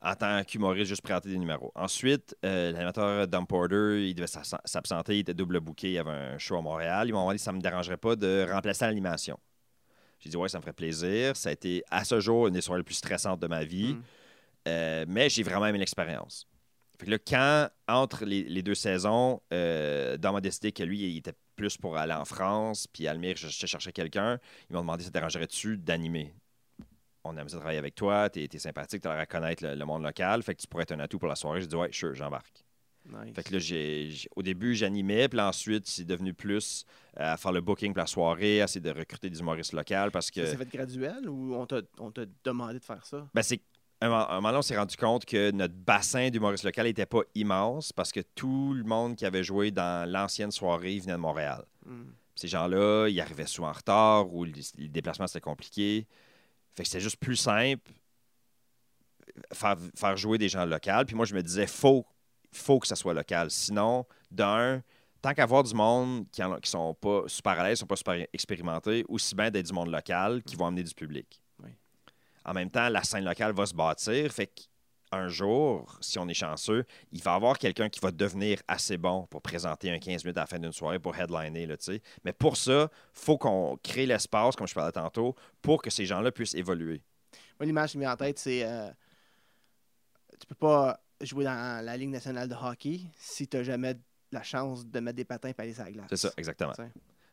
En 0.02 0.16
tant 0.16 0.44
qu'humoriste, 0.44 0.90
juste 0.90 1.02
présenter 1.02 1.30
des 1.30 1.38
numéros. 1.38 1.72
Ensuite, 1.76 2.36
euh, 2.46 2.72
l'animateur 2.72 3.28
Dom 3.28 3.46
Porter, 3.46 4.08
il 4.08 4.16
devait 4.16 4.28
s'abs- 4.28 4.62
s'absenter, 4.64 5.18
il 5.18 5.20
était 5.20 5.34
double 5.34 5.60
booké, 5.60 5.90
il 5.90 5.94
y 5.94 5.98
avait 5.98 6.12
un 6.12 6.38
show 6.38 6.56
à 6.56 6.62
Montréal. 6.62 7.08
Ils 7.08 7.12
m'ont 7.12 7.22
demandé 7.22 7.38
si 7.38 7.44
ça 7.44 7.52
ne 7.52 7.58
me 7.58 7.62
dérangerait 7.62 7.98
pas 7.98 8.16
de 8.16 8.48
remplacer 8.50 8.86
l'animation. 8.86 9.38
J'ai 10.20 10.30
dit, 10.30 10.38
ouais, 10.38 10.50
ça 10.50 10.58
me 10.58 10.62
ferait 10.62 10.74
plaisir. 10.74 11.36
Ça 11.36 11.50
a 11.50 11.52
été, 11.52 11.84
à 11.90 12.04
ce 12.04 12.20
jour, 12.20 12.48
une 12.48 12.54
des 12.54 12.62
soirées 12.62 12.80
les 12.80 12.86
plus 12.86 12.96
stressantes 12.96 13.40
de 13.40 13.48
ma 13.48 13.64
vie. 13.64 13.94
Mm. 13.94 14.04
Euh, 14.68 15.06
mais 15.08 15.30
j'ai 15.30 15.44
vraiment 15.44 15.66
aimé 15.66 15.80
l'expérience. 15.80 16.46
Fait 17.00 17.06
que 17.06 17.12
là, 17.12 17.18
quand, 17.18 17.70
entre 17.88 18.26
les, 18.26 18.44
les 18.44 18.62
deux 18.62 18.76
saisons, 18.76 19.42
euh, 19.54 20.18
Dom 20.18 20.36
a 20.36 20.42
décidé 20.42 20.74
que 20.74 20.84
lui, 20.84 21.00
il 21.00 21.18
était 21.18 21.34
plus 21.56 21.78
pour 21.78 21.98
aller 21.98 22.14
en 22.14 22.26
France, 22.26 22.88
puis 22.88 23.08
Almire, 23.08 23.36
je, 23.38 23.48
je 23.48 23.66
cherchais 23.66 23.92
quelqu'un. 23.92 24.40
Ils 24.70 24.74
m'ont 24.74 24.82
demandé, 24.82 25.04
ça 25.04 25.10
te 25.10 25.14
dérangerait-tu 25.14 25.78
d'animer? 25.78 26.34
On 27.30 27.38
aime 27.38 27.50
ça 27.50 27.58
travailler 27.58 27.80
avec 27.80 27.96
toi, 27.96 28.30
t'es 28.30 28.48
es 28.52 28.58
sympathique, 28.58 29.02
t'as 29.02 29.12
l'air 29.12 29.22
à 29.22 29.26
connaître 29.26 29.64
le, 29.64 29.76
le 29.76 29.86
monde 29.86 30.04
local, 30.04 30.42
fait 30.42 30.56
que 30.56 30.62
tu 30.62 30.68
pourrais 30.68 30.84
être 30.84 30.94
un 30.94 31.00
atout 31.00 31.20
pour 31.20 31.30
la 31.30 31.36
soirée. 31.36 31.62
J'ai 31.62 31.68
dit, 31.68 31.76
ouais, 31.76 31.90
sure, 31.92 32.16
j'embarque. 32.16 32.64
Nice. 33.06 33.34
Fait 33.34 33.44
que 33.44 33.56
là, 33.56 34.28
au 34.36 34.44
début, 34.44 34.76
j'animais, 34.76 35.28
puis 35.30 35.40
ensuite, 35.40 35.88
c'est 35.88 36.06
devenu 36.06 36.34
plus 36.34 36.86
euh, 37.20 37.34
à 37.34 37.38
faire 37.38 37.52
le 37.52 37.62
booking 37.62 37.94
pour 37.94 38.00
la 38.00 38.08
soirée, 38.08 38.62
à 38.62 38.66
essayer 38.66 38.82
de 38.82 38.92
recruter 38.92 39.30
des 39.30 39.40
humoristes 39.40 39.74
locaux 39.74 40.12
parce 40.12 40.30
que. 40.30 40.46
Ça 40.46 40.52
s'est 40.52 40.58
fait 40.58 40.72
graduel 40.72 41.28
ou 41.28 41.56
on 41.56 41.66
t'a 41.66 41.82
demandé 42.44 42.80
de 42.80 42.84
faire 42.84 43.06
ça? 43.06 43.28
Ben, 43.34 43.42
c'est. 43.42 43.62
Un 44.02 44.08
moment 44.08 44.30
un 44.30 44.36
moment 44.36 44.48
donné, 44.50 44.60
on 44.60 44.62
s'est 44.62 44.78
rendu 44.78 44.96
compte 44.96 45.26
que 45.26 45.52
notre 45.52 45.74
bassin 45.74 46.30
d'humoristes 46.30 46.64
local 46.64 46.86
n'était 46.86 47.06
pas 47.06 47.22
immense 47.36 47.92
parce 47.92 48.14
que 48.14 48.22
tout 48.22 48.74
le 48.74 48.84
monde 48.84 49.18
qui 49.18 49.26
avait 49.26 49.44
joué 49.44 49.72
dans 49.72 50.10
l'ancienne 50.10 50.52
soirée 50.52 51.00
venait 51.00 51.14
de 51.14 51.18
Montréal. 51.18 51.66
Mm. 51.86 52.04
Ces 52.34 52.48
gens-là, 52.48 53.10
ils 53.10 53.20
arrivaient 53.20 53.46
souvent 53.46 53.70
en 53.70 53.74
retard 53.74 54.34
ou 54.34 54.46
le, 54.46 54.54
le 54.78 54.88
déplacement 54.88 55.28
c'était 55.28 55.42
compliqué. 55.42 56.08
Fait 56.80 56.84
que 56.84 56.90
c'était 56.90 57.02
juste 57.02 57.18
plus 57.18 57.36
simple 57.36 57.92
faire, 59.52 59.76
faire 59.98 60.16
jouer 60.16 60.38
des 60.38 60.48
gens 60.48 60.64
locaux. 60.66 61.04
Puis 61.06 61.14
moi, 61.14 61.26
je 61.26 61.36
me 61.36 61.44
disais, 61.44 61.68
faut, 61.68 62.06
faut 62.54 62.80
que 62.80 62.88
ça 62.88 62.96
soit 62.96 63.14
local. 63.14 63.52
Sinon, 63.52 64.06
d'un, 64.32 64.82
tant 65.22 65.34
qu'avoir 65.34 65.64
du 65.64 65.74
monde 65.74 66.26
qui, 66.32 66.42
ne 66.42 66.56
sont 66.64 66.94
pas 66.94 67.24
super 67.28 67.60
à 67.60 67.68
l'aise, 67.68 67.80
sont 67.80 67.86
pas 67.86 67.98
super 67.98 68.26
expérimentés, 68.32 69.04
aussi 69.10 69.36
bien 69.36 69.52
d'être 69.52 69.66
du 69.66 69.74
monde 69.74 69.92
local 69.92 70.42
qui 70.42 70.56
vont 70.56 70.68
amener 70.68 70.84
du 70.84 70.94
public. 70.94 71.42
Oui. 71.62 71.72
En 72.46 72.54
même 72.54 72.72
temps, 72.72 72.88
la 72.88 73.04
scène 73.04 73.26
locale 73.26 73.52
va 73.52 73.66
se 73.66 73.74
bâtir. 73.74 74.32
Fait 74.32 74.50
qu'un 75.12 75.28
jour, 75.28 75.98
si 76.02 76.20
on 76.20 76.28
est 76.28 76.34
chanceux, 76.34 76.86
il 77.12 77.22
va 77.22 77.34
y 77.34 77.36
avoir 77.36 77.58
quelqu'un 77.58 77.90
qui 77.90 78.00
va 78.00 78.12
devenir 78.12 78.62
assez 78.68 78.98
bon 78.98 79.28
pour 79.28 79.42
présenter 79.42 79.92
un 79.92 80.00
15 80.00 80.24
minutes 80.24 80.38
à 80.38 80.42
la 80.42 80.48
fin 80.48 80.60
d'une 80.60 80.72
soirée 80.72 81.00
pour 81.00 81.16
headliner. 81.18 81.68
Là. 81.68 81.76
Mais 82.24 82.34
pour 82.34 82.58
ça, 82.58 82.90
faut 83.14 83.38
qu'on 83.38 83.78
crée 83.84 84.06
l'espace, 84.06 84.56
comme 84.56 84.68
je 84.68 84.74
parlais 84.74 84.92
tantôt, 84.92 85.36
pour 85.62 85.82
que 85.82 85.90
ces 85.90 86.06
gens-là 86.06 86.32
puissent 86.32 86.56
évoluer. 86.56 87.02
Moi, 87.60 87.66
l'image 87.66 87.92
qui 87.92 87.98
me 87.98 88.04
vient 88.04 88.14
en 88.14 88.18
tête, 88.18 88.40
c'est. 88.40 88.64
euh, 88.64 88.90
tu 90.40 90.48
peux 90.48 90.56
pas 90.56 91.00
jouer 91.22 91.44
dans 91.44 91.84
la 91.84 91.98
Ligue 91.98 92.10
nationale 92.10 92.48
de 92.48 92.56
hockey 92.56 93.02
si 93.18 93.48
tu 93.48 93.58
n'as 93.58 93.64
jamais 93.64 93.96
la 94.32 94.44
chance 94.44 94.86
de 94.86 95.00
mettre 95.00 95.18
des 95.18 95.26
patins 95.26 95.50
et 95.50 95.56
aller 95.58 95.74
sur 95.74 95.84
la 95.84 95.92
glace. 95.92 96.06
C'est 96.10 96.18
ça, 96.18 96.32
exactement. 96.38 96.72
T'sais. 96.72 96.90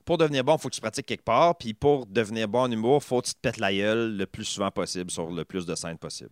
Pour 0.06 0.16
devenir 0.16 0.42
bon, 0.44 0.54
il 0.56 0.60
faut 0.60 0.68
que 0.70 0.74
tu 0.74 0.80
pratiques 0.80 1.04
quelque 1.04 1.24
part. 1.24 1.58
Puis 1.58 1.74
pour 1.74 2.06
devenir 2.06 2.48
bon 2.48 2.60
en 2.60 2.70
humour, 2.70 3.02
faut 3.04 3.20
que 3.20 3.26
tu 3.26 3.34
te 3.34 3.40
pètes 3.40 3.58
la 3.58 3.72
gueule 3.74 4.16
le 4.16 4.24
plus 4.26 4.44
souvent 4.44 4.70
possible 4.70 5.10
sur 5.10 5.30
le 5.30 5.44
plus 5.44 5.66
de 5.66 5.74
scènes 5.74 5.98
possible. 5.98 6.30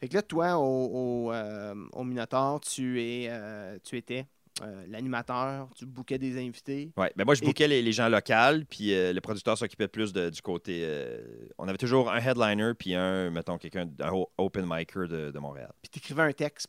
Fait 0.00 0.08
que 0.08 0.14
là, 0.14 0.22
toi, 0.22 0.56
au, 0.56 1.26
au, 1.26 1.32
euh, 1.32 1.74
au 1.92 2.04
Minotaur, 2.04 2.60
tu, 2.60 3.02
es, 3.02 3.26
euh, 3.28 3.76
tu 3.84 3.96
étais 3.98 4.26
euh, 4.62 4.86
l'animateur, 4.88 5.68
tu 5.76 5.84
bouquais 5.84 6.16
des 6.18 6.38
invités. 6.38 6.90
Ouais. 6.96 7.12
Ben 7.14 7.24
moi, 7.26 7.34
je 7.34 7.42
Et- 7.42 7.46
bookais 7.46 7.68
les, 7.68 7.82
les 7.82 7.92
gens 7.92 8.08
locaux, 8.08 8.64
puis 8.70 8.94
euh, 8.94 9.12
le 9.12 9.20
producteur 9.20 9.58
s'occupait 9.58 9.88
plus 9.88 10.12
de- 10.14 10.30
du 10.30 10.40
côté. 10.40 10.80
euh, 10.84 11.20
on 11.58 11.68
avait 11.68 11.76
toujours 11.76 12.10
un 12.10 12.18
headliner, 12.18 12.72
puis 12.78 12.94
un, 12.94 13.30
mettons, 13.30 13.58
quelqu'un, 13.58 13.86
un 14.00 14.12
open 14.38 14.64
micer 14.66 15.08
de, 15.08 15.30
de 15.30 15.38
Montréal. 15.38 15.72
Puis 15.82 15.90
tu 15.90 15.98
écrivais 15.98 16.22
un 16.22 16.32
texte 16.32 16.68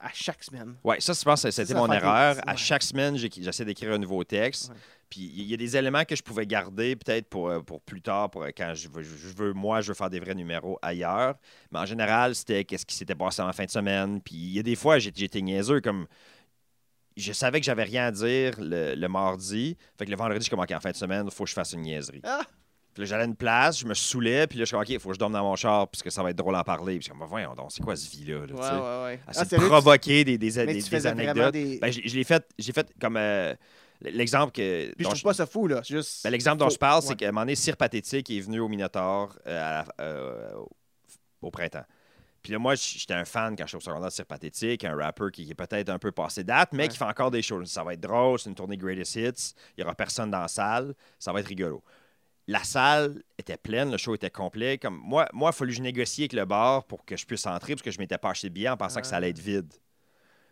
à 0.00 0.10
chaque 0.12 0.42
semaine. 0.44 0.76
Oui, 0.84 0.96
ça, 1.00 1.12
je 1.12 1.22
pense 1.22 1.42
que 1.42 1.50
c'était 1.50 1.74
mon 1.74 1.88
des- 1.88 1.96
erreur. 1.96 2.36
ouais. 2.36 2.42
À 2.46 2.56
chaque 2.56 2.82
semaine, 2.82 3.16
j'essaie 3.16 3.64
d'écrire 3.64 3.92
un 3.92 3.98
nouveau 3.98 4.22
texte. 4.24 4.70
Ouais. 4.70 4.76
Puis 5.10 5.20
il 5.34 5.42
y 5.44 5.54
a 5.54 5.56
des 5.56 5.76
éléments 5.76 6.04
que 6.04 6.14
je 6.14 6.22
pouvais 6.22 6.46
garder 6.46 6.94
peut-être 6.94 7.28
pour, 7.28 7.48
euh, 7.48 7.60
pour 7.60 7.80
plus 7.80 8.02
tard, 8.02 8.30
pour 8.30 8.42
euh, 8.42 8.50
quand 8.56 8.74
je 8.74 8.88
veux, 8.88 9.02
je 9.02 9.28
veux, 9.28 9.52
moi, 9.54 9.80
je 9.80 9.88
veux 9.88 9.94
faire 9.94 10.10
des 10.10 10.20
vrais 10.20 10.34
numéros 10.34 10.78
ailleurs. 10.82 11.34
Mais 11.72 11.78
en 11.78 11.86
général, 11.86 12.34
c'était 12.34 12.64
qu'est-ce 12.64 12.84
qui 12.84 12.94
s'était 12.94 13.14
passé 13.14 13.40
en 13.42 13.52
fin 13.52 13.64
de 13.64 13.70
semaine. 13.70 14.20
Puis 14.20 14.34
il 14.34 14.52
y 14.52 14.58
a 14.58 14.62
des 14.62 14.76
fois, 14.76 14.98
j'ai- 14.98 15.12
j'étais 15.14 15.40
niaiseux, 15.40 15.80
comme 15.80 16.06
je 17.16 17.32
savais 17.32 17.58
que 17.60 17.66
j'avais 17.66 17.84
rien 17.84 18.06
à 18.06 18.10
dire 18.12 18.52
le, 18.58 18.94
le 18.94 19.08
mardi. 19.08 19.76
Fait 19.98 20.04
que 20.04 20.10
le 20.10 20.16
vendredi, 20.16 20.40
je 20.40 20.42
suis 20.44 20.50
comme, 20.50 20.60
OK, 20.60 20.70
en 20.72 20.80
fin 20.80 20.90
de 20.90 20.96
semaine, 20.96 21.24
il 21.26 21.32
faut 21.34 21.44
que 21.44 21.50
je 21.50 21.54
fasse 21.54 21.72
une 21.72 21.80
niaiserie. 21.82 22.20
Ah! 22.24 22.42
Puis 22.94 23.02
là, 23.02 23.06
j'allais 23.06 23.22
à 23.22 23.26
une 23.26 23.36
place, 23.36 23.78
je 23.80 23.86
me 23.86 23.94
saoulais, 23.94 24.46
puis 24.48 24.58
là, 24.58 24.64
je 24.64 24.66
suis 24.66 24.72
comme, 24.72 24.82
OK, 24.82 24.88
il 24.88 24.98
faut 24.98 25.08
que 25.10 25.14
je 25.14 25.18
dorme 25.20 25.32
dans 25.32 25.42
mon 25.44 25.54
char, 25.56 25.86
puisque 25.88 26.10
ça 26.10 26.22
va 26.22 26.30
être 26.30 26.36
drôle 26.36 26.56
à 26.56 26.60
en 26.60 26.64
parler. 26.64 26.94
Puis 26.98 27.06
je 27.06 27.12
suis 27.12 27.18
comme, 27.18 27.28
voyons 27.28 27.54
donc, 27.54 27.70
c'est 27.70 27.82
quoi 27.82 27.94
ce 27.94 28.10
vie-là? 28.10 28.46
là, 28.46 28.54
Ouais, 28.54 28.60
ouais, 28.60 29.20
ouais. 29.34 29.44
De 29.44 29.48
tu- 29.48 29.66
provoquer 29.68 30.24
des, 30.24 30.36
des, 30.38 30.50
des- 30.50 31.06
anecdotes. 31.06 31.52
Ben, 31.80 31.92
je 31.92 32.00
je 32.04 32.16
l'ai 32.16 32.24
fait, 32.24 32.44
j'ai 32.58 32.72
fait 32.72 32.90
comme 33.00 33.16
euh, 33.16 33.54
l'exemple 34.00 34.50
que. 34.52 34.92
Puis 34.96 35.04
je 35.04 35.08
trouve 35.10 35.22
pas 35.22 35.34
ça 35.34 35.46
fou, 35.46 35.68
là. 35.68 35.80
C'est 35.84 35.94
juste. 35.94 36.24
ben, 36.24 36.30
l'exemple 36.30 36.58
dont 36.58 36.68
je 36.70 36.78
parle, 36.78 37.02
c'est 37.02 37.14
qu'à 37.14 37.28
un 37.28 37.30
moment 37.32 37.42
donné, 37.42 37.54
Cire 37.54 37.76
Pathétique 37.76 38.28
est 38.30 38.40
venu 38.40 38.58
au 38.60 38.68
Minotaur 38.68 39.36
euh, 39.46 39.82
euh, 40.00 40.52
au- 41.40 41.50
printemps. 41.52 41.84
Puis 42.42 42.52
là, 42.52 42.58
moi, 42.58 42.74
j'étais 42.76 43.14
un 43.14 43.24
fan 43.24 43.54
quand 43.56 43.66
j'étais 43.66 43.76
au 43.76 43.80
secondaire 43.80 44.08
de 44.08 44.12
Cire 44.14 44.26
Pathétique, 44.26 44.84
un 44.84 44.96
rappeur 44.96 45.30
qui, 45.30 45.44
qui 45.44 45.50
est 45.50 45.54
peut-être 45.54 45.88
un 45.90 45.98
peu 45.98 46.12
passé 46.12 46.44
date, 46.44 46.70
mais 46.72 46.84
Ouais. 46.84 46.88
qui 46.88 46.96
fait 46.96 47.04
encore 47.04 47.30
des 47.30 47.42
choses. 47.42 47.68
Ça 47.70 47.82
va 47.84 47.94
être 47.94 48.00
drôle, 48.00 48.38
c'est 48.38 48.48
une 48.48 48.54
tournée 48.54 48.76
Greatest 48.76 49.16
Hits, 49.16 49.54
il 49.76 49.80
n'y 49.80 49.84
aura 49.84 49.94
personne 49.94 50.30
dans 50.30 50.40
la 50.40 50.48
salle, 50.48 50.94
ça 51.18 51.32
va 51.32 51.40
être 51.40 51.46
rigolo. 51.48 51.82
La 52.48 52.64
salle 52.64 53.22
était 53.38 53.56
pleine, 53.58 53.90
le 53.92 53.98
show 53.98 54.14
était 54.14 54.30
complet. 54.30 54.78
Comme 54.78 54.96
moi, 55.04 55.28
moi, 55.32 55.48
il 55.48 55.50
a 55.50 55.52
fallu 55.52 55.70
que 55.72 55.76
je 55.76 55.82
négocie 55.82 56.22
avec 56.22 56.32
le 56.32 56.44
bar 56.46 56.84
pour 56.84 57.04
que 57.04 57.14
je 57.16 57.24
puisse 57.26 57.46
entrer, 57.46 57.74
parce 57.74 57.82
que 57.82 57.90
je 57.90 57.98
m'étais 57.98 58.16
pas 58.18 58.30
acheté 58.30 58.48
de 58.48 58.54
billets 58.54 58.70
en 58.70 58.76
pensant 58.76 59.00
que 59.02 59.06
ça 59.06 59.16
allait 59.16 59.30
être 59.30 59.38
vide. 59.38 59.72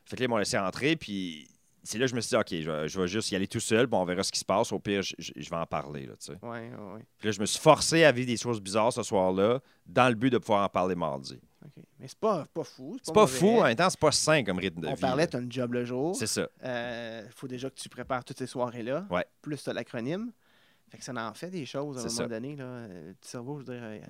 Fait 0.04 0.14
que 0.16 0.20
là, 0.20 0.26
ils 0.26 0.28
m'ont 0.28 0.36
laissé 0.36 0.58
entrer, 0.58 0.94
puis 0.94 1.48
c'est 1.82 1.96
là 1.98 2.04
que 2.04 2.10
je 2.10 2.14
me 2.14 2.20
suis 2.20 2.28
dit, 2.30 2.36
OK, 2.36 2.48
je 2.50 2.70
vais, 2.70 2.88
je 2.88 3.00
vais 3.00 3.08
juste 3.08 3.30
y 3.32 3.36
aller 3.36 3.48
tout 3.48 3.60
seul, 3.60 3.88
puis 3.88 3.96
on 3.98 4.04
verra 4.04 4.22
ce 4.22 4.30
qui 4.30 4.38
se 4.38 4.44
passe. 4.44 4.72
Au 4.72 4.78
pire, 4.78 5.00
je, 5.02 5.14
je- 5.18 5.32
je 5.34 5.48
vais 5.50 5.56
en 5.56 5.64
parler. 5.66 6.04
Là, 6.06 6.12
tu 6.20 6.26
sais. 6.32 6.38
Ouais. 6.42 6.70
Puis 7.18 7.28
là, 7.28 7.32
je 7.32 7.40
me 7.40 7.46
suis 7.46 7.58
forcé 7.60 8.04
à 8.04 8.12
vivre 8.12 8.26
des 8.26 8.36
choses 8.36 8.60
bizarres 8.60 8.92
ce 8.92 9.02
soir-là, 9.02 9.60
dans 9.86 10.08
le 10.10 10.14
but 10.14 10.28
de 10.30 10.38
pouvoir 10.38 10.64
en 10.64 10.68
parler 10.68 10.94
mardi. 10.94 11.40
OK. 11.64 11.82
Mais 11.98 12.08
c'est 12.08 12.18
pas, 12.18 12.44
pas 12.52 12.62
fou. 12.62 12.98
C'est 13.02 13.14
pas 13.14 13.22
mauvais. 13.22 13.38
fou, 13.38 13.58
en 13.60 13.64
même 13.64 13.74
temps, 13.74 13.88
c'est 13.88 13.98
pas 13.98 14.12
sain 14.12 14.44
comme 14.44 14.58
rythme 14.58 14.82
de 14.82 14.88
On 14.88 14.94
vie. 14.94 15.00
parlait, 15.00 15.22
là. 15.22 15.26
tu 15.28 15.36
as 15.36 15.40
une 15.40 15.50
job 15.50 15.72
le 15.72 15.84
jour. 15.86 16.14
C'est 16.14 16.26
ça. 16.26 16.46
Il 16.62 17.32
faut 17.32 17.48
déjà 17.48 17.70
que 17.70 17.74
tu 17.76 17.88
prépares 17.88 18.22
toutes 18.24 18.38
ces 18.38 18.46
soirées-là. 18.46 19.06
Ouais. 19.10 19.24
Plus 19.40 19.62
tu 19.62 19.70
as 19.70 19.72
l'acronyme. 19.72 20.30
Fait 20.88 20.98
que 20.98 21.04
ça 21.04 21.12
en 21.14 21.34
fait 21.34 21.50
des 21.50 21.66
choses 21.66 21.96
à 21.96 22.00
un 22.00 22.04
moment 22.04 22.16
ça. 22.16 22.26
donné. 22.28 22.56
Là. 22.56 22.64
Euh, 22.64 23.08
Le 23.08 23.14
petit 23.14 23.30
cerveau, 23.30 23.58
je 23.60 23.64
dirais. 23.64 24.02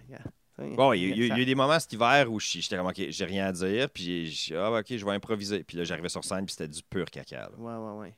euh. 0.58 0.74
Bon, 0.74 0.92
il 0.94 1.00
y, 1.02 1.04
a- 1.12 1.14
il 1.26 1.38
y 1.38 1.42
eu 1.42 1.44
des 1.44 1.54
moments 1.54 1.78
cet 1.78 1.92
hiver 1.92 2.30
où 2.32 2.40
je- 2.40 2.60
j'étais 2.60 2.76
comme, 2.76 2.86
OK, 2.86 2.94
j'ai 3.08 3.24
rien 3.26 3.46
à 3.46 3.52
dire, 3.52 3.90
puis 3.90 4.26
j'ai- 4.26 4.56
ah, 4.56 4.70
OK, 4.72 4.86
je 4.96 5.04
vais 5.04 5.12
improviser. 5.12 5.62
Puis 5.64 5.76
là, 5.76 5.84
j'arrivais 5.84 6.08
sur 6.08 6.24
scène, 6.24 6.46
puis 6.46 6.52
c'était 6.54 6.68
du 6.68 6.82
pur 6.82 7.04
caca. 7.10 7.50
là. 7.50 7.50
Ouais, 7.58 7.74
ouais, 7.74 8.00
ouais. 8.00 8.14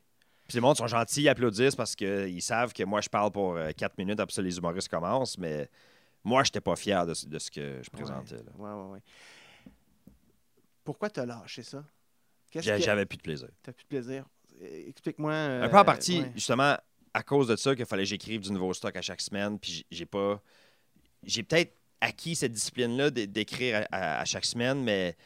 Puis 0.46 0.54
les 0.56 0.60
mondes 0.60 0.76
sont 0.76 0.86
gentils, 0.86 1.22
ils 1.22 1.28
applaudissent 1.28 1.74
parce 1.76 1.94
qu'ils 1.96 2.40
savent 2.42 2.72
que 2.72 2.82
moi, 2.84 3.00
je 3.00 3.08
parle 3.08 3.30
pour 3.32 3.58
4 3.76 3.98
minutes, 3.98 4.18
après 4.20 4.32
ça, 4.34 4.40
les 4.42 4.56
humoristes 4.56 4.88
commencent, 4.88 5.36
mais 5.36 5.68
moi, 6.24 6.42
j'étais 6.44 6.60
pas 6.60 6.74
fier 6.76 7.04
de, 7.06 7.12
ce- 7.14 7.26
de 7.26 7.38
ce 7.38 7.50
que 7.50 7.80
je 7.82 7.90
présentais. 7.90 8.36
là. 8.36 8.52
Ouais, 8.56 8.70
ouais, 8.70 8.92
ouais. 8.92 9.02
Pourquoi 10.84 11.10
tu 11.10 11.20
as 11.20 11.26
lâché 11.26 11.62
ça? 11.62 11.84
Qu'est-ce 12.50 12.66
J'a- 12.66 12.76
que 12.78 12.82
J'avais 12.82 13.04
plus 13.06 13.18
de 13.18 13.22
plaisir. 13.22 13.48
tu 13.62 13.72
plus 13.72 13.82
de 13.84 13.88
plaisir? 13.88 14.24
Euh, 14.62 14.88
Explique-moi. 14.88 15.32
Un 15.34 15.68
peu 15.68 15.76
en 15.76 15.80
euh, 15.80 15.84
partie, 15.84 16.20
ouais. 16.20 16.32
justement, 16.34 16.76
à 17.18 17.22
cause 17.22 17.48
de 17.48 17.56
ça, 17.56 17.74
qu'il 17.74 17.84
fallait 17.86 18.04
que 18.04 18.08
j'écrive 18.08 18.40
du 18.42 18.52
nouveau 18.52 18.72
stock 18.72 18.94
à 18.96 19.02
chaque 19.02 19.20
semaine. 19.20 19.58
Puis 19.58 19.84
j'ai- 19.90 20.06
pas. 20.06 20.40
J'ai 21.24 21.42
peut-être 21.42 21.74
acquis 22.00 22.36
cette 22.36 22.52
discipline-là 22.52 23.10
d'é- 23.10 23.26
d'écrire 23.26 23.86
à, 23.90 23.96
à- 24.18 24.20
à 24.20 24.24
chaque 24.24 24.44
semaine, 24.44 24.82
mais 24.84 25.16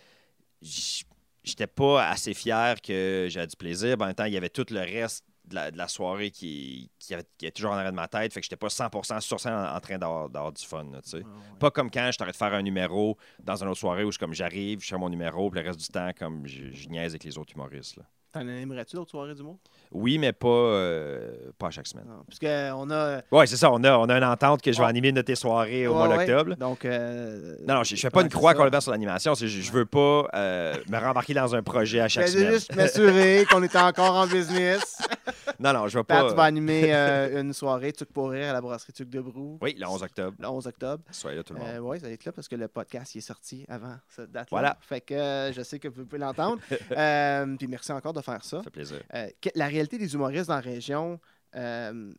j'étais 1.45 1.67
pas 1.67 2.09
assez 2.09 2.35
fier 2.35 2.81
que 2.81 3.27
j'avais 3.31 3.47
du 3.47 3.57
plaisir. 3.57 3.97
Puis 3.97 4.03
En 4.03 4.07
même 4.07 4.15
temps, 4.15 4.25
il 4.25 4.33
y 4.33 4.37
avait 4.37 4.49
tout 4.49 4.67
le 4.71 4.81
reste 4.81 5.25
de 5.45 5.57
la, 5.57 5.71
de 5.71 5.77
la 5.77 5.89
soirée 5.89 6.31
qui, 6.31 6.91
qui, 6.99 7.15
avait- 7.15 7.27
qui 7.37 7.47
est 7.47 7.51
toujours 7.51 7.73
en 7.73 7.75
arrière 7.75 7.91
de 7.91 7.97
ma 7.97 8.09
tête. 8.09 8.33
Fait 8.33 8.41
que 8.41 8.45
j'étais 8.45 8.57
pas 8.57 8.69
100% 8.69 9.21
sur 9.21 9.41
scène 9.41 9.53
en, 9.55 9.75
en 9.75 9.81
train 9.81 9.99
d'avoir 9.99 10.53
du 10.53 10.65
fun. 10.65 10.85
là, 10.93 11.01
ouais. 11.15 11.23
Pas 11.59 11.71
comme 11.71 11.91
quand 11.91 12.11
je 12.13 12.17
t'arrête 12.17 12.35
de 12.35 12.39
faire 12.39 12.55
un 12.55 12.63
numéro 12.63 13.19
dans 13.43 13.61
une 13.63 13.69
autre 13.69 13.81
soirée 13.81 14.05
où 14.05 14.13
je, 14.13 14.19
comme 14.19 14.33
j'arrive, 14.35 14.81
je 14.81 14.87
fais 14.89 14.97
mon 14.99 15.09
numéro, 15.11 15.51
puis 15.51 15.61
le 15.61 15.67
reste 15.67 15.81
du 15.81 15.89
temps, 15.89 16.11
comme 16.17 16.47
je, 16.47 16.71
je 16.73 16.89
niaise 16.89 17.13
avec 17.13 17.25
les 17.25 17.37
autres 17.39 17.53
humoristes. 17.55 17.97
là. 17.97 18.05
T'en 18.33 18.49
aimerais-tu 18.49 18.97
d'autres 18.97 19.11
soirées 19.11 19.35
du 19.35 19.42
mot? 19.42 19.59
Oui, 19.90 20.16
mais 20.16 20.33
pas, 20.33 20.49
euh, 20.49 21.33
pas 21.59 21.66
à 21.66 21.71
chaque 21.71 21.87
semaine. 21.87 22.07
Non. 22.09 22.25
Parce 22.27 22.38
qu'on 22.38 22.90
a. 22.90 23.21
Oui, 23.31 23.47
c'est 23.47 23.59
ça. 23.59 23.71
On 23.71 23.85
a, 23.85 23.97
on 23.99 24.09
a 24.09 24.16
une 24.16 24.25
entente 24.25 24.62
que 24.62 24.73
je 24.73 24.79
vais 24.79 24.85
Ouais. 24.85 24.88
animer 24.88 25.09
une 25.11 25.16
de 25.16 25.21
tes 25.23 25.35
soirées 25.35 25.87
au 25.87 25.92
mois 25.92 26.09
ouais. 26.09 26.25
d'octobre. 26.27 26.57
Donc. 26.57 26.87
euh, 26.87 27.57
Non, 27.68 27.75
non, 27.75 27.85
je, 27.85 27.95
je 27.95 28.01
fais 28.01 28.09
pas 28.09 28.23
une 28.23 28.31
croix 28.31 28.53
ça. 28.53 28.57
complètement 28.57 28.81
sur 28.81 28.90
l'animation. 28.92 29.35
Je 29.35 29.71
veux 29.73 29.85
pas 29.85 30.29
euh, 30.35 30.75
me 30.88 30.99
rembarquer 30.99 31.35
dans 31.35 31.55
un 31.55 31.62
projet 31.62 32.01
à 32.01 32.09
chaque 32.09 32.29
semaine. 32.29 32.53
juste 32.53 32.75
m'assurer 32.75 33.45
qu'on 33.51 33.62
était 33.62 33.77
encore 33.79 34.14
en 34.14 34.27
business. 34.27 34.97
Non, 35.61 35.73
non, 35.73 35.88
je 35.88 35.99
Pat 36.01 36.29
pas. 36.29 36.35
va 36.35 36.43
animer 36.45 36.85
euh, 36.95 37.41
une 37.41 37.53
soirée 37.53 37.93
Tuc 37.93 38.12
pour 38.12 38.31
rire 38.31 38.51
à 38.51 38.53
la 38.53 38.61
brasserie 38.61 38.93
Tuc 38.93 39.09
de 39.09 39.21
Brou 39.21 39.59
Oui, 39.61 39.75
le 39.79 39.87
11 39.87 40.03
octobre. 40.03 40.37
le 40.38 40.47
11 40.49 40.67
octobre. 40.67 41.05
Soyez 41.11 41.37
là 41.37 41.43
tout 41.43 41.55
le 41.55 41.61
monde. 41.61 41.69
Euh, 41.69 41.79
oui, 41.79 42.01
ça 42.01 42.07
va 42.07 42.12
être 42.12 42.25
là 42.25 42.33
parce 42.33 42.49
que 42.49 42.57
le 42.57 42.69
podcast 42.69 43.15
il 43.15 43.19
est 43.19 43.23
sorti 43.23 43.65
avant 43.69 43.97
cette 44.09 44.31
date-là. 44.31 44.49
Voilà. 44.51 44.79
Fait 44.81 45.01
que 45.01 45.15
euh, 45.15 45.53
je 45.53 45.62
sais 45.62 45.79
que 45.79 45.88
vous 45.88 46.05
pouvez 46.07 46.19
l'entendre. 46.19 46.61
Euh, 46.93 47.57
puis 47.57 47.67
merci 47.69 47.91
encore 47.93 48.12
de 48.12 48.21
faire 48.21 48.45
ça. 48.45 48.59
Ça 48.59 48.62
fait 48.65 48.71
plaisir. 48.71 49.01
Euh, 49.15 49.29
la 49.55 49.67
réalité 49.67 49.97
des 49.99 50.12
humoristes 50.15 50.49
dans 50.49 50.55
la 50.57 50.61
région, 50.61 51.19
il 51.55 52.15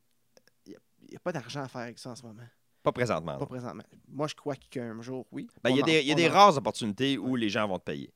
n'y 1.09 1.15
a, 1.15 1.19
pas 1.19 1.31
d'argent 1.31 1.61
à 1.61 1.67
faire 1.67 1.81
avec 1.81 1.99
ça 1.99 2.09
en 2.11 2.15
ce 2.15 2.23
moment. 2.23 2.43
Pas 2.81 2.91
présentement. 2.91 3.33
Pas 3.33 3.39
non. 3.39 3.45
présentement. 3.45 3.83
Moi, 4.09 4.27
je 4.27 4.35
crois 4.35 4.55
qu'un 4.69 5.01
jour, 5.01 5.25
oui. 5.31 5.47
Ben, 5.63 5.69
Il 5.69 5.77
y 5.77 5.81
a 5.81 5.83
des, 5.83 6.01
y 6.01 6.11
a 6.11 6.15
des 6.15 6.27
en- 6.29 6.33
rares 6.33 6.57
opportunités 6.57 7.17
où 7.17 7.35
les 7.35 7.49
gens 7.49 7.67
vont 7.67 7.77
te 7.79 7.83
payer. 7.85 8.11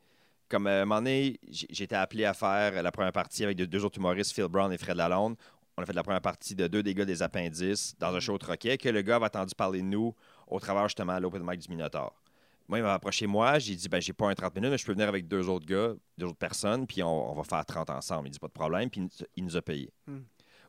Comme 0.50 0.68
euh, 0.68 0.80
à 0.80 0.82
un 0.84 0.86
moment 0.86 1.02
donné, 1.02 1.40
été 1.70 1.96
appelé 1.96 2.26
à 2.26 2.34
faire 2.34 2.82
la 2.82 2.92
première 2.92 3.12
partie 3.12 3.44
avec 3.44 3.58
deux, 3.58 3.84
autres 3.86 3.98
humoristes, 3.98 4.34
Phil 4.34 4.46
Brown 4.46 4.72
et 4.72 4.78
Fred 4.78 4.98
Lalonde. 4.98 5.36
On 5.78 5.84
a 5.84 5.86
fait 5.86 5.94
la 5.94 6.04
première 6.04 6.22
partie 6.22 6.56
de 6.56 6.68
deux 6.68 6.82
des 6.82 6.96
gars 6.96 7.06
des 7.06 7.22
appendices 7.22 7.96
dans 8.00 8.16
un 8.16 8.20
show 8.20 8.34
au 8.34 8.38
Troquet, 8.38 8.78
que 8.78 8.90
le 8.90 9.02
gars 9.04 9.18
avait 9.18 9.26
entendu 9.26 9.54
parler 9.54 9.82
de 9.82 9.86
nous 9.86 10.16
au 10.48 10.60
travers 10.60 10.88
justement 10.88 11.14
à 11.14 11.20
l'Open 11.20 11.44
Mic 11.46 11.60
du 11.60 11.70
Minotaur. 11.70 12.14
Moi, 12.68 12.80
il 12.80 12.84
m'a 12.84 12.94
approché 12.94 13.28
moi, 13.28 13.60
j'ai 13.60 13.76
dit 13.76 13.88
ben 13.88 14.02
j'ai 14.02 14.12
pas 14.14 14.28
un 14.28 14.34
30 14.34 14.56
minutes, 14.56 14.72
mais 14.72 14.78
je 14.78 14.86
peux 14.86 14.92
venir 14.94 15.08
avec 15.08 15.28
deux 15.28 15.48
autres 15.48 15.66
gars, 15.66 15.94
deux 16.18 16.26
autres 16.26 16.38
personnes, 16.38 16.86
puis 16.88 17.02
on, 17.04 17.32
on 17.32 17.34
va 17.36 17.44
faire 17.44 17.66
30 17.66 17.90
ensemble. 17.92 18.28
Il 18.28 18.32
dit 18.32 18.40
pas 18.40 18.48
de 18.48 18.54
problème, 18.54 18.90
puis 18.90 19.08
il, 19.36 19.44
nous- 19.44 19.56
a 19.56 19.62
payé. 19.62 19.92
Hmm. 20.08 20.20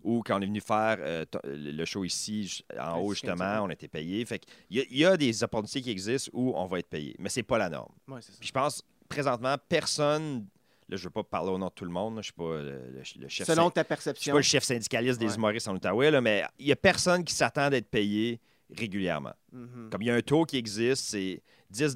Ou 0.05 0.23
quand 0.25 0.39
on 0.39 0.43
est 0.43 0.47
venu 0.47 0.61
faire 0.61 0.97
euh, 1.01 1.25
le 1.45 1.85
show 1.85 2.05
ici, 2.05 2.63
en 2.79 2.99
haut, 3.01 3.15
justement, 3.15 3.63
on 3.65 3.71
était 3.71 3.89
payé. 3.89 4.25
Fait 4.27 4.45
y, 4.71 4.79
il 4.91 4.99
y 4.99 5.05
a 5.05 5.17
des 5.17 5.43
opportunités 5.43 5.83
qui 5.83 5.91
existent 5.91 6.31
où 6.35 6.53
on 6.55 6.67
va 6.67 6.79
être 6.79 6.89
payé, 6.89 7.17
mais 7.19 7.31
c'est 7.31 7.43
pas 7.43 7.59
la 7.59 7.69
norme. 7.69 7.93
Ouais, 8.07 8.23
ça. 8.23 8.33
Puis 8.39 8.49
je 8.49 8.53
pense, 8.53 8.85
présentement, 9.09 9.57
personne. 9.69 10.47
Là, 10.89 10.97
je 10.97 11.05
veux 11.05 11.11
pas 11.11 11.23
parler 11.23 11.51
au 11.51 11.59
nom 11.59 11.67
de 11.67 11.73
tout 11.73 11.85
le 11.85 11.91
monde. 11.91 12.17
Je 12.19 12.23
suis 12.25 12.33
pas 12.33 12.63
le, 12.63 13.03
chef. 13.29 13.47
Selon 13.47 13.71
ta 13.71 13.81
je 13.81 13.85
suis 13.85 13.89
perception. 13.89 14.33
pas 14.33 14.39
le 14.39 14.43
chef 14.43 14.65
syndicaliste 14.65 15.19
des 15.21 15.27
Ouais. 15.27 15.35
humoristes 15.35 15.69
en 15.69 15.75
Outaouais, 15.75 16.11
là, 16.11 16.21
mais 16.21 16.45
il 16.59 16.67
y 16.67 16.73
a 16.73 16.77
personne 16.77 17.25
qui 17.25 17.35
s'attend 17.35 17.69
d'être 17.69 17.91
payé 17.91 18.41
régulièrement. 18.75 19.35
Mhm, 19.53 19.89
Comme 19.91 20.03
il 20.03 20.07
y 20.07 20.11
a 20.11 20.15
un 20.15 20.23
taux 20.23 20.45
qui 20.45 20.57
existe, 20.57 21.05
c'est 21.05 21.43
10 21.71 21.95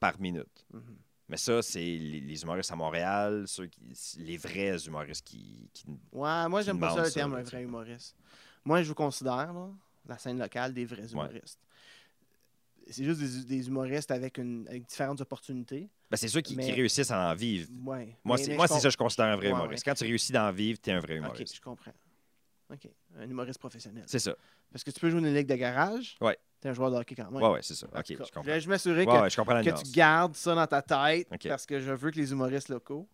par 0.00 0.18
minute. 0.20 0.64
mhm. 0.72 0.80
Mais 1.28 1.38
ça, 1.38 1.62
c'est 1.62 1.80
les, 1.80 2.20
les 2.20 2.42
humoristes 2.42 2.70
à 2.70 2.76
Montréal, 2.76 3.44
ceux 3.46 3.66
qui, 3.66 3.80
les 4.18 4.36
vrais 4.36 4.76
humoristes 4.86 5.26
qui. 5.26 5.70
qui- 5.72 5.86
Ouais, 6.12 6.48
moi, 6.48 6.60
j'aime 6.60 6.78
pas 6.78 6.90
ça 6.94 7.00
le 7.00 7.04
ça, 7.06 7.12
terme 7.14 7.32
là, 7.32 7.38
un 7.38 7.42
vrai 7.42 7.62
humoriste. 7.62 8.14
Moi, 8.64 8.82
je 8.82 8.88
vous 8.88 8.94
considère, 8.94 9.52
là, 9.52 9.68
la 10.06 10.18
scène 10.18 10.38
locale, 10.38 10.74
des 10.74 10.84
vrais 10.84 11.10
humoristes. 11.10 11.58
C'est 12.90 13.04
juste 13.04 13.20
des, 13.20 13.44
des 13.56 13.66
humoristes 13.68 14.10
avec, 14.10 14.36
une, 14.36 14.66
avec 14.68 14.84
différentes 14.86 15.20
opportunités. 15.22 15.88
Ben, 16.14 16.16
c'est 16.16 16.28
ceux 16.28 16.40
qui, 16.40 16.54
réussissent 16.72 17.10
à 17.10 17.30
en 17.30 17.34
vivre. 17.34 17.68
Ouais. 17.84 18.16
Moi, 18.24 18.38
c'est 18.38 18.52
je 18.54 18.66
ça 18.66 18.80
que 18.80 18.90
je 18.90 18.96
considère 18.96 19.26
un 19.26 19.36
vrai 19.36 19.48
Ouais, 19.48 19.52
humoriste. 19.58 19.84
Quand 19.84 19.94
tu 19.94 20.04
réussis 20.04 20.32
d'en 20.32 20.50
vivre, 20.52 20.78
tu 20.80 20.90
es 20.90 20.92
un 20.92 21.00
vrai 21.00 21.18
Ok, 21.18 21.24
humoriste. 21.24 21.56
je 21.56 21.60
comprends. 21.60 21.92
OK. 22.72 22.88
Un 23.18 23.28
humoriste 23.28 23.58
professionnel. 23.58 24.04
C'est 24.06 24.18
ça. 24.18 24.34
Parce 24.72 24.82
que 24.82 24.90
tu 24.90 24.98
peux 25.00 25.10
jouer 25.10 25.20
une 25.20 25.32
ligue 25.34 25.46
de 25.46 25.54
garage. 25.54 26.16
Ouais. 26.20 26.36
T'es 26.60 26.68
un 26.70 26.72
joueur 26.72 26.90
de 26.90 26.96
hockey 26.96 27.14
quand 27.14 27.30
même. 27.30 27.42
Ouais, 27.42 27.48
ouais, 27.50 27.62
c'est 27.62 27.74
ça. 27.74 27.86
OK, 27.86 28.04
je 28.08 28.14
comprends. 28.16 28.40
voulais 28.40 28.54
juste 28.54 28.68
m'assurer 28.68 29.04
que, 29.04 29.12
je 29.28 29.82
tu 29.84 29.90
gardes 29.92 30.34
ça 30.34 30.54
dans 30.54 30.66
ta 30.66 30.80
tête 30.80 31.28
OK. 31.30 31.46
parce 31.48 31.66
que 31.66 31.78
je 31.78 31.92
veux 31.92 32.10
que 32.10 32.16
les 32.16 32.32
humoristes 32.32 32.70
locaux 32.70 33.06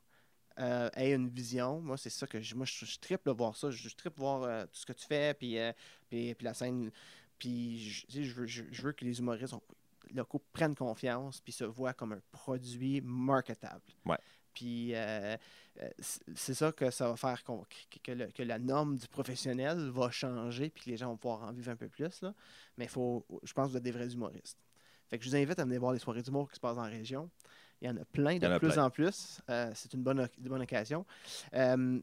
euh, 0.59 0.89
aient 0.95 1.13
une 1.13 1.29
vision. 1.29 1.81
Moi, 1.81 1.97
c'est 1.97 2.11
ça 2.11 2.27
que 2.27 2.41
je, 2.41 2.55
moi, 2.55 2.65
je, 2.65 2.85
je 2.85 2.99
triple 2.99 3.29
de 3.29 3.33
voir 3.37 3.57
ça. 3.57 3.71
Je, 3.71 3.89
je 3.89 3.95
triple 3.95 4.21
voir 4.21 4.43
euh, 4.45 4.63
tout 4.65 4.79
ce 4.79 4.87
que 4.87 4.93
tu 4.93 5.05
fais, 5.07 5.35
puis, 5.35 5.59
euh, 5.59 5.73
puis, 6.09 6.35
puis 6.35 6.45
la 6.45 6.55
scène. 6.55 6.91
Puis 7.39 7.81
je, 7.91 8.07
tu 8.07 8.13
sais, 8.13 8.25
je 8.25 8.35
veux, 8.35 8.47
je, 8.47 8.63
je 8.71 8.83
veux 8.83 8.93
que 8.93 9.05
les 9.05 9.19
humoristes 9.19 9.55
ont- 9.55 9.63
locaux 10.15 10.43
prennent 10.53 10.75
confiance 10.75 11.41
puis 11.41 11.53
se 11.53 11.65
voient 11.65 11.95
comme 11.95 12.13
un 12.13 12.21
produit 12.33 13.01
marketable. 13.01 13.83
Ouais. 14.07 14.19
Puis 14.53 14.95
euh, 14.95 15.37
euh, 15.81 15.89
c'est 16.35 16.55
ça 16.55 16.73
que 16.73 16.91
ça 16.91 17.09
va 17.09 17.17
faire 17.17 17.43
que, 17.45 17.53
que 18.03 18.11
le- 18.13 18.27
que 18.33 18.43
la 18.43 18.59
norme 18.59 18.97
du 18.97 19.07
professionnel 19.07 19.91
va 19.91 20.11
changer 20.11 20.71
puis 20.71 20.85
que 20.85 20.91
les 20.91 20.97
gens 20.97 21.07
vont 21.09 21.17
pouvoir 21.17 21.43
en 21.45 21.53
vivre 21.53 21.71
un 21.71 21.77
peu 21.77 21.89
plus. 21.89 22.21
Là. 22.23 22.35
Mais 22.77 22.89
faut, 22.89 23.25
je 23.45 23.53
pense 23.53 23.67
que 23.67 23.71
vous 23.73 23.77
êtes 23.77 23.83
des 23.85 23.93
vrais 23.93 24.13
humoristes. 24.13 24.59
Fait 25.09 25.19
que 25.19 25.25
je 25.25 25.31
vous 25.31 25.37
invite 25.37 25.59
à 25.59 25.65
venir 25.65 25.81
voir 25.81 25.93
les 25.93 25.99
soirées 26.01 26.23
d'humour 26.23 26.49
qui 26.49 26.57
se 26.57 26.61
passent 26.61 26.77
la 26.77 26.83
région. 26.85 27.31
Il 27.81 27.87
y 27.87 27.91
en 27.91 27.97
a 27.97 28.05
plein 28.05 28.39
de 28.39 28.47
en 28.47 28.51
a 28.51 28.59
plus 28.59 28.73
plein. 28.73 28.85
en 28.85 28.91
plus. 28.91 29.41
Euh, 29.49 29.71
c'est 29.75 29.95
une 29.95 30.03
bonne, 30.03 30.29
une 30.39 30.49
bonne 30.49 30.63
occasion. 30.63 31.07
Euh, 31.55 32.01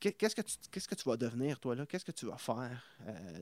qu'est- 0.00 0.12
Qu'est-ce 0.12 0.34
que, 0.36 0.42
tu, 0.42 0.56
qu'est-ce 0.70 0.88
que 0.88 0.94
tu 0.94 1.08
vas 1.08 1.16
devenir, 1.16 1.58
toi, 1.60 1.74
là? 1.74 1.86
Qu'est-ce 1.86 2.04
que 2.04 2.12
tu 2.12 2.26
vas 2.26 2.36
faire 2.36 2.84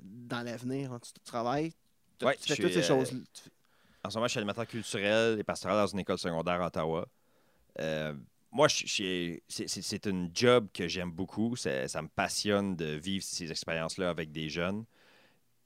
dans 0.04 0.42
l'avenir? 0.44 0.98
Tu, 1.00 1.12
tu 1.14 1.20
travailles, 1.20 1.72
tu, 2.20 2.26
Ouais, 2.26 2.36
tu 2.36 2.54
fais 2.54 2.62
toutes 2.62 2.72
ces 2.72 2.78
euh, 2.78 2.82
choses. 2.82 3.12
En 4.04 4.10
ce 4.10 4.16
moment, 4.16 4.26
je 4.28 4.30
suis 4.30 4.38
animateur 4.38 4.66
culturel 4.66 5.38
et 5.40 5.44
pastoral 5.44 5.76
dans 5.78 5.86
une 5.86 5.98
école 5.98 6.18
secondaire 6.18 6.60
à 6.62 6.66
Ottawa. 6.68 7.06
Euh, 7.80 8.14
moi, 8.52 8.68
c'est- 8.68 10.06
une 10.06 10.30
job 10.34 10.68
que 10.72 10.88
j'aime 10.88 11.10
beaucoup. 11.10 11.56
Ça, 11.56 11.86
ça 11.88 12.00
me 12.02 12.08
passionne 12.08 12.76
de 12.76 12.86
vivre 12.96 13.24
ces 13.24 13.50
expériences-là 13.50 14.10
avec 14.10 14.32
des 14.32 14.48
jeunes. 14.48 14.84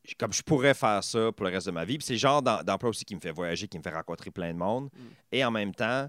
Je- 0.04 0.14
Comme 0.16 0.32
je 0.32 0.42
pourrais 0.42 0.74
faire 0.74 1.02
ça 1.02 1.32
pour 1.32 1.46
le 1.46 1.52
reste 1.52 1.66
de 1.66 1.72
ma 1.72 1.84
vie. 1.84 1.96
C'est 2.00 2.12
le 2.14 2.18
genre 2.18 2.42
d'em- 2.42 2.62
d'emploi 2.62 2.90
aussi 2.90 3.04
qui 3.04 3.14
me 3.14 3.20
fait 3.20 3.30
voyager, 3.32 3.68
qui 3.68 3.78
me 3.78 3.82
fait 3.82 3.94
rencontrer 3.94 4.30
plein 4.30 4.52
de 4.52 4.58
monde. 4.58 4.90
Mm. 4.92 4.98
Et 5.32 5.44
en 5.44 5.50
même 5.50 5.74
temps, 5.74 6.08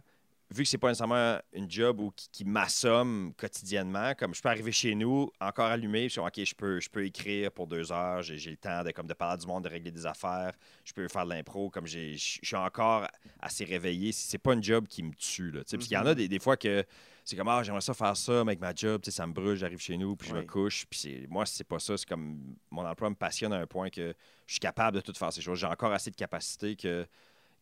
vu 0.51 0.63
que 0.63 0.69
c'est 0.69 0.77
pas 0.77 0.89
nécessairement 0.89 1.39
une 1.53 1.69
job 1.69 1.99
où, 1.99 2.11
qui, 2.11 2.29
qui 2.31 2.45
m'assomme 2.45 3.33
quotidiennement, 3.37 4.13
comme 4.13 4.33
je 4.35 4.41
peux 4.41 4.49
arriver 4.49 4.71
chez 4.71 4.93
nous, 4.95 5.31
encore 5.39 5.65
allumé, 5.65 6.03
je 6.03 6.09
suis 6.09 6.19
OK, 6.21 6.43
je 6.43 6.53
peux, 6.55 6.79
je 6.79 6.89
peux 6.89 7.05
écrire 7.05 7.51
pour 7.51 7.67
deux 7.67 7.91
heures, 7.91 8.21
j'ai 8.21 8.51
le 8.51 8.57
temps 8.57 8.83
de, 8.83 8.91
comme, 8.91 9.07
de 9.07 9.13
parler 9.13 9.37
du 9.39 9.47
monde, 9.47 9.63
de 9.63 9.69
régler 9.69 9.91
des 9.91 10.05
affaires, 10.05 10.53
je 10.83 10.93
peux 10.93 11.07
faire 11.07 11.25
de 11.25 11.31
l'impro, 11.31 11.69
comme 11.69 11.87
je 11.87 12.15
suis 12.15 12.55
encore 12.55 13.07
assez 13.39 13.65
réveillé. 13.65 14.11
C'est 14.11 14.37
pas 14.37 14.53
une 14.53 14.63
job 14.63 14.87
qui 14.87 15.01
me 15.03 15.13
tue. 15.15 15.51
Là, 15.51 15.61
parce 15.69 15.83
qu'il 15.83 15.93
y 15.93 15.97
en 15.97 16.05
a 16.05 16.09
Mhm. 16.11 16.15
des, 16.15 16.27
des 16.27 16.39
fois 16.39 16.57
que 16.57 16.85
c'est 17.23 17.35
comme 17.35 17.47
Ah, 17.47 17.63
j'aimerais 17.63 17.81
ça 17.81 17.93
faire 17.95 18.15
ça 18.15 18.43
mais 18.43 18.51
avec 18.51 18.59
ma 18.59 18.73
job, 18.75 19.01
ça 19.05 19.25
me 19.25 19.33
brûle, 19.33 19.55
j'arrive 19.57 19.79
chez 19.79 19.97
nous, 19.97 20.15
puis 20.15 20.29
je 20.29 20.35
me 20.35 20.43
couche. 20.43 20.85
Puis 20.87 21.25
moi, 21.27 21.45
c'est 21.47 21.63
pas 21.63 21.79
ça. 21.79 21.97
C'est 21.97 22.07
comme 22.07 22.55
mon 22.69 22.85
emploi 22.85 23.09
me 23.09 23.15
passionne 23.15 23.51
à 23.51 23.57
un 23.57 23.65
point 23.65 23.89
que 23.89 24.13
je 24.45 24.53
suis 24.53 24.59
capable 24.59 24.97
de 24.97 25.01
tout 25.01 25.13
faire 25.13 25.33
ces 25.33 25.41
choses. 25.41 25.57
J'ai 25.59 25.65
encore 25.65 25.91
assez 25.91 26.11
de 26.11 26.15
capacité 26.15 26.75
que 26.75 27.07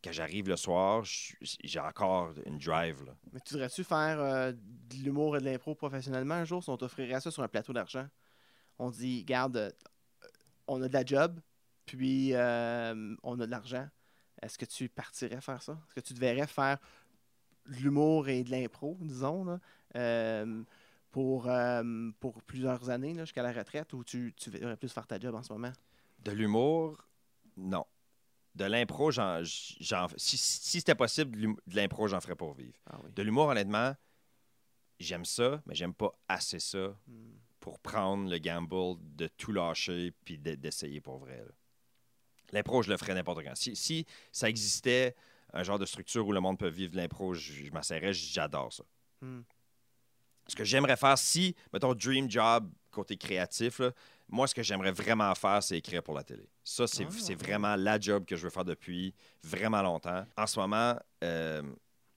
quand 0.04 0.12
j'arrive 0.12 0.48
le 0.48 0.56
soir, 0.56 1.02
j'ai 1.40 1.80
encore 1.80 2.34
une 2.44 2.58
drive. 2.58 3.02
Là. 3.04 3.16
Mais 3.32 3.40
tu 3.40 3.54
voudrais-tu 3.54 3.82
faire 3.82 4.20
euh, 4.20 4.52
de 4.52 4.96
l'humour 5.02 5.36
et 5.36 5.40
de 5.40 5.46
l'impro 5.46 5.74
professionnellement 5.74 6.34
un 6.34 6.44
jour? 6.44 6.62
Si 6.62 6.68
on 6.68 6.76
t'offrirait 6.76 7.20
ça 7.20 7.30
sur 7.30 7.42
un 7.42 7.48
plateau 7.48 7.72
d'argent? 7.72 8.06
On 8.78 8.90
dit, 8.90 9.24
garde, 9.24 9.56
euh, 9.56 9.70
on 10.66 10.82
a 10.82 10.88
de 10.88 10.92
la 10.92 11.06
job, 11.06 11.40
puis 11.86 12.34
euh, 12.34 13.16
on 13.22 13.40
a 13.40 13.46
de 13.46 13.50
l'argent. 13.50 13.88
Est-ce 14.42 14.58
que 14.58 14.66
tu 14.66 14.90
partirais 14.90 15.40
faire 15.40 15.62
ça? 15.62 15.72
Est-ce 15.72 15.94
que 15.94 16.00
tu 16.00 16.12
te 16.12 16.20
verrais 16.20 16.46
faire 16.46 16.78
de 17.66 17.76
l'humour 17.76 18.28
et 18.28 18.44
de 18.44 18.50
l'impro, 18.50 18.98
disons, 19.00 19.44
là, 19.44 19.58
euh, 19.96 20.62
pour, 21.10 21.48
pour 22.20 22.42
plusieurs 22.42 22.90
années 22.90 23.14
jusqu'à 23.14 23.42
la 23.42 23.52
retraite, 23.52 23.92
ou 23.94 24.04
tu, 24.04 24.34
tu 24.36 24.50
verrais 24.50 24.76
plus 24.76 24.92
faire 24.92 25.06
ta 25.06 25.18
job 25.18 25.34
en 25.34 25.42
ce 25.42 25.52
moment? 25.52 25.72
De 26.18 26.32
l'humour, 26.32 26.98
non. 27.56 27.86
De 28.54 28.64
l'impro, 28.64 29.10
j'en, 29.10 29.42
j'en- 29.80 30.06
si, 30.16 30.36
si 30.38 30.78
c'était 30.78 30.94
possible, 30.94 31.36
de 31.66 31.76
l'impro, 31.76 32.06
j'en 32.06 32.20
ferais 32.20 32.36
pour 32.36 32.54
vivre. 32.54 32.78
Ah 32.88 32.98
oui. 33.02 33.10
De 33.12 33.22
l'humour, 33.22 33.46
honnêtement, 33.48 33.94
j'aime 35.00 35.24
ça, 35.24 35.60
mais 35.66 35.74
j'aime 35.74 35.94
pas 35.94 36.12
assez 36.28 36.60
ça 36.60 36.96
Hmm. 37.08 37.32
pour 37.58 37.80
prendre 37.80 38.30
le 38.30 38.38
gamble 38.38 38.96
de 39.16 39.26
tout 39.26 39.50
lâcher 39.52 40.12
puis 40.24 40.38
de- 40.38 40.54
d'essayer 40.54 41.00
pour 41.00 41.18
vrai. 41.18 41.38
là. 41.38 41.50
L'impro, 42.52 42.82
je 42.82 42.90
le 42.90 42.96
ferais 42.96 43.14
n'importe 43.14 43.42
quand. 43.42 43.56
Si, 43.56 43.74
si 43.74 44.06
ça 44.30 44.48
existait 44.48 45.16
un 45.52 45.62
genre 45.64 45.78
de 45.78 45.86
structure 45.86 46.24
où 46.26 46.32
le 46.32 46.40
monde 46.40 46.58
peut 46.58 46.68
vivre 46.68 46.92
de 46.92 46.96
l'impro, 46.98 47.34
je, 47.34 47.52
je 47.52 48.12
j'adore 48.12 48.72
ça. 48.72 48.84
Hmm. 49.20 49.40
Ce 50.46 50.54
que 50.54 50.62
j'aimerais 50.62 50.96
faire, 50.96 51.16
si, 51.18 51.56
mettons, 51.72 51.94
dream 51.94 52.30
job 52.30 52.70
côté 52.90 53.16
créatif, 53.16 53.78
là, 53.80 53.90
moi, 54.28 54.46
ce 54.46 54.54
que 54.54 54.62
j'aimerais 54.62 54.92
vraiment 54.92 55.34
faire, 55.34 55.62
c'est 55.62 55.78
écrire 55.78 56.02
pour 56.02 56.14
la 56.14 56.24
télé. 56.24 56.48
Ça, 56.62 56.86
c'est 56.86 57.04
Ah, 57.04 57.10
c'est 57.18 57.34
vraiment 57.34 57.76
la 57.76 58.00
job 58.00 58.24
que 58.24 58.36
je 58.36 58.42
veux 58.42 58.50
faire 58.50 58.64
depuis 58.64 59.14
vraiment 59.42 59.82
longtemps. 59.82 60.24
En 60.36 60.46
ce 60.46 60.58
moment, 60.58 60.96
euh, 61.22 61.62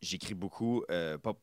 j'écris 0.02 0.34
beaucoup, 0.34 0.84
euh, 0.90 1.18
pas 1.18 1.34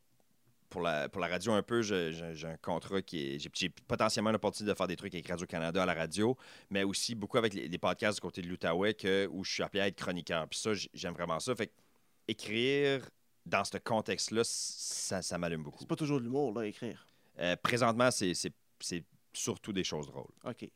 pour 0.71 0.81
la, 0.81 1.09
pour 1.09 1.21
la 1.21 1.29
radio 1.29 1.53
un 1.53 1.63
peu, 1.63 1.83
j'ai 1.83 2.47
un 2.47 2.57
contrat 2.57 3.01
qui 3.01 3.35
est. 3.35 3.55
J'ai 3.55 3.69
potentiellement 3.69 4.33
l'opportunité 4.33 4.73
de 4.73 4.77
faire 4.77 4.89
des 4.89 4.97
trucs 4.97 5.15
avec 5.15 5.29
Radio-Canada 5.29 5.85
à 5.85 5.87
la 5.87 5.95
radio, 5.95 6.37
mais 6.71 6.83
aussi 6.83 7.15
beaucoup 7.15 7.39
avec 7.39 7.55
les, 7.55 7.69
les 7.69 7.79
podcasts 7.79 8.17
du 8.17 8.21
côté 8.21 8.43
de 8.43 8.49
l'Outaouais 8.49 8.97
où 9.31 9.45
je 9.45 9.53
suis 9.53 9.63
appelé 9.63 9.83
à 9.83 9.87
être 9.87 9.97
chroniqueur. 9.97 10.49
Puis 10.49 10.59
ça, 10.59 10.71
j'aime 10.93 11.15
vraiment 11.15 11.39
ça. 11.39 11.55
Fait 11.55 11.69
que 11.69 11.73
écrire 12.27 13.09
dans 13.47 13.65
ce 13.65 13.77
contexte-là, 13.79 14.43
ça, 14.45 15.23
ça 15.23 15.39
m'allume 15.39 15.63
beaucoup. 15.63 15.81
C'est 15.81 15.89
pas 15.89 15.97
toujours 15.97 16.19
de 16.19 16.25
l'humour, 16.25 16.53
là, 16.59 16.67
écrire. 16.67 17.07
Euh, 17.39 17.57
présentement, 17.57 18.11
c'est 18.11 18.35
surtout 19.35 19.73
des 19.73 19.85
choses 19.85 20.07
drôles. 20.07 20.31
OK. 20.45 20.69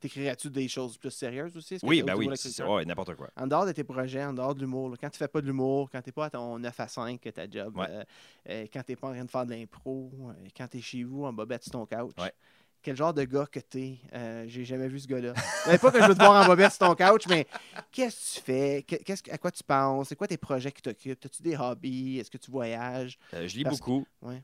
T'écrirais-tu 0.00 0.48
des 0.48 0.66
choses 0.66 0.96
plus 0.96 1.10
sérieuses 1.10 1.54
aussi? 1.58 1.78
Que 1.78 1.84
Oui, 1.86 2.02
ben 2.02 2.14
oui, 2.16 2.26
ouais, 2.26 2.84
n'importe 2.86 3.14
quoi. 3.16 3.28
En 3.36 3.46
dehors 3.46 3.66
de 3.66 3.72
tes 3.72 3.84
projets, 3.84 4.24
en 4.24 4.32
dehors 4.32 4.54
de 4.54 4.60
l'humour, 4.60 4.96
quand 4.98 5.10
tu 5.10 5.18
fais 5.18 5.28
pas 5.28 5.42
de 5.42 5.46
l'humour, 5.46 5.90
quand 5.92 6.00
tu 6.00 6.08
n'es 6.08 6.12
pas 6.12 6.24
à 6.26 6.30
ton 6.30 6.58
9 6.58 6.80
à 6.80 6.88
5, 6.88 7.20
que 7.20 7.28
ta 7.28 7.48
job, 7.50 7.76
Ouais. 7.76 7.86
euh, 7.90 8.04
euh, 8.48 8.66
quand 8.72 8.82
tu 8.82 8.92
n'es 8.92 8.96
pas 8.96 9.08
en 9.08 9.12
train 9.12 9.24
de 9.26 9.30
faire 9.30 9.44
de 9.44 9.50
l'impro, 9.52 10.10
euh, 10.30 10.32
quand 10.56 10.66
tu 10.68 10.78
es 10.78 10.80
chez 10.80 11.04
vous 11.04 11.24
en 11.26 11.34
bobette 11.34 11.64
sur 11.64 11.72
ton 11.72 11.84
couch, 11.84 12.14
Ouais. 12.18 12.32
quel 12.80 12.96
genre 12.96 13.12
de 13.12 13.24
gars 13.24 13.44
que 13.44 13.60
tu 13.60 13.78
es? 14.14 14.46
J'ai 14.48 14.64
jamais 14.64 14.88
vu 14.88 15.00
ce 15.00 15.06
gars-là. 15.06 15.34
Pas 15.66 15.90
que 15.92 16.00
je 16.00 16.06
veux 16.08 16.14
te 16.14 16.22
voir 16.24 16.44
en 16.44 16.46
bobette 16.46 16.72
sur 16.72 16.78
ton 16.88 16.94
couch, 16.94 17.26
mais 17.28 17.46
qu'est-ce 17.92 18.36
que 18.36 18.38
tu 18.38 18.44
fais? 18.46 18.82
Que- 18.88 18.96
Qu'est-ce, 19.04 19.22
que- 19.22 19.30
à 19.32 19.36
quoi 19.36 19.50
tu 19.50 19.62
penses? 19.62 20.08
C'est 20.08 20.16
quoi 20.16 20.26
tes 20.28 20.38
projets 20.38 20.72
qui 20.72 20.80
t'occupent? 20.80 21.22
As-tu 21.26 21.42
des 21.42 21.56
hobbies? 21.58 22.20
Est-ce 22.20 22.30
que 22.30 22.38
tu 22.38 22.50
voyages? 22.50 23.18
Je 23.34 23.54
lis 23.54 23.64
Parce- 23.64 23.78
beaucoup. 23.80 24.06
Ouais. 24.22 24.42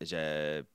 Je, 0.00 0.60
moi, 0.60 0.66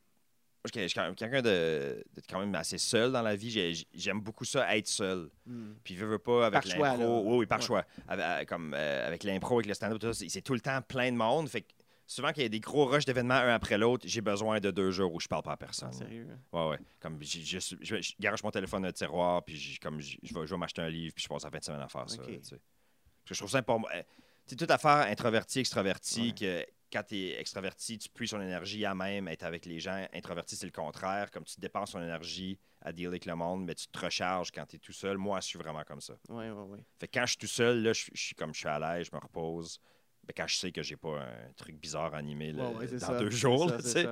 je 0.65 0.87
suis 0.87 0.99
quelqu'un 1.15 1.41
de, 1.41 2.03
de 2.13 2.21
quand 2.29 2.39
même 2.39 2.53
assez 2.55 2.77
seul 2.77 3.11
dans 3.11 3.21
la 3.21 3.35
vie. 3.35 3.49
J'ai- 3.49 3.73
J'aime 3.93 4.19
beaucoup 4.21 4.45
ça, 4.45 4.75
être 4.75 4.87
seul. 4.87 5.29
Hmm. 5.45 5.73
Puis, 5.83 5.95
veux, 5.95 6.05
veux 6.07 6.19
pas, 6.19 6.47
avec 6.47 6.65
l'impro. 6.65 7.23
Oui, 7.31 7.37
oui, 7.39 7.45
par 7.45 7.59
Ouais. 7.59 7.65
choix. 7.65 7.85
Avec, 8.07 8.25
euh, 8.25 8.45
comme, 8.45 8.73
euh, 8.73 9.07
avec 9.07 9.23
l'impro, 9.23 9.55
avec 9.55 9.67
le 9.67 9.73
stand-up, 9.73 9.99
tout 9.99 10.07
ça, 10.07 10.13
c'est 10.13 10.29
c'est 10.29 10.41
tout 10.41 10.53
le 10.53 10.59
temps 10.59 10.81
plein 10.81 11.11
de 11.11 11.17
monde. 11.17 11.47
Fait 11.47 11.61
que 11.61 11.67
souvent, 12.05 12.31
qu'il 12.33 12.43
y 12.43 12.45
a 12.45 12.49
des 12.49 12.59
gros 12.59 12.85
rushs 12.85 13.05
d'événements 13.05 13.35
un 13.35 13.53
après 13.53 13.77
l'autre, 13.77 14.03
j'ai 14.07 14.21
besoin 14.21 14.59
de 14.59 14.69
deux 14.71 14.91
jours 14.91 15.13
où 15.13 15.19
je 15.19 15.27
parle 15.27 15.43
pas 15.43 15.53
à 15.53 15.57
personne. 15.57 15.89
Ah, 15.93 15.97
sérieux? 15.97 16.27
Ouais, 16.51 16.67
ouais. 16.69 16.79
Comme, 16.99 17.17
je, 17.21 17.39
je, 17.39 17.59
je, 17.81 18.01
je 18.01 18.13
garage 18.19 18.43
mon 18.43 18.51
téléphone 18.51 18.81
dans 18.81 18.87
le 18.87 18.93
tiroir, 18.93 19.43
puis 19.45 19.55
je, 19.55 19.79
comme, 19.79 20.01
je, 20.01 20.17
je 20.21 20.33
vais, 20.33 20.45
je 20.45 20.53
vais 20.53 20.57
m'acheter 20.57 20.81
un 20.81 20.89
livre, 20.89 21.13
puis 21.15 21.23
je 21.23 21.29
passe 21.29 21.43
la 21.43 21.51
fin 21.51 21.59
de 21.59 21.63
semaine 21.63 21.81
à 21.81 21.87
faire 21.87 22.09
ça. 22.09 22.17
Tu 22.23 22.33
sais. 22.43 22.49
Parce 22.49 22.49
que 22.49 23.33
je 23.35 23.39
trouve 23.39 23.49
ça 23.51 23.59
important. 23.59 23.87
Euh, 23.95 24.01
Tu 24.45 24.51
sais, 24.51 24.55
toute 24.55 24.71
affaire 24.71 25.07
introverti, 25.07 25.59
extraverti, 25.59 26.27
Ouais. 26.29 26.33
que 26.65 26.65
quand 26.91 27.03
tu 27.03 27.15
es 27.15 27.39
extraverti, 27.39 27.97
tu 27.97 28.09
puies 28.09 28.27
son 28.27 28.41
énergie 28.41 28.85
à 28.85 28.93
même 28.95 29.27
être 29.27 29.43
avec 29.43 29.65
les 29.65 29.79
gens. 29.79 30.05
Introverti, 30.13 30.55
c'est 30.55 30.65
le 30.65 30.71
contraire. 30.71 31.29
Comme 31.31 31.43
tu 31.43 31.59
dépenses 31.59 31.91
ton 31.91 32.01
énergie 32.01 32.57
à 32.81 32.91
dealer 32.91 33.07
avec 33.09 33.25
le 33.25 33.35
monde, 33.35 33.65
mais 33.65 33.75
tu 33.75 33.87
te 33.87 33.99
recharges 33.99 34.51
quand 34.51 34.65
tu 34.65 34.77
es 34.77 34.79
tout 34.79 34.93
seul. 34.93 35.17
Moi, 35.17 35.39
je 35.41 35.47
suis 35.47 35.59
vraiment 35.59 35.83
comme 35.83 36.01
ça. 36.01 36.13
Oui, 36.29 36.45
oui, 36.49 36.63
oui. 36.69 36.79
Fait 36.99 37.07
que 37.07 37.19
quand 37.19 37.25
je 37.25 37.31
suis 37.31 37.37
tout 37.37 37.47
seul, 37.47 37.81
là, 37.83 37.93
je, 37.93 38.05
je 38.13 38.21
suis 38.21 38.35
comme 38.35 38.53
je 38.53 38.59
suis 38.59 38.67
à 38.67 38.79
l'aise, 38.79 39.07
je 39.11 39.15
me 39.15 39.21
repose. 39.21 39.79
Mais 40.27 40.33
quand 40.35 40.47
je 40.47 40.55
sais 40.57 40.71
que 40.71 40.83
j'ai 40.83 40.95
pas 40.97 41.19
un 41.21 41.51
truc 41.55 41.75
bizarre 41.79 42.13
animé 42.13 42.51
là, 42.51 42.69
Ouais, 42.69 42.75
ouais, 42.77 42.87
c'est 42.87 42.97
dans 42.99 43.07
ça, 43.07 43.19
deux 43.19 43.29
jours, 43.29 43.71
tu 43.77 43.83
sais. 43.83 44.07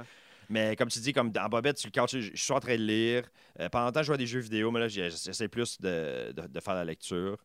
Mais 0.50 0.76
comme 0.78 0.88
tu 0.90 1.00
dis, 1.00 1.12
comme 1.12 1.30
dans 1.32 1.50
Bobette, 1.50 1.78
sur 1.78 1.90
le 1.94 2.00
couch, 2.02 2.12
je, 2.14 2.22
je 2.34 2.42
suis 2.42 2.54
en 2.54 2.60
train 2.60 2.78
de 2.78 2.82
lire. 2.84 3.30
Euh, 3.60 3.68
pendant 3.70 3.86
longtemps, 3.86 4.02
je 4.02 4.06
jouais 4.08 4.16
à 4.16 4.18
des 4.18 4.28
jeux 4.28 4.40
vidéo, 4.40 4.72
mais 4.72 4.80
là, 4.80 4.88
j'essaie 4.88 5.48
plus 5.50 5.80
de, 5.82 6.32
de- 6.32 6.48
de 6.48 6.60
faire 6.62 6.74
la 6.76 6.86
lecture. 6.86 7.38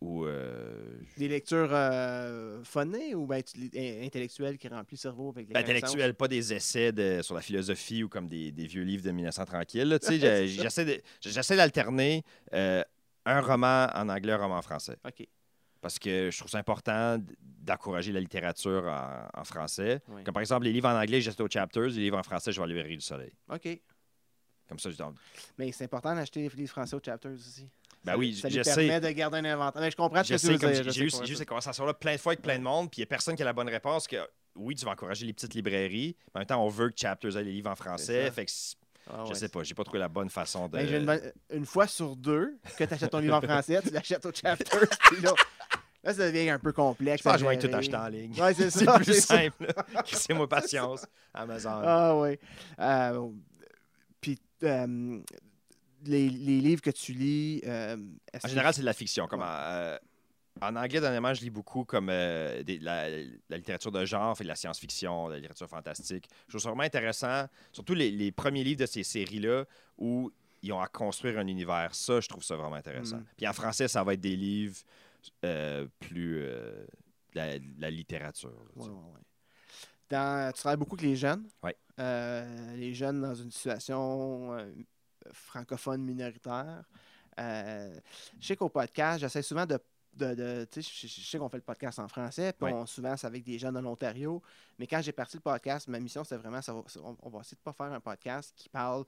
Ou. 0.00 0.24
euh, 0.24 0.98
Des 1.18 1.28
lectures 1.28 1.68
euh, 1.72 2.62
funnées 2.64 3.14
ou 3.14 3.26
ben, 3.26 3.42
tu- 3.42 3.58
in- 3.76 4.06
intellectuelles 4.06 4.56
qui 4.56 4.66
remplissent 4.68 5.00
le 5.04 5.10
cerveau 5.10 5.28
avec 5.30 5.46
des 5.46 5.52
ben, 5.54 5.62
connaissances? 5.62 5.90
intellectuel, 5.90 6.14
pas 6.14 6.28
des 6.28 6.54
essais 6.54 6.90
de- 6.92 7.20
sur 7.22 7.34
la 7.34 7.42
philosophie 7.42 8.02
ou 8.02 8.08
comme 8.08 8.26
des, 8.28 8.50
des 8.50 8.66
vieux 8.66 8.82
livres 8.82 9.02
de 9.04 9.10
1900 9.10 9.44
tranquille. 9.44 9.98
J'essaie 10.08 11.02
j'essaie 11.20 11.56
d'alterner 11.56 12.22
euh, 12.54 12.82
un 13.26 13.40
roman 13.42 13.88
en 13.94 14.08
anglais, 14.08 14.32
un 14.32 14.38
roman 14.38 14.56
en 14.56 14.62
français. 14.62 14.96
OK. 15.06 15.26
Parce 15.82 15.98
que 15.98 16.30
je 16.30 16.38
trouve 16.38 16.50
ça 16.50 16.58
important 16.58 17.18
d'encourager 17.40 18.12
la 18.12 18.20
littérature 18.20 18.84
en, 18.84 19.28
en 19.40 19.44
français. 19.44 20.00
Oui. 20.08 20.24
Comme 20.24 20.34
par 20.34 20.40
exemple, 20.42 20.64
les 20.64 20.72
livres 20.72 20.88
en 20.88 20.98
anglais, 20.98 21.20
j'achète 21.20 21.40
aux 21.40 21.48
chapters, 21.48 21.88
les 21.88 22.00
livres 22.00 22.18
en 22.18 22.22
français, 22.22 22.52
je 22.52 22.58
vais 22.58 22.64
à 22.64 22.66
la 22.66 22.72
librairie 22.74 22.96
du 22.96 23.02
soleil. 23.04 23.32
OK. 23.50 23.80
Comme 24.68 24.78
ça, 24.78 24.90
je 24.90 24.96
dis, 24.96 25.02
Mais 25.58 25.72
c'est 25.72 25.84
important 25.84 26.14
d'acheter 26.14 26.42
les 26.42 26.48
livres 26.48 26.70
français 26.70 26.94
aux 26.96 27.00
chapters 27.04 27.32
aussi. 27.32 27.66
Ben 28.04 28.16
oui, 28.16 28.34
ça 28.34 28.48
je 28.48 28.58
lui 28.58 28.64
sais. 28.64 28.74
permet 28.74 29.00
de 29.00 29.10
garder 29.10 29.38
un 29.38 29.44
inventaire. 29.44 29.82
Mais 29.82 29.90
je 29.90 29.96
comprends 29.96 30.22
ce 30.24 30.28
Je 30.28 30.34
que 30.34 30.40
tu 30.40 30.46
sais, 30.46 30.52
veux 30.52 30.58
comme 30.58 30.72
dire. 30.72 30.90
j'ai 30.90 31.04
eu, 31.04 31.36
ces 31.36 31.46
conversations-là 31.46 31.94
plein 31.94 32.14
de 32.14 32.20
fois 32.20 32.32
avec 32.32 32.42
plein 32.42 32.58
de 32.58 32.64
monde, 32.64 32.90
puis 32.90 32.98
il 32.98 33.00
n'y 33.02 33.04
a 33.04 33.06
personne 33.06 33.36
qui 33.36 33.42
a 33.42 33.44
la 33.44 33.52
bonne 33.52 33.68
réponse. 33.68 34.06
Que 34.06 34.16
oui, 34.56 34.74
tu 34.74 34.84
vas 34.84 34.92
encourager 34.92 35.26
les 35.26 35.32
petites 35.32 35.54
librairies, 35.54 36.16
mais 36.28 36.38
en 36.38 36.40
même 36.40 36.46
temps, 36.46 36.64
on 36.64 36.68
veut 36.68 36.88
que 36.90 36.98
Chapters 36.98 37.36
ait 37.36 37.44
les 37.44 37.52
livres 37.52 37.70
en 37.70 37.76
français. 37.76 38.30
Fait 38.30 38.46
que 38.46 38.50
Ah 39.08 39.22
je 39.24 39.28
ouais. 39.30 39.34
sais 39.34 39.48
pas, 39.48 39.62
j'ai 39.62 39.74
pas 39.74 39.84
trouvé 39.84 39.98
la 39.98 40.08
bonne 40.08 40.30
façon 40.30 40.66
de. 40.68 40.78
Ben, 40.78 41.20
une, 41.50 41.66
fois 41.66 41.86
sur 41.86 42.16
deux 42.16 42.58
que 42.78 42.84
tu 42.84 42.94
achètes 42.94 43.10
ton 43.10 43.18
livre 43.18 43.34
en 43.36 43.40
français, 43.42 43.80
tu 43.82 43.90
l'achètes 43.90 44.24
au 44.24 44.32
chapters. 44.32 44.88
puis 45.10 45.20
là, 45.20 45.32
là, 46.02 46.14
ça 46.14 46.30
devient 46.32 46.50
un 46.50 46.58
peu 46.58 46.72
complexe. 46.72 47.18
Je 47.22 47.24
pense 47.28 47.34
que 47.34 47.40
je 47.40 47.46
vais 47.46 47.58
tout 47.58 47.74
acheter 47.76 47.96
en 47.96 48.08
ligne. 48.08 48.32
Ouais, 48.40 48.54
c'est 48.54 48.70
ça. 48.84 48.94
plus 48.94 49.04
c'est 49.04 49.20
simple. 49.20 49.66
C'est 50.06 50.32
moi 50.34 50.48
patience. 50.48 51.04
Amazon. 51.34 51.82
Ah 51.84 52.16
oui. 52.16 52.38
Euh, 52.80 53.28
puis 54.20 54.38
euh, 54.64 55.20
les, 56.04 56.28
les 56.30 56.60
livres 56.60 56.82
que 56.82 56.90
tu 56.90 57.12
lis. 57.12 57.60
euh, 57.66 57.96
En 58.42 58.48
général, 58.48 58.74
c'est 58.74 58.80
de 58.80 58.86
la 58.86 58.92
fiction. 58.92 59.26
Comme 59.26 59.40
Ouais. 59.40 59.46
en, 59.46 59.50
euh, 59.50 59.98
en 60.62 60.76
anglais, 60.76 61.00
dernièrement, 61.00 61.32
je 61.34 61.40
lis 61.42 61.50
beaucoup 61.50 61.84
comme 61.84 62.08
euh, 62.10 62.62
des- 62.62 62.78
la, 62.78 63.08
la 63.48 63.56
littérature 63.56 63.90
de 63.92 64.04
genre, 64.04 64.36
fait 64.36 64.44
de 64.44 64.48
la 64.48 64.56
science-fiction, 64.56 65.28
de 65.28 65.32
la 65.32 65.36
littérature 65.38 65.68
fantastique. 65.68 66.28
Je 66.46 66.52
trouve 66.52 66.60
ça 66.60 66.68
vraiment 66.70 66.82
intéressant, 66.82 67.46
surtout 67.72 67.94
les, 67.94 68.10
les 68.10 68.32
premiers 68.32 68.64
livres 68.64 68.80
de 68.80 68.86
ces 68.86 69.02
séries-là 69.02 69.64
où 69.98 70.30
ils 70.62 70.72
ont 70.72 70.80
à 70.80 70.88
construire 70.88 71.38
un 71.38 71.46
univers. 71.46 71.94
Ça, 71.94 72.20
je 72.20 72.28
trouve 72.28 72.42
ça 72.44 72.56
vraiment 72.56 72.76
intéressant. 72.76 73.16
Mm. 73.18 73.24
Puis 73.36 73.48
en 73.48 73.52
français, 73.52 73.88
ça 73.88 74.02
va 74.04 74.14
être 74.14 74.20
des 74.20 74.36
livres 74.36 74.76
plus 76.00 76.40
euh, 76.42 76.84
la, 77.34 77.52
la 77.78 77.90
littérature. 77.90 78.50
là, 78.76 78.82
Ouais, 78.82 78.88
ouais. 78.88 79.20
Dans- 80.10 80.52
tu 80.52 80.58
travailles 80.60 80.76
beaucoup 80.78 80.96
avec 80.96 81.06
les 81.06 81.16
jeunes? 81.16 81.46
Euh, 81.98 82.76
les 82.76 82.92
jeunes 82.94 83.20
dans 83.20 83.34
une 83.34 83.50
situation 83.50 84.52
euh, 85.26 85.30
francophone 85.32 86.02
minoritaire. 86.02 86.84
Euh, 87.38 87.98
je 88.40 88.46
sais 88.48 88.56
qu'au 88.56 88.68
podcast, 88.68 89.20
j'essaie 89.20 89.42
souvent 89.42 89.66
de 89.66 89.78
de. 90.14 90.34
de 90.34 90.66
je, 90.74 90.80
je 90.80 91.06
sais 91.20 91.38
qu'on 91.38 91.48
fait 91.48 91.58
le 91.58 91.62
podcast 91.62 91.98
en 92.00 92.08
français, 92.08 92.52
puis 92.52 92.64
Ouais. 92.66 92.72
on- 92.72 92.86
souvent 92.86 93.16
c'est 93.16 93.26
avec 93.28 93.44
des 93.44 93.58
gens 93.58 93.70
de 93.72 93.78
l'Ontario. 93.78 94.42
Mais 94.78 94.86
quand 94.86 95.00
j'ai 95.00 95.12
parti 95.12 95.36
le 95.36 95.42
podcast, 95.42 95.86
ma 95.88 96.00
mission 96.00 96.24
c'était 96.24 96.36
vraiment, 96.38 96.60
ça 96.60 96.74
on, 96.74 97.16
on 97.22 97.30
va 97.30 97.40
essayer 97.40 97.56
de 97.56 97.62
pas 97.62 97.72
faire 97.72 97.92
un 97.92 98.00
podcast 98.00 98.52
qui 98.56 98.68
parle 98.68 99.04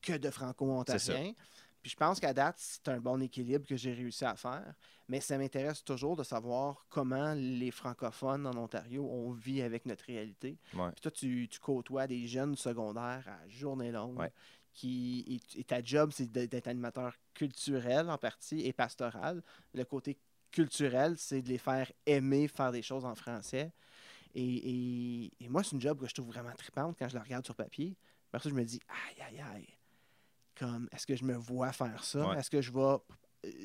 que 0.00 0.14
de 0.14 0.30
franco-ontarien. 0.30 1.32
Puis 1.82 1.90
je 1.92 1.96
pense 1.96 2.18
qu'à 2.18 2.32
date, 2.34 2.56
c'est 2.58 2.88
un 2.88 2.98
bon 2.98 3.20
équilibre 3.22 3.64
que 3.66 3.76
j'ai 3.76 3.92
réussi 3.92 4.24
à 4.24 4.34
faire. 4.34 4.74
Mais 5.08 5.20
ça 5.20 5.38
m'intéresse 5.38 5.84
toujours 5.84 6.16
de 6.16 6.24
savoir 6.24 6.84
comment 6.88 7.32
les 7.34 7.70
francophones 7.70 8.44
en 8.46 8.56
Ontario 8.56 9.06
on 9.08 9.30
vit 9.30 9.62
avec 9.62 9.86
notre 9.86 10.04
réalité. 10.06 10.58
Ouais. 10.74 10.90
Puis 10.92 11.00
toi, 11.02 11.10
tu, 11.12 11.46
tu 11.48 11.60
côtoies 11.60 12.08
des 12.08 12.26
jeunes 12.26 12.56
secondaires 12.56 13.24
à 13.28 13.46
journée 13.48 13.92
longue. 13.92 14.18
Ouais. 14.18 14.32
Qui, 14.76 15.24
et, 15.56 15.60
et 15.60 15.64
ta 15.64 15.82
job, 15.82 16.10
c'est 16.12 16.30
d'être 16.30 16.68
animateur 16.68 17.14
culturel 17.32 18.10
en 18.10 18.18
partie 18.18 18.60
et 18.60 18.74
pastoral. 18.74 19.42
Le 19.72 19.84
côté 19.86 20.18
culturel, 20.50 21.16
c'est 21.16 21.40
de 21.40 21.48
les 21.48 21.56
faire 21.56 21.90
aimer 22.04 22.46
faire 22.46 22.72
des 22.72 22.82
choses 22.82 23.06
en 23.06 23.14
français. 23.14 23.72
Et, 24.34 24.44
et- 24.44 25.32
et 25.40 25.48
moi, 25.48 25.62
c'est 25.64 25.72
une 25.72 25.80
job 25.80 25.98
que 25.98 26.06
je 26.06 26.12
trouve 26.14 26.26
vraiment 26.28 26.52
trippante 26.52 26.94
quand 26.98 27.08
je 27.08 27.14
la 27.14 27.22
regarde 27.22 27.46
sur 27.46 27.54
papier. 27.54 27.96
Après 28.28 28.42
ça, 28.42 28.50
je 28.50 28.54
me 28.54 28.64
dis, 28.64 28.78
aïe, 28.88 29.22
aïe, 29.22 29.40
aïe. 29.54 29.68
Comme, 30.58 30.88
est-ce 30.92 31.06
que 31.06 31.16
je 31.16 31.24
me 31.24 31.34
vois 31.36 31.72
faire 31.72 32.04
ça? 32.04 32.28
Ouais. 32.28 32.38
Est-ce 32.38 32.50
que 32.50 32.60
je 32.60 32.70
vais. 32.70 32.96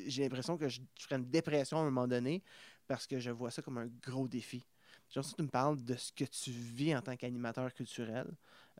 J'ai 0.06 0.22
l'impression 0.22 0.56
que 0.56 0.70
je, 0.70 0.80
je 0.98 1.04
ferais 1.04 1.16
une 1.16 1.28
dépression 1.28 1.76
à 1.76 1.80
un 1.82 1.84
moment 1.84 2.08
donné 2.08 2.42
parce 2.86 3.06
que 3.06 3.20
je 3.20 3.30
vois 3.30 3.50
ça 3.50 3.60
comme 3.60 3.76
un 3.76 3.88
gros 4.02 4.28
défi. 4.28 4.64
Ça 5.10 5.20
que 5.20 5.36
tu 5.36 5.42
me 5.42 5.48
parles 5.48 5.82
de 5.84 5.94
ce 5.94 6.10
que 6.12 6.24
tu 6.24 6.50
vis 6.50 6.96
en 6.96 7.02
tant 7.02 7.16
qu'animateur 7.16 7.72
culturel. 7.74 8.30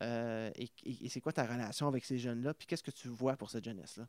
Euh, 0.00 0.50
et 0.56 1.08
c'est 1.08 1.20
quoi 1.20 1.32
ta 1.32 1.44
relation 1.44 1.86
avec 1.88 2.04
ces 2.04 2.18
jeunes-là? 2.18 2.54
Puis 2.54 2.66
qu'est-ce 2.66 2.82
que 2.82 2.90
tu 2.90 3.08
vois 3.08 3.36
pour 3.36 3.50
cette 3.50 3.64
jeunesse-là? 3.64 4.06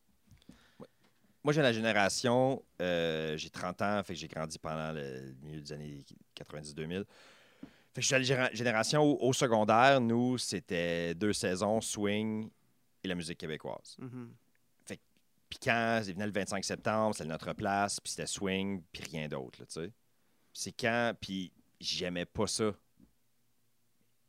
Moi, 1.43 1.51
j'ai 1.51 1.61
la 1.61 1.73
génération, 1.73 2.63
euh, 2.81 3.35
j'ai 3.35 3.49
30 3.49 3.81
ans, 3.81 4.01
fait 4.03 4.13
que 4.13 4.19
j'ai 4.19 4.29
grandi 4.29 4.57
pendant 4.57 4.93
le 4.93 5.35
milieu 5.41 5.59
des 5.59 5.73
années 5.73 6.05
90-2000. 6.37 7.03
Fait 7.93 7.95
que 7.95 8.01
je 8.01 8.05
suis 8.05 8.33
à 8.33 8.37
la 8.37 8.53
génération 8.53 9.03
où, 9.03 9.17
au 9.19 9.33
secondaire, 9.33 9.99
nous, 9.99 10.37
c'était 10.37 11.13
deux 11.15 11.33
saisons, 11.33 11.81
swing 11.81 12.49
et 13.03 13.07
la 13.09 13.15
musique 13.15 13.37
québécoise. 13.37 13.97
Mhm. 13.99 14.33
Puis 15.49 15.69
quand 15.69 16.01
il 16.07 16.13
venait 16.13 16.25
le 16.25 16.31
25 16.31 16.65
septembre, 16.65 17.13
c'était 17.13 17.29
notre 17.29 17.53
place, 17.53 17.99
puis 17.99 18.09
c'était 18.09 18.25
swing, 18.25 18.81
puis 18.91 19.03
rien 19.03 19.27
d'autre, 19.27 19.59
tu 19.65 19.81
sais. 19.81 19.91
C'est 20.51 20.71
quand, 20.71 21.13
puis 21.21 21.51
j'aimais 21.79 22.25
pas 22.25 22.47
ça. 22.47 22.71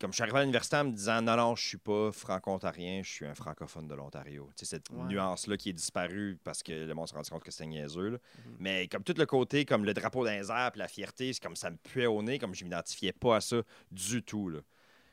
Comme 0.04 0.12
je 0.12 0.16
suis 0.16 0.22
arrivé 0.24 0.36
à 0.36 0.42
l'université 0.42 0.76
en 0.76 0.84
me 0.84 0.92
disant, 0.92 1.22
non, 1.22 1.34
non, 1.34 1.56
je 1.56 1.66
suis 1.66 1.78
pas 1.78 2.12
franco-ontarien, 2.12 3.00
je 3.02 3.10
suis 3.10 3.24
un 3.24 3.34
francophone 3.34 3.88
de 3.88 3.94
l'Ontario. 3.94 4.50
Tu 4.54 4.66
sais, 4.66 4.76
cette 4.76 4.90
Ouais. 4.90 5.02
nuance-là 5.04 5.56
qui 5.56 5.70
est 5.70 5.72
disparue 5.72 6.38
parce 6.44 6.62
que 6.62 6.72
le 6.72 6.92
monde 6.92 7.08
s'est 7.08 7.14
rendu 7.14 7.30
compte 7.30 7.42
que 7.42 7.50
c'était 7.50 7.64
niaiseux, 7.64 8.10
là. 8.10 8.18
Mhm. 8.18 8.56
Mais 8.58 8.86
comme 8.88 9.02
tout 9.02 9.14
le 9.16 9.24
côté, 9.24 9.64
comme 9.64 9.86
le 9.86 9.94
drapeau 9.94 10.22
d'un 10.26 10.42
puis 10.42 10.78
la 10.78 10.88
fierté, 10.88 11.32
c'est 11.32 11.42
comme 11.42 11.56
ça 11.56 11.70
me 11.70 11.78
puait 11.78 12.04
au 12.04 12.22
nez, 12.22 12.38
comme 12.38 12.54
je 12.54 12.64
m'identifiais 12.64 13.14
pas 13.14 13.36
à 13.36 13.40
ça 13.40 13.62
du 13.90 14.22
tout, 14.22 14.50
là. 14.50 14.58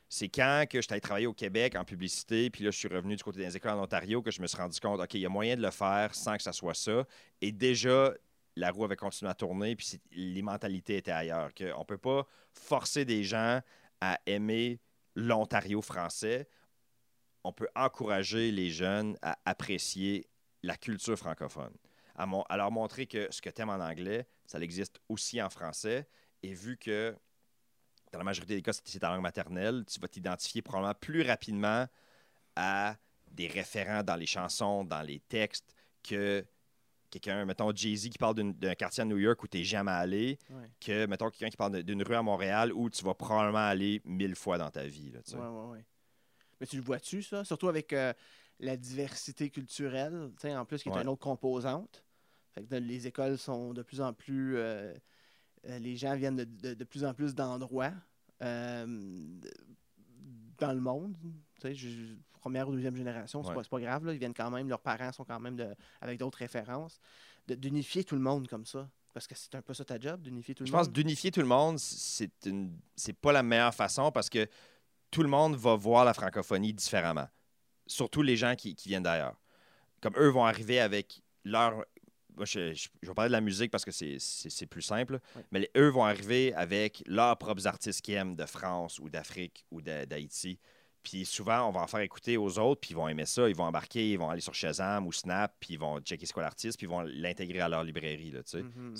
C'est 0.09 0.27
quand 0.27 0.65
que 0.69 0.81
j'étais 0.81 0.91
allé 0.95 0.99
travailler 0.99 1.27
au 1.27 1.33
Québec 1.33 1.77
en 1.77 1.85
publicité, 1.85 2.49
puis 2.49 2.65
là, 2.65 2.71
je 2.71 2.77
suis 2.77 2.89
revenu 2.89 3.15
du 3.15 3.23
côté 3.23 3.39
des 3.39 3.55
écoles 3.55 3.71
en 3.71 3.83
Ontario, 3.83 4.21
que 4.21 4.29
je 4.29 4.41
me 4.41 4.47
suis 4.47 4.57
rendu 4.57 4.77
compte, 4.81 4.99
OK, 4.99 5.13
il 5.13 5.21
y 5.21 5.25
a 5.25 5.29
moyen 5.29 5.55
de 5.55 5.61
le 5.61 5.71
faire 5.71 6.13
sans 6.13 6.35
que 6.35 6.43
ça 6.43 6.51
soit 6.51 6.73
ça. 6.73 7.05
Et 7.39 7.53
déjà, 7.53 8.13
la 8.57 8.71
roue 8.71 8.83
avait 8.83 8.97
continué 8.97 9.31
à 9.31 9.35
tourner, 9.35 9.77
puis 9.77 10.01
les 10.11 10.41
mentalités 10.41 10.97
étaient 10.97 11.11
ailleurs. 11.11 11.53
Que 11.53 11.71
on 11.77 11.85
peut 11.85 11.97
pas 11.97 12.27
forcer 12.51 13.05
des 13.05 13.23
gens 13.23 13.61
à 14.01 14.19
aimer 14.25 14.79
l'Ontario 15.15 15.81
français. 15.81 16.49
On 17.43 17.53
peut 17.53 17.69
encourager 17.75 18.51
les 18.51 18.69
jeunes 18.69 19.17
à 19.21 19.37
apprécier 19.45 20.27
la 20.63 20.75
culture 20.75 21.17
francophone. 21.17 21.73
À, 22.15 22.57
leur 22.57 22.71
montrer 22.71 23.07
que 23.07 23.27
ce 23.31 23.41
que 23.41 23.49
tu 23.49 23.61
aimes 23.61 23.69
en 23.69 23.79
anglais, 23.79 24.27
ça 24.45 24.59
existe 24.59 24.99
aussi 25.09 25.41
en 25.41 25.49
français. 25.49 26.07
Et 26.43 26.53
vu 26.53 26.77
que 26.77 27.15
dans 28.11 28.19
la 28.19 28.25
majorité 28.25 28.55
des 28.55 28.61
cas, 28.61 28.73
c'est 28.73 28.99
ta 28.99 29.09
langue 29.09 29.21
maternelle, 29.21 29.85
tu 29.85 29.99
vas 29.99 30.07
t'identifier 30.07 30.61
probablement 30.61 30.93
plus 30.93 31.21
rapidement 31.23 31.87
à 32.55 32.97
des 33.27 33.47
référents 33.47 34.03
dans 34.03 34.17
les 34.17 34.25
chansons, 34.25 34.83
dans 34.83 35.01
les 35.01 35.19
textes, 35.21 35.73
que 36.03 36.45
quelqu'un, 37.11 37.45
mettons 37.45 37.71
Jay-Z 37.75 38.09
qui 38.09 38.17
parle 38.17 38.35
d'un 38.53 38.73
quartier 38.73 39.01
à 39.01 39.05
New 39.05 39.17
York 39.19 39.43
où 39.43 39.47
tu 39.47 39.57
n'es 39.59 39.63
jamais 39.63 39.91
allé, 39.91 40.39
Ouais. 40.49 40.71
que, 40.79 41.05
mettons, 41.05 41.29
quelqu'un 41.29 41.49
qui 41.49 41.57
parle 41.57 41.83
d'une 41.83 42.01
rue 42.01 42.15
à 42.15 42.23
Montréal 42.23 42.71
où 42.73 42.89
tu 42.89 43.03
vas 43.03 43.13
probablement 43.13 43.59
aller 43.67 44.01
mille 44.05 44.35
fois 44.35 44.57
dans 44.57 44.69
ta 44.71 44.85
vie. 44.87 45.11
Là. 45.11 45.19
Ouais, 45.33 45.69
ouais. 45.73 45.85
Mais 46.59 46.65
tu 46.65 46.77
le 46.77 46.81
vois-tu, 46.81 47.21
ça? 47.21 47.43
Surtout 47.43 47.67
avec 47.67 47.91
euh, 47.93 48.13
la 48.59 48.77
diversité 48.77 49.49
culturelle, 49.49 50.31
en 50.45 50.65
plus, 50.65 50.81
qui 50.81 50.89
est 50.89 51.01
une 51.01 51.07
autre 51.07 51.21
composante. 51.21 52.03
Fait 52.53 52.63
que 52.63 52.75
les 52.75 53.07
écoles 53.07 53.37
sont 53.37 53.73
de 53.73 53.81
plus 53.81 54.01
en 54.01 54.13
plus. 54.13 54.57
euh, 54.57 54.93
euh, 55.67 55.79
les 55.79 55.95
gens 55.95 56.15
viennent 56.15 56.35
de, 56.37 56.43
de- 56.43 56.73
de 56.73 56.83
plus 56.83 57.05
en 57.05 57.13
plus 57.13 57.33
d'endroits 57.35 57.93
euh, 58.41 58.85
de- 58.87 59.51
dans 60.57 60.73
le 60.73 60.81
monde. 60.81 61.15
Tu 61.59 61.61
sais, 61.61 61.75
je- 61.75 62.15
première 62.41 62.67
ou 62.67 62.73
deuxième 62.73 62.95
génération, 62.95 63.43
c'est 63.43 63.49
Ouais. 63.55 63.63
pas, 63.69 63.79
grave. 63.79 64.05
Là, 64.05 64.13
ils 64.13 64.19
viennent 64.19 64.33
quand 64.33 64.49
même, 64.51 64.67
leurs 64.67 64.81
parents 64.81 65.11
sont 65.13 65.23
quand 65.23 65.39
même 65.39 65.55
de- 65.55 65.73
avec 66.01 66.19
d'autres 66.19 66.39
références. 66.39 66.99
D'unifier 67.47 68.03
tout 68.03 68.15
le 68.15 68.21
monde 68.21 68.47
comme 68.47 68.65
ça. 68.65 68.89
Parce 69.13 69.27
que 69.27 69.35
c'est 69.35 69.55
un 69.55 69.61
peu 69.61 69.73
ça 69.73 69.83
ta 69.85 69.99
job, 69.99 70.21
d'unifier 70.21 70.55
tout 70.55 70.63
le 70.63 70.67
Je 70.67 70.71
monde? 70.71 70.85
pense 70.85 70.91
d'unifier 70.93 71.31
tout 71.31 71.41
le 71.41 71.45
monde, 71.47 71.77
c'est 71.79 72.31
une 72.45 72.77
c'est 72.95 73.11
pas 73.13 73.31
la 73.33 73.43
meilleure 73.43 73.73
façon 73.75 74.09
parce 74.11 74.29
que 74.29 74.47
tout 75.09 75.21
le 75.21 75.27
monde 75.27 75.55
va 75.55 75.75
voir 75.75 76.05
la 76.05 76.13
francophonie 76.13 76.73
différemment. 76.73 77.27
Surtout 77.87 78.21
les 78.21 78.37
gens 78.37 78.55
qui, 78.55 78.73
qui 78.73 78.87
viennent 78.89 79.03
d'ailleurs. 79.03 79.35
Comme 80.01 80.15
eux 80.17 80.29
vont 80.29 80.45
arriver 80.45 80.79
avec 80.79 81.21
leur. 81.43 81.83
Moi, 82.37 82.45
je, 82.45 82.73
je- 82.73 82.87
je 83.01 83.07
vais 83.09 83.13
parler 83.13 83.27
de 83.27 83.33
la 83.33 83.41
musique 83.41 83.69
parce 83.69 83.83
que 83.83 83.91
c'est- 83.91 84.65
plus 84.67 84.81
simple. 84.81 85.19
Ouais. 85.35 85.43
Mais 85.51 85.59
les- 85.59 85.71
eux 85.75 85.89
vont 85.89 86.05
arriver 86.05 86.53
avec 86.53 87.03
leurs 87.05 87.37
propres 87.37 87.67
artistes 87.67 88.01
qu'ils 88.01 88.13
aiment 88.13 88.35
de 88.37 88.45
France 88.45 88.97
ou 88.99 89.09
d'Afrique 89.09 89.65
ou 89.71 89.81
d'Ha- 89.81 90.05
d'Haïti. 90.05 90.57
Puis 91.03 91.25
souvent, 91.25 91.67
on 91.67 91.71
va 91.71 91.81
en 91.81 91.87
faire 91.87 92.01
écouter 92.01 92.37
aux 92.37 92.59
autres, 92.59 92.81
puis 92.81 92.91
ils 92.91 92.95
vont 92.95 93.07
aimer 93.07 93.25
ça. 93.25 93.47
Ils 93.49 93.55
vont 93.55 93.63
embarquer, 93.65 94.11
ils 94.11 94.17
vont 94.19 94.29
aller 94.29 94.41
sur 94.41 94.53
Shazam 94.53 95.07
ou 95.07 95.11
Snap, 95.11 95.55
puis 95.59 95.73
ils 95.73 95.79
vont 95.79 95.99
checker 95.99 96.25
c'est 96.25 96.33
quoi 96.33 96.43
l'artiste, 96.43 96.77
puis 96.77 96.85
ils 96.85 96.89
vont 96.89 97.01
l'intégrer 97.01 97.59
à 97.61 97.69
leur 97.69 97.83
librairie. 97.83 98.31
Là, 98.31 98.43
tu 98.43 98.51
sais. 98.51 98.63
Mhm. 98.63 98.93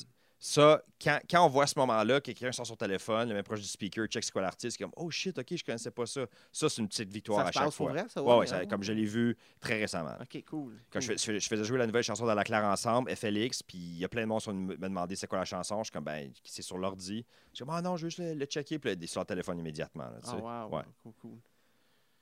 Ça, 0.43 0.81
quand, 0.99 1.19
quand 1.29 1.45
on 1.45 1.49
voit 1.49 1.67
ce 1.67 1.77
moment-là, 1.77 2.19
que 2.19 2.31
quelqu'un 2.31 2.51
sort 2.51 2.65
son 2.65 2.75
téléphone, 2.75 3.29
le 3.29 3.35
même 3.35 3.43
proche 3.43 3.59
du 3.61 3.67
speaker, 3.67 4.07
check 4.07 4.23
c'est 4.23 4.31
quoi 4.31 4.41
l'artiste, 4.41 4.75
comme 4.79 4.89
Oh 4.95 5.11
shit, 5.11 5.37
ok, 5.37 5.55
je 5.55 5.63
connaissais 5.63 5.91
pas 5.91 6.07
ça. 6.07 6.25
Ça, 6.51 6.67
c'est 6.67 6.81
une 6.81 6.87
petite 6.87 7.13
victoire 7.13 7.41
Ça 7.41 7.47
à 7.49 7.51
chaque 7.51 7.69
fois. 7.71 7.91
vrai, 7.91 8.05
ça? 8.09 8.23
Ouais, 8.23 8.37
ouais, 8.37 8.47
ça- 8.47 8.57
ah, 8.63 8.65
comme 8.65 8.81
je 8.81 8.91
l'ai 8.91 9.05
vu 9.05 9.37
très 9.59 9.79
récemment. 9.79 10.15
Ok, 10.19 10.43
cool. 10.49 10.79
Quand 10.89 10.99
je, 10.99 11.09
cool. 11.09 11.17
fais- 11.19 11.19
je 11.19 11.31
fais- 11.33 11.39
je 11.39 11.47
faisais 11.47 11.63
jouer 11.63 11.77
la 11.77 11.85
nouvelle 11.85 12.01
chanson 12.03 12.25
de 12.25 12.31
la 12.31 12.43
Claire 12.43 12.63
ensemble, 12.65 13.15
FLX, 13.15 13.61
puis 13.61 13.77
il 13.77 13.97
y 13.99 14.03
a 14.03 14.09
plein 14.09 14.21
de 14.23 14.25
monde 14.25 14.41
qui 14.41 14.49
me 14.51 14.75
demander 14.75 15.15
c'est 15.15 15.27
quoi 15.27 15.37
la 15.37 15.45
chanson. 15.45 15.77
Je 15.79 15.83
suis 15.83 15.91
comme, 15.91 16.05
ben, 16.05 16.31
c'est 16.43 16.63
sur 16.63 16.79
l'ordi. 16.79 17.23
Je 17.51 17.57
suis 17.57 17.63
comme, 17.63 17.75
ah 17.75 17.81
non, 17.83 17.95
je 17.95 18.05
veux 18.05 18.09
juste 18.09 18.17
le, 18.27 18.33
le 18.33 18.45
checker, 18.47 18.79
puis 18.79 18.89
est 18.93 19.05
sur 19.05 19.21
le 19.21 19.25
téléphone 19.27 19.59
immédiatement. 19.59 20.05
là, 20.05 20.17
tu 20.23 20.29
wow, 20.41 20.75
Ouais. 20.75 20.83
cool, 21.03 21.13
cool. 21.21 21.37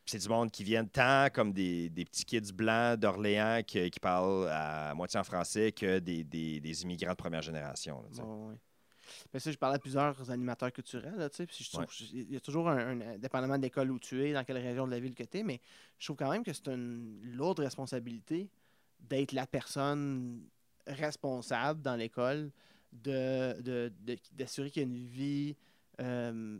C'est 0.09 0.17
du 0.17 0.27
monde 0.29 0.49
qui 0.49 0.63
viennent 0.63 0.89
tant 0.89 1.27
comme 1.31 1.53
des, 1.53 1.87
des 1.89 2.03
petits 2.03 2.25
kids 2.25 2.51
blancs 2.51 2.99
d'Orléans 2.99 3.61
qui, 3.65 3.91
qui 3.91 3.99
parlent 3.99 4.47
à 4.49 4.93
moitié 4.95 5.19
en 5.19 5.23
français 5.23 5.71
que 5.71 5.99
des, 5.99 6.23
des- 6.23 6.59
des 6.59 6.81
immigrants 6.83 7.11
de 7.11 7.15
première 7.17 7.43
génération. 7.43 8.03
là, 8.17 8.23
ouais. 8.25 8.55
Mais 9.33 9.39
ça, 9.39 9.51
je 9.51 9.57
parlais 9.57 9.75
à 9.75 9.79
plusieurs 9.79 10.31
animateurs 10.31 10.71
culturels, 10.71 11.15
là, 11.15 11.29
puis 11.29 11.45
je 11.63 11.69
trouve 11.69 11.81
Ouais. 11.85 12.07
il 12.13 12.31
y 12.31 12.35
a 12.35 12.39
toujours 12.39 12.69
un, 12.69 13.01
un- 13.01 13.17
dépendamment 13.17 13.57
de 13.57 13.61
l'école 13.63 13.91
où 13.91 13.99
tu 13.99 14.23
es, 14.25 14.33
dans 14.33 14.43
quelle 14.43 14.57
région 14.57 14.85
de 14.87 14.91
la 14.91 14.99
ville 14.99 15.13
que 15.15 15.23
tu 15.23 15.39
es, 15.39 15.43
mais 15.43 15.59
je 15.99 16.05
trouve 16.05 16.17
quand 16.17 16.29
même 16.31 16.43
que 16.43 16.53
c'est 16.53 16.67
une 16.69 17.19
lourde 17.23 17.59
responsabilité 17.59 18.49
d'être 18.99 19.31
la 19.33 19.45
personne 19.47 20.43
responsable 20.87 21.81
dans 21.81 21.95
l'école, 21.95 22.51
de, 22.91 23.59
de- 23.61 23.93
de- 24.01 24.17
d'assurer 24.33 24.71
qu'il 24.71 24.81
y 24.83 24.85
a 24.85 24.87
une 24.87 25.05
vie 25.07 25.55
euh, 26.01 26.59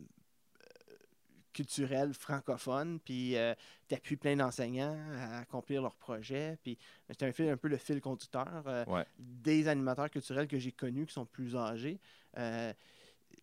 culturelle 1.54 2.14
francophone, 2.14 3.00
puis 3.00 3.36
euh, 3.38 3.54
t'appuies 3.88 4.18
plein 4.18 4.36
d'enseignants 4.36 4.98
à 5.18 5.40
accomplir 5.40 5.82
leurs 5.82 5.96
projets, 5.96 6.58
puis 6.64 6.78
c'est 7.08 7.24
un, 7.24 7.32
fil, 7.32 7.50
un 7.50 7.58
peu 7.58 7.68
le 7.68 7.78
fil 7.78 8.00
conducteur 8.02 8.64
euh, 8.68 8.86
Ouais. 8.88 9.06
des 9.18 9.68
animateurs 9.68 10.10
culturels 10.10 10.48
que 10.48 10.60
j'ai 10.60 10.72
connus 10.72 11.06
qui 11.08 11.14
sont 11.14 11.26
plus 11.26 11.56
âgés. 11.56 12.00
euh, 12.38 12.74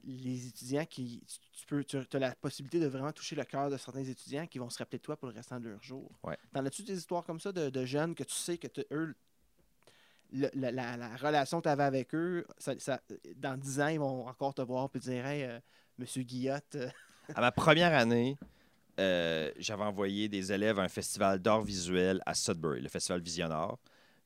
les 0.02 0.48
étudiants 0.48 0.84
qui. 0.84 1.22
Tu, 1.52 1.66
peux, 1.66 1.84
tu 1.84 1.96
as 1.96 2.18
la 2.18 2.34
possibilité 2.34 2.80
de 2.80 2.86
vraiment 2.86 3.12
toucher 3.12 3.36
le 3.36 3.44
cœur 3.44 3.70
de 3.70 3.76
certains 3.76 4.04
étudiants 4.04 4.46
qui 4.46 4.58
vont 4.58 4.68
se 4.68 4.78
rappeler 4.78 4.98
de 4.98 5.02
toi 5.02 5.16
pour 5.16 5.28
le 5.28 5.34
restant 5.34 5.58
de 5.60 5.68
leur 5.68 5.82
jour. 5.82 6.10
Ouais. 6.24 6.36
T'en 6.52 6.64
as-tu 6.66 6.82
des 6.82 6.96
histoires 6.98 7.24
comme 7.24 7.38
ça 7.40 7.52
de, 7.52 7.70
de 7.70 7.84
jeunes 7.84 8.14
que 8.14 8.24
tu 8.24 8.34
sais 8.34 8.58
que 8.58 8.66
eux, 8.92 9.14
le- 10.32 10.50
la, 10.54 10.70
la- 10.72 10.96
la 10.96 11.16
relation 11.16 11.58
que 11.58 11.64
tu 11.64 11.68
avais 11.68 11.84
avec 11.84 12.14
eux, 12.14 12.44
ça- 12.58 12.78
ça- 12.78 13.00
dans 13.36 13.56
10 13.56 13.80
ans, 13.80 13.88
ils 13.88 13.98
vont 14.00 14.26
encore 14.26 14.54
te 14.54 14.62
voir 14.62 14.86
et 14.86 14.98
te 14.98 15.04
dire 15.04 15.24
Hey, 15.26 15.44
euh, 15.44 15.60
Monsieur 15.98 16.22
Guillotte, 16.24 16.76
À 17.34 17.40
ma 17.40 17.52
première 17.52 17.92
année, 17.94 18.36
euh, 19.00 19.50
j'avais 19.58 19.82
envoyé 19.84 20.28
des 20.28 20.52
élèves 20.52 20.78
à 20.78 20.82
un 20.82 20.88
festival 20.88 21.40
d'art 21.40 21.62
visuel 21.62 22.20
à 22.26 22.34
Sudbury, 22.34 22.80
le 22.80 22.88
festival 22.88 23.20
Visionnaire. 23.20 23.76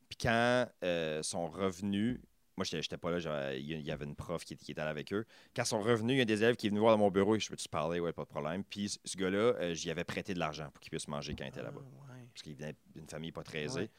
Puis 0.09 0.19
quand 0.23 0.67
euh, 0.85 1.23
sont 1.23 1.49
revenus, 1.49 2.21
moi, 2.57 2.65
j'étais 2.65 2.83
j'étais 2.83 2.99
pas 2.99 3.11
là, 3.11 3.55
il 3.55 3.65
y- 3.81 3.91
avait 3.91 4.05
une 4.05 4.15
prof 4.17 4.45
qui, 4.45 4.55
qui 4.57 4.73
était 4.73 4.85
là 4.85 4.91
avec 4.91 5.13
eux. 5.13 5.25
Quand 5.57 5.63
ils 5.63 5.67
sont 5.67 5.81
revenus, 5.81 6.15
il 6.17 6.19
y 6.19 6.23
a 6.23 6.25
des 6.27 6.43
élèves 6.43 6.57
qui 6.57 6.67
est 6.67 6.71
venu 6.71 6.81
voir 6.81 6.93
dans 6.93 6.99
mon 7.03 7.11
bureau 7.11 7.35
et 7.37 7.41
je 7.41 7.49
peux-tu 7.49 7.69
parler? 7.69 8.01
Ouais, 8.01 8.13
pas 8.13 8.25
de 8.25 8.29
problème. 8.29 8.65
Puis 8.65 8.99
ce- 9.05 9.17
gars-là, 9.17 9.39
euh, 9.39 9.75
j'y 9.75 9.91
avais 9.91 10.05
prêté 10.05 10.35
de 10.35 10.39
l'argent 10.39 10.69
pour 10.71 10.81
qu'il 10.81 10.91
puisse 10.91 11.09
manger 11.09 11.35
quand 11.35 11.45
il 11.45 11.49
était 11.49 11.63
là-bas. 11.63 11.81
Ah, 11.83 12.13
ouais. 12.15 12.27
Parce 12.35 12.43
qu'il 12.43 12.55
venait 12.57 12.75
d'une 12.95 13.09
famille 13.09 13.33
pas 13.33 13.43
très 13.43 13.63
aisée. 13.63 13.81
Ouais. 13.81 13.91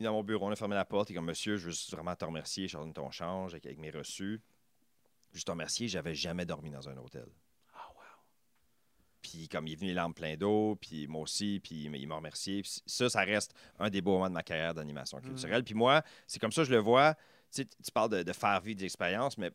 dans 0.00 0.12
mon 0.12 0.24
bureau, 0.24 0.46
on 0.48 0.50
a 0.50 0.56
fermé 0.56 0.74
la 0.74 0.84
porte. 0.86 1.10
Est 1.10 1.14
comme, 1.14 1.26
monsieur, 1.26 1.56
je 1.56 1.66
veux 1.66 1.70
juste 1.70 1.92
vraiment 1.92 2.16
te 2.16 2.24
remercier. 2.24 2.66
Je 2.66 2.76
te 2.76 2.82
donne 2.82 2.92
ton 2.92 3.10
change 3.10 3.52
avec, 3.52 3.66
avec 3.66 3.78
mes 3.78 3.90
reçus. 3.90 4.40
Juste 5.32 5.46
te 5.46 5.52
remercier, 5.52 5.86
j'avais 5.88 6.14
jamais 6.14 6.44
dormi 6.46 6.70
dans 6.70 6.88
un 6.88 6.96
hôtel. 6.96 7.26
Puis 9.22 9.48
comme 9.48 9.66
il 9.66 9.72
est 9.72 9.76
venu 9.76 9.88
les 9.88 9.94
larmes 9.94 10.14
plein 10.14 10.36
d'eau, 10.36 10.76
puis 10.80 11.06
moi 11.06 11.22
aussi, 11.22 11.60
puis 11.62 11.84
il 11.84 12.06
m'a 12.08 12.16
remercié. 12.16 12.62
Puis 12.62 12.80
ça, 12.86 13.08
ça 13.10 13.20
reste 13.20 13.52
un 13.78 13.90
des 13.90 14.00
beaux 14.00 14.12
moments 14.12 14.28
de 14.28 14.34
ma 14.34 14.42
carrière 14.42 14.74
d'animation 14.74 15.18
Mm. 15.18 15.22
culturelle. 15.22 15.64
Puis 15.64 15.74
moi, 15.74 16.02
c'est 16.26 16.38
comme 16.38 16.52
ça 16.52 16.62
que 16.62 16.68
je 16.68 16.72
le 16.74 16.78
vois. 16.80 17.14
Tu 17.52 17.62
sais, 17.62 17.64
tu 17.64 17.90
parles 17.92 18.10
de, 18.10 18.22
de 18.22 18.32
faire 18.32 18.60
vivre 18.60 18.78
des 18.78 18.84
expériences, 18.86 19.36
mais 19.36 19.50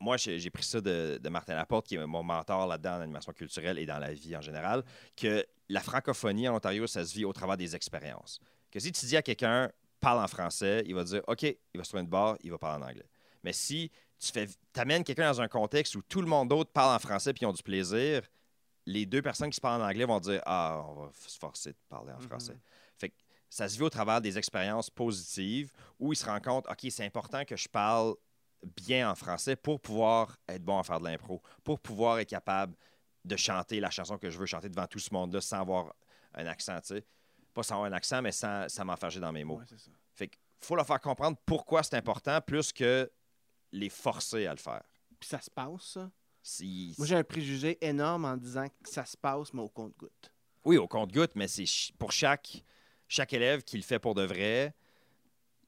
moi, 0.00 0.16
j'ai 0.16 0.38
j'ai 0.40 0.50
pris 0.50 0.64
ça 0.64 0.80
de, 0.80 1.20
de 1.22 1.28
Martin 1.28 1.54
Laporte, 1.54 1.86
qui 1.86 1.94
est 1.94 2.06
mon 2.06 2.22
mentor 2.24 2.66
là-dedans 2.66 2.96
en 2.96 3.00
animation 3.02 3.32
culturelle 3.32 3.78
et 3.78 3.86
dans 3.86 3.98
la 3.98 4.12
vie 4.12 4.36
en 4.36 4.40
général, 4.40 4.82
que 5.16 5.46
la 5.68 5.80
francophonie 5.80 6.48
en 6.48 6.56
Ontario, 6.56 6.86
ça 6.86 7.04
se 7.04 7.14
vit 7.14 7.24
au 7.24 7.32
travers 7.32 7.56
des 7.56 7.76
expériences. 7.76 8.40
Que 8.70 8.80
si 8.80 8.90
tu 8.90 9.06
dis 9.06 9.16
à 9.16 9.22
quelqu'un, 9.22 9.70
parle 10.00 10.18
en 10.24 10.26
français, 10.26 10.82
il 10.86 10.94
va 10.96 11.04
dire, 11.04 11.22
OK, 11.28 11.42
il 11.42 11.58
va 11.76 11.84
se 11.84 11.90
trouver 11.90 12.02
une 12.02 12.08
barre, 12.08 12.36
il 12.42 12.50
va 12.50 12.58
parler 12.58 12.82
en 12.84 12.88
anglais. 12.88 13.06
Mais 13.44 13.52
si 13.52 13.90
tu 14.18 14.32
fais, 14.32 14.48
amènes 14.76 15.04
quelqu'un 15.04 15.30
dans 15.30 15.40
un 15.40 15.48
contexte 15.48 15.94
où 15.94 16.02
tout 16.02 16.20
le 16.20 16.26
monde 16.26 16.48
d'autre 16.48 16.70
parle 16.72 16.96
en 16.96 16.98
français 16.98 17.32
puis 17.32 17.42
ils 17.42 17.46
ont 17.46 17.52
du 17.52 17.62
plaisir, 17.62 18.22
les 18.86 19.06
deux 19.06 19.22
personnes 19.22 19.50
qui 19.50 19.56
se 19.56 19.60
parlent 19.60 19.80
en 19.82 19.86
anglais 19.86 20.04
vont 20.04 20.20
dire 20.20 20.40
Ah, 20.46 20.84
on 20.88 20.94
va 21.06 21.10
se 21.14 21.38
forcer 21.38 21.70
de 21.72 21.78
parler 21.88 22.12
en 22.12 22.16
Mhm. 22.16 22.22
français. 22.22 22.60
Fait 22.98 23.10
que 23.10 23.14
ça 23.48 23.68
se 23.68 23.76
vit 23.76 23.82
au 23.82 23.90
travers 23.90 24.20
des 24.20 24.38
expériences 24.38 24.90
positives 24.90 25.72
où 25.98 26.12
ils 26.12 26.16
se 26.16 26.24
rendent 26.26 26.42
compte 26.42 26.66
OK, 26.68 26.86
c'est 26.90 27.04
important 27.04 27.44
que 27.44 27.56
je 27.56 27.68
parle 27.68 28.14
bien 28.76 29.10
en 29.10 29.14
français 29.14 29.56
pour 29.56 29.80
pouvoir 29.80 30.36
être 30.48 30.62
bon 30.64 30.78
à 30.78 30.82
faire 30.84 31.00
de 31.00 31.04
l'impro, 31.04 31.42
pour 31.64 31.80
pouvoir 31.80 32.18
être 32.20 32.28
capable 32.28 32.74
de 33.24 33.36
chanter 33.36 33.80
la 33.80 33.90
chanson 33.90 34.18
que 34.18 34.30
je 34.30 34.38
veux 34.38 34.46
chanter 34.46 34.68
devant 34.68 34.86
tout 34.86 34.98
ce 34.98 35.12
monde-là 35.12 35.40
sans 35.40 35.60
avoir 35.60 35.94
un 36.34 36.46
accent, 36.46 36.80
tu 36.80 36.94
sais. 36.94 37.06
Pas 37.52 37.62
sans 37.62 37.74
avoir 37.74 37.90
un 37.90 37.92
accent, 37.92 38.22
mais 38.22 38.32
sans, 38.32 38.68
sans 38.68 38.84
m'enfarger 38.84 39.20
dans 39.20 39.32
mes 39.32 39.44
mots. 39.44 39.58
Ouais, 39.58 39.64
c'est 39.68 39.78
ça. 39.78 39.90
Fait 40.14 40.30
faut 40.60 40.76
leur 40.76 40.86
faire 40.86 41.00
comprendre 41.00 41.36
pourquoi 41.44 41.82
c'est 41.82 41.96
important 41.96 42.40
plus 42.40 42.72
que 42.72 43.10
les 43.72 43.88
forcer 43.88 44.46
à 44.46 44.52
le 44.52 44.58
faire. 44.60 44.82
Puis 45.18 45.28
ça 45.28 45.40
se 45.40 45.50
passe, 45.50 45.82
ça? 45.82 46.10
Si- 46.42 46.94
Moi, 46.98 47.06
j'ai 47.06 47.14
un 47.16 47.24
préjugé 47.24 47.78
énorme 47.80 48.24
en 48.24 48.36
disant 48.36 48.66
que 48.68 48.88
ça 48.90 49.04
se 49.04 49.16
passe, 49.16 49.52
mais 49.54 49.62
au 49.62 49.68
compte-goutte. 49.68 50.32
Oui, 50.64 50.76
au 50.76 50.88
compte-goutte, 50.88 51.32
mais 51.36 51.48
c'est 51.48 51.66
ch- 51.66 51.92
pour 51.98 52.12
chaque, 52.12 52.62
chaque 53.08 53.32
élève 53.32 53.62
qui 53.62 53.76
le 53.76 53.82
fait 53.82 53.98
pour 53.98 54.14
de 54.14 54.22
vrai, 54.22 54.74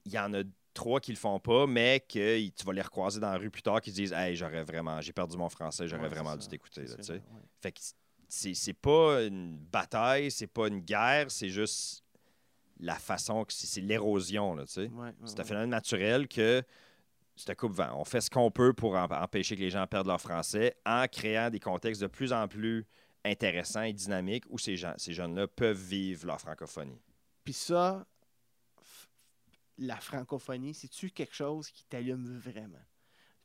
il 0.05 0.13
y 0.13 0.19
en 0.19 0.33
a 0.35 0.43
trois 0.73 1.01
qui 1.01 1.13
le 1.13 1.17
font 1.17 1.39
pas, 1.39 1.67
mais 1.67 2.01
que 2.01 2.49
tu 2.49 2.65
vas 2.65 2.73
les 2.73 2.83
recroiser 2.83 3.21
dans 3.21 3.31
la 3.31 3.39
rue 3.39 3.51
plus 3.51 3.63
tard 3.63 3.81
qui 3.81 3.91
se 3.91 3.97
disent 3.97 4.13
Hey, 4.13 4.35
j'aurais 4.37 4.65
vraiment, 4.65 5.01
j'ai 5.01 5.13
perdu 5.13 5.37
mon 5.37 5.49
français, 5.49 5.87
j'aurais 5.87 6.03
Ouais, 6.03 6.09
vraiment 6.09 6.37
dû 6.37 6.47
t'écouter. 6.49 6.83
Là, 6.87 6.97
ouais. 7.09 7.21
Fait 7.61 7.73
que 7.73 7.81
c'est 8.29 8.55
c'est 8.55 8.73
pas 8.73 9.23
une 9.23 9.57
bataille, 9.57 10.31
c'est 10.31 10.49
pas 10.49 10.67
une 10.69 10.81
guerre, 10.81 11.31
c'est 11.31 11.49
juste 11.49 12.03
la 12.81 12.97
façon 12.97 13.45
que 13.45 13.53
c'est 13.53 13.67
c'est 13.69 13.81
l'érosion, 13.81 14.55
là. 14.57 14.65
Ouais, 14.77 15.13
C'est 15.25 15.39
un 15.41 15.45
phénomène 15.45 15.71
naturel 15.71 16.27
que 16.27 16.63
c'est 17.37 17.51
un 17.51 17.55
coupe-vent. 17.55 17.95
On 17.99 18.05
fait 18.05 18.21
ce 18.21 18.31
qu'on 18.31 18.51
peut 18.51 18.73
pour 18.73 18.97
em- 18.97 19.11
empêcher 19.11 19.57
que 19.57 19.61
les 19.61 19.71
gens 19.71 19.87
perdent 19.87 20.07
leur 20.07 20.21
français 20.21 20.77
en 20.87 21.07
créant 21.09 21.51
des 21.51 21.61
contextes 21.61 22.01
de 22.01 22.07
plus 22.07 22.33
en 22.33 22.47
plus 22.49 22.87
intéressants 23.25 23.83
et 23.83 23.93
dynamiques 23.93 24.45
où 24.51 24.59
ces, 24.59 24.77
gens, 24.77 24.95
ces 24.99 25.13
jeunes-là 25.15 25.49
peuvent 25.49 25.77
vivre 25.81 26.27
leur 26.27 26.41
francophonie. 26.41 27.01
Puis 27.43 27.55
ça, 27.55 28.07
la 29.79 29.97
francophonie, 29.97 30.75
c'est-tu 30.75 31.11
quelque 31.11 31.35
chose 31.35 31.69
qui 31.71 31.85
t'allume 31.85 32.39
vraiment? 32.39 32.83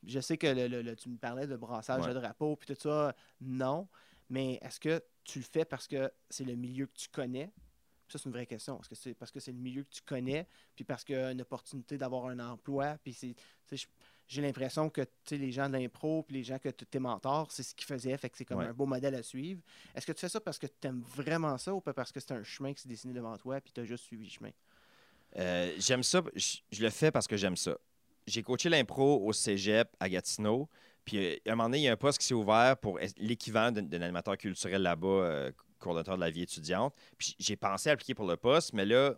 Je 0.05 0.19
sais 0.19 0.37
que 0.37 0.47
le- 0.47 0.67
le- 0.67 0.81
le- 0.81 0.95
tu 0.95 1.09
me 1.09 1.17
parlais 1.17 1.47
de 1.47 1.55
brassage 1.57 2.03
Ouais. 2.03 2.09
de 2.13 2.19
drapeau, 2.19 2.55
puis 2.55 2.73
tout 2.73 2.79
ça, 2.81 3.15
non. 3.41 3.87
Mais 4.29 4.59
est-ce 4.61 4.79
que 4.79 5.03
tu 5.23 5.39
le 5.39 5.45
fais 5.45 5.65
parce 5.65 5.87
que 5.87 6.11
c'est 6.29 6.45
le 6.45 6.55
milieu 6.55 6.85
que 6.85 6.93
tu 6.95 7.09
connais? 7.09 7.51
Ça, 8.11 8.17
c'est 8.17 8.25
une 8.25 8.31
vraie 8.33 8.45
question. 8.45 8.79
Est-ce 8.79 8.89
que 8.89 8.95
c'est 8.95 9.13
parce 9.13 9.31
que 9.31 9.39
c'est 9.39 9.51
le 9.51 9.57
milieu 9.59 9.83
que 9.83 9.89
tu 9.91 10.01
connais, 10.01 10.47
puis 10.75 10.83
parce 10.83 11.03
qu'il 11.03 11.15
y 11.15 11.19
a 11.19 11.31
une 11.31 11.41
opportunité 11.41 11.97
d'avoir 11.97 12.25
un 12.27 12.39
emploi, 12.39 12.97
puis 13.03 13.13
c'est... 13.13 13.35
J'ai 14.27 14.43
l'impression 14.43 14.91
que 14.91 15.01
les 15.31 15.51
gens 15.51 15.67
de 15.69 15.73
l'impro, 15.73 16.21
puis 16.21 16.35
les 16.37 16.43
gens 16.43 16.59
que 16.59 16.69
tu 16.69 16.85
tes 16.85 16.99
mentors, 16.99 17.51
c'est 17.51 17.63
ce 17.63 17.73
qu'ils 17.73 17.87
faisaient, 17.87 18.15
fait 18.15 18.29
que 18.29 18.37
c'est 18.37 18.45
comme 18.45 18.59
Ouais. 18.59 18.65
un 18.65 18.73
beau 18.73 18.85
modèle 18.85 19.15
à 19.15 19.23
suivre. 19.23 19.59
Est-ce 19.95 20.05
que 20.05 20.11
tu 20.11 20.19
fais 20.19 20.29
ça 20.29 20.39
parce 20.39 20.59
que 20.59 20.67
tu 20.67 20.87
aimes 20.87 21.01
vraiment 21.15 21.57
ça 21.57 21.73
ou 21.73 21.81
pas 21.81 21.93
parce 21.95 22.11
que 22.11 22.19
c'est 22.19 22.31
un 22.33 22.43
chemin 22.43 22.71
qui 22.73 22.83
s'est 22.83 22.89
dessiné 22.89 23.11
devant 23.13 23.35
toi, 23.37 23.59
puis 23.59 23.71
tu 23.73 23.81
as 23.81 23.85
juste 23.85 24.03
suivi 24.03 24.25
le 24.25 24.29
chemin? 24.31 24.51
Euh, 25.37 25.73
j'aime 25.79 26.03
ça, 26.03 26.21
je, 26.35 26.57
je 26.71 26.81
le 26.83 26.89
fais 26.91 27.09
parce 27.11 27.27
que 27.27 27.37
j'aime 27.37 27.55
ça. 27.57 27.75
J'ai 28.27 28.43
coaché 28.43 28.69
l'impro 28.69 29.25
au 29.25 29.33
cégep 29.33 29.95
à 29.99 30.07
Gatineau, 30.09 30.69
puis 31.05 31.17
euh, 31.17 31.35
à 31.47 31.51
un 31.53 31.55
moment 31.55 31.69
donné, 31.69 31.79
il 31.79 31.83
y 31.85 31.87
a 31.87 31.93
un 31.93 31.97
poste 31.97 32.19
qui 32.19 32.25
s'est 32.27 32.35
ouvert 32.35 32.77
pour 32.77 32.99
l'équivalent 33.17 33.71
d'un 33.71 33.81
d'un 33.81 34.01
animateur 34.01 34.37
culturel 34.37 34.83
là-bas, 34.83 35.07
euh, 35.07 35.51
coordonnateur 35.79 36.15
de 36.15 36.21
la 36.21 36.29
vie 36.29 36.43
étudiante. 36.43 36.93
Puis 37.17 37.35
j'ai 37.39 37.55
pensé 37.55 37.89
appliquer 37.89 38.13
pour 38.13 38.27
le 38.27 38.37
poste, 38.37 38.73
mais 38.73 38.85
là, 38.85 39.15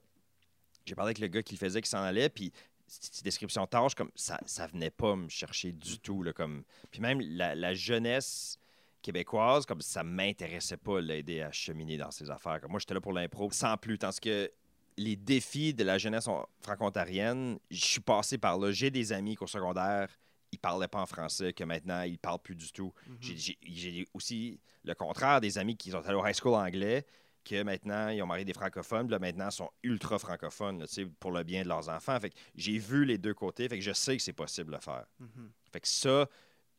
j'ai 0.85 0.95
parlé 0.95 1.09
avec 1.09 1.19
le 1.19 1.27
gars 1.27 1.43
qui 1.43 1.53
le 1.53 1.59
faisait, 1.59 1.81
qui 1.81 1.89
s'en 1.89 2.01
allait, 2.01 2.29
puis 2.29 2.51
ces 2.87 3.23
descriptions 3.23 3.63
de 3.63 3.69
tâches, 3.69 3.95
comme 3.95 4.11
ça, 4.15 4.39
ça 4.45 4.67
venait 4.67 4.89
pas 4.89 5.15
me 5.15 5.29
chercher 5.29 5.71
du 5.71 5.99
tout. 5.99 6.23
Là, 6.23 6.33
comme... 6.33 6.63
Puis 6.91 6.99
même 6.99 7.21
la, 7.21 7.73
jeunesse 7.73 8.57
québécoise, 9.01 9.65
comme 9.65 9.81
ça 9.81 10.03
m'intéressait 10.03 10.77
pas 10.77 10.99
l'aider 10.99 11.41
à 11.41 11.51
cheminer 11.51 11.97
dans 11.97 12.11
ses 12.11 12.29
affaires. 12.29 12.59
Comme 12.59 12.71
moi, 12.71 12.79
j'étais 12.79 12.93
là 12.93 13.01
pour 13.01 13.13
l'impro 13.13 13.49
sans 13.51 13.77
plus. 13.77 13.97
Tandis 13.97 14.19
que 14.19 14.51
les 14.97 15.15
défis 15.15 15.73
de 15.73 15.83
la 15.83 15.97
jeunesse 15.97 16.27
on- 16.27 16.45
franco-ontarienne, 16.59 17.57
je 17.69 17.85
suis 17.85 18.01
passé 18.01 18.37
par 18.37 18.57
là. 18.57 18.71
J'ai 18.71 18.91
des 18.91 19.13
amis 19.13 19.35
qu'au 19.35 19.47
secondaire, 19.47 20.09
ils 20.51 20.59
parlaient 20.59 20.87
pas 20.87 21.01
en 21.01 21.05
français, 21.05 21.53
que 21.53 21.63
maintenant, 21.63 22.01
ils 22.03 22.17
parlent 22.19 22.41
plus 22.41 22.55
du 22.55 22.71
tout. 22.71 22.93
J'ai- 23.19 23.37
J'ai 23.37 23.57
j'ai 23.63 24.07
aussi 24.13 24.59
le 24.83 24.93
contraire 24.93 25.39
des 25.41 25.57
amis 25.57 25.77
qui 25.77 25.91
sont 25.91 25.99
allés 26.05 26.15
au 26.17 26.25
high 26.25 26.35
school 26.35 26.55
anglais, 26.55 27.05
que 27.43 27.63
maintenant, 27.63 28.09
ils 28.09 28.21
ont 28.21 28.27
marié 28.27 28.45
des 28.45 28.53
francophones, 28.53 29.09
là, 29.09 29.17
maintenant, 29.17 29.47
ils 29.49 29.51
sont 29.53 29.69
ultra 29.83 30.19
francophones, 30.19 30.79
là, 30.79 30.87
tu 30.87 30.93
sais, 30.93 31.05
pour 31.05 31.31
le 31.31 31.43
bien 31.43 31.63
de 31.63 31.67
leurs 31.69 31.89
enfants. 31.89 32.19
Fait 32.19 32.29
que 32.29 32.35
j'ai 32.55 32.77
vu 32.77 33.05
les 33.05 33.17
deux 33.17 33.33
côtés, 33.33 33.67
fait 33.69 33.77
que 33.79 33.83
je 33.83 33.93
sais 33.93 34.15
que 34.17 34.21
c'est 34.21 34.33
possible 34.33 34.67
de 34.71 34.75
le 34.75 34.81
faire. 34.81 35.05
Mhm. 35.19 35.51
Fait 35.71 35.79
que 35.79 35.87
ça, 35.87 36.27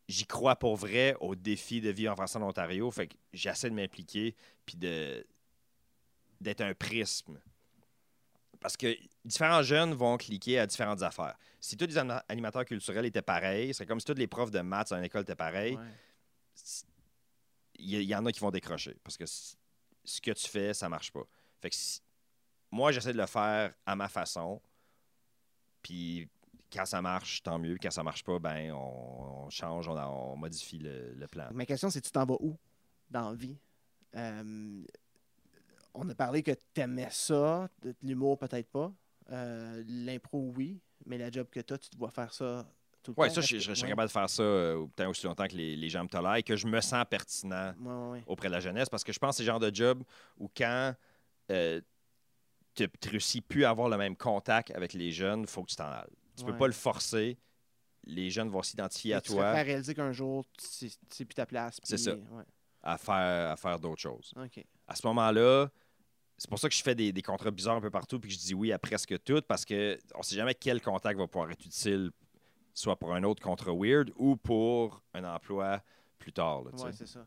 j'y 0.09 0.27
crois 0.27 0.55
pour 0.57 0.77
vrai 0.77 1.17
au 1.21 1.35
défi 1.35 1.81
de 1.81 1.91
vivre 1.91 2.13
en 2.13 2.17
français 2.17 2.39
en 2.39 2.43
Ontario. 2.49 2.91
Fait 2.91 3.09
que 3.09 3.15
j'essaie 3.33 3.71
de 3.71 3.75
m'impliquer 3.75 4.37
puis 4.67 4.77
de 4.77 5.27
d'être 6.41 6.61
un 6.61 6.75
prisme. 6.75 7.41
Parce 8.63 8.77
que 8.77 8.97
différents 9.25 9.63
jeunes 9.63 9.93
vont 9.95 10.17
cliquer 10.17 10.59
à 10.61 10.67
différentes 10.67 11.03
affaires. 11.03 11.37
Si 11.61 11.77
tous 11.77 11.87
les 11.87 11.99
anima- 11.99 12.25
animateurs 12.29 12.65
culturels 12.65 13.05
étaient 13.07 13.23
pareils, 13.23 13.75
c'est 13.75 13.87
comme 13.87 14.01
si 14.01 14.07
tous 14.07 14.15
les 14.15 14.27
profs 14.27 14.51
de 14.51 14.61
maths 14.61 14.91
dans 14.91 14.97
une 14.97 15.05
école 15.05 15.23
étaient 15.23 15.35
pareils, 15.37 15.77
Ouais. 15.77 15.83
il 17.79 18.03
y, 18.03 18.15
en 18.15 18.25
a 18.27 18.33
qui 18.33 18.41
vont 18.41 18.51
décrocher. 18.51 18.97
Parce 19.03 19.17
que 19.17 19.25
ce 19.27 20.21
que 20.21 20.31
tu 20.33 20.49
fais, 20.49 20.75
ça 20.75 20.89
marche 20.89 21.11
pas. 21.13 21.25
Fait 21.61 21.71
que 21.71 21.77
si- 21.77 22.01
moi, 22.71 22.93
j'essaie 22.93 23.13
de 23.13 23.19
le 23.19 23.27
faire 23.27 23.75
à 23.85 23.97
ma 23.97 24.09
façon. 24.09 24.61
Puis 25.83 26.29
quand 26.73 26.87
ça 26.87 27.03
marche, 27.03 27.43
tant 27.43 27.59
mieux. 27.59 27.77
Quand 27.83 27.91
ça 27.91 28.03
marche 28.03 28.25
pas, 28.25 28.39
ben 28.39 28.73
on, 28.73 29.45
on 29.47 29.51
change, 29.51 29.89
on, 29.89 29.93
on 29.99 30.37
modifie 30.37 30.79
le, 30.79 31.13
le 31.15 31.27
plan. 31.29 31.49
Ma 31.53 31.67
question, 31.67 31.91
c'est 31.91 32.01
tu 32.01 32.11
t'en 32.11 32.25
vas 32.25 32.37
où 32.41 32.57
dans 33.11 33.31
la 33.31 33.37
vie? 33.37 33.57
Euh, 34.15 34.85
on 35.95 36.09
a 36.09 36.15
parlé 36.15 36.43
que 36.43 36.53
tu 36.53 36.81
aimais 36.81 37.09
ça, 37.11 37.69
l'humour 38.03 38.39
peut-être 38.39 38.71
pas. 38.71 38.93
Euh, 39.31 39.83
L'impro, 39.87 40.53
oui, 40.57 40.81
mais 41.07 41.19
la 41.19 41.31
job 41.31 41.49
que 41.51 41.61
tu 41.61 41.73
as, 41.75 41.79
tu 41.79 41.91
dois 41.97 42.11
faire 42.11 42.33
ça 42.33 42.67
tout 43.03 43.13
le 43.17 43.21
Ouais, 43.21 43.29
temps. 43.29 43.35
ça, 43.35 43.41
Est-ce 43.41 43.49
je, 43.51 43.59
je- 43.59 43.63
je 43.71 43.75
serais 43.75 43.83
ouais. 43.87 43.89
capable 43.91 44.09
de 44.09 44.13
faire 44.13 44.31
ça 44.31 44.43
euh, 44.43 44.87
peut-être 44.95 45.09
aussi 45.11 45.27
longtemps 45.27 45.47
que 45.47 45.57
les, 45.57 45.77
les 45.77 45.89
gens 45.89 46.03
me 46.05 46.09
tolèrent 46.09 46.37
et 46.37 46.43
que 46.43 46.57
je 46.57 46.67
me 46.67 46.81
sens 46.81 47.05
pertinent 47.09 47.73
Ouais, 47.81 47.91
ouais, 47.93 48.11
ouais. 48.19 48.25
auprès 48.27 48.49
de 48.49 48.53
la 48.53 48.61
jeunesse 48.61 48.89
parce 48.89 49.05
que 49.05 49.13
je 49.13 49.19
pense 49.19 49.31
que 49.31 49.37
c'est 49.39 49.43
le 49.43 49.47
genre 49.53 49.61
de 49.61 49.75
job 49.75 50.03
où 50.39 50.49
quand 50.57 50.95
euh, 51.51 51.81
tu 52.75 52.85
ne 52.85 53.11
réussis 53.11 53.41
plus 53.41 53.65
à 53.65 53.71
avoir 53.71 53.89
le 53.89 53.97
même 53.97 54.17
contact 54.17 54.71
avec 54.73 54.93
les 54.95 55.13
jeunes, 55.13 55.41
il 55.43 55.47
faut 55.47 55.63
que 55.63 55.71
tu 55.71 55.77
t'en 55.77 55.91
ailles. 55.91 56.07
Tu 56.37 56.45
peux 56.45 56.57
pas 56.57 56.67
le 56.67 56.73
forcer. 56.73 57.39
Les 58.05 58.31
jeunes 58.31 58.49
vont 58.49 58.63
s'identifier 58.63 59.15
à 59.15 59.21
tu 59.21 59.31
toi 59.33 59.49
à 59.51 59.63
réaliser 59.63 59.95
qu'un 59.95 60.11
jour, 60.13 60.45
tu 60.59 60.89
tu 60.89 60.97
sais 61.11 61.25
plus 61.25 61.35
ta 61.35 61.47
place. 61.47 61.79
C'est 61.85 61.99
ça. 61.99 62.13
à 62.83 62.99
faire, 62.99 63.51
à 63.53 63.57
faire 63.57 63.79
d'autres 63.79 64.01
choses. 64.01 64.33
À 64.89 64.97
ce 64.97 65.07
moment-là, 65.07 65.71
c'est 66.43 66.51
pour 66.51 66.59
ça 66.59 66.69
que 66.69 66.75
je 66.75 66.83
fais 66.83 66.97
des, 66.97 67.13
des 67.13 67.23
contrats 67.23 67.53
bizarres 67.53 67.77
un 67.77 67.81
peu 67.81 67.91
partout 67.91 68.19
puis 68.19 68.29
que 68.29 68.35
je 68.35 68.41
dis 68.41 68.53
oui 68.55 68.73
à 68.73 68.79
presque 68.81 69.15
tout 69.23 69.41
parce 69.47 69.65
que 69.65 69.97
on 70.17 70.23
sait 70.23 70.35
jamais 70.35 70.55
quel 70.57 70.83
contact 70.83 71.17
va 71.17 71.29
pouvoir 71.29 71.49
être 71.53 71.65
utile, 71.65 72.11
soit 72.75 72.97
pour 72.99 73.15
un 73.15 73.23
autre 73.23 73.41
contrat 73.41 73.73
weird 73.73 74.11
ou 74.17 74.35
pour 74.37 75.03
un 75.15 75.23
emploi 75.23 75.81
plus 76.19 76.33
tard. 76.33 76.65
Ouais, 76.65 76.93
c'est 76.93 77.07
ça. 77.07 77.25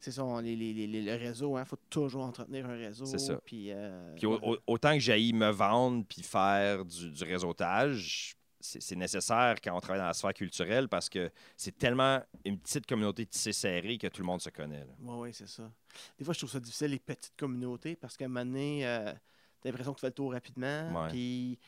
C'est 0.00 0.10
ça, 0.12 0.22
on- 0.24 0.38
les, 0.40 0.54
les- 0.56 0.86
les- 0.86 1.02
le 1.02 1.14
réseau, 1.16 1.58
il 1.58 1.64
faut 1.64 1.78
toujours 1.90 2.24
entretenir 2.24 2.66
un 2.66 2.76
réseau. 2.76 3.04
C'est 3.06 3.18
ça. 3.18 3.38
Puis, 3.44 3.70
euh, 3.72 4.14
Puis 4.16 4.26
au- 4.26 4.38
au- 4.42 4.58
autant 4.66 4.92
que 4.94 5.00
j'aille 5.00 5.32
me 5.32 5.50
vendre 5.50 6.04
puis 6.06 6.22
faire 6.22 6.84
du, 6.84 7.10
du 7.10 7.24
réseautage, 7.24 8.36
c'est 8.80 8.96
nécessaire 8.96 9.56
quand 9.62 9.76
on 9.76 9.80
travaille 9.80 10.00
dans 10.00 10.06
la 10.06 10.14
sphère 10.14 10.34
culturelle 10.34 10.88
parce 10.88 11.08
que 11.08 11.30
c'est 11.56 11.76
tellement 11.76 12.22
une 12.44 12.58
petite 12.58 12.86
communauté 12.86 13.26
tissée 13.26 13.52
serrée 13.52 13.98
que 13.98 14.06
tout 14.08 14.20
le 14.22 14.26
monde 14.26 14.40
se 14.40 14.50
connaît. 14.50 14.86
Oui, 15.00 15.14
oui, 15.18 15.30
c'est 15.32 15.48
ça. 15.48 15.70
Des 16.18 16.24
fois, 16.24 16.34
je 16.34 16.38
trouve 16.38 16.50
ça 16.50 16.60
difficile, 16.60 16.90
les 16.90 16.98
petites 16.98 17.36
communautés, 17.36 17.96
parce 17.96 18.16
qu'à 18.16 18.26
un 18.26 18.28
moment 18.28 18.44
donné, 18.44 18.86
euh, 18.86 19.12
t'as 19.60 19.68
l'impression 19.70 19.92
que 19.92 19.98
tu 19.98 20.02
fais 20.02 20.08
le 20.08 20.14
tour 20.14 20.32
rapidement. 20.32 21.02
Ouais. 21.02 21.08
Puis, 21.10 21.58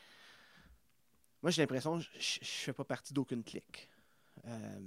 moi, 1.41 1.51
j'ai 1.51 1.61
l'impression 1.61 1.99
que 1.99 2.05
je, 2.19 2.39
fais 2.43 2.73
pas 2.73 2.83
partie 2.83 3.13
d'aucune 3.13 3.43
clique. 3.43 3.89
Euh, 4.47 4.79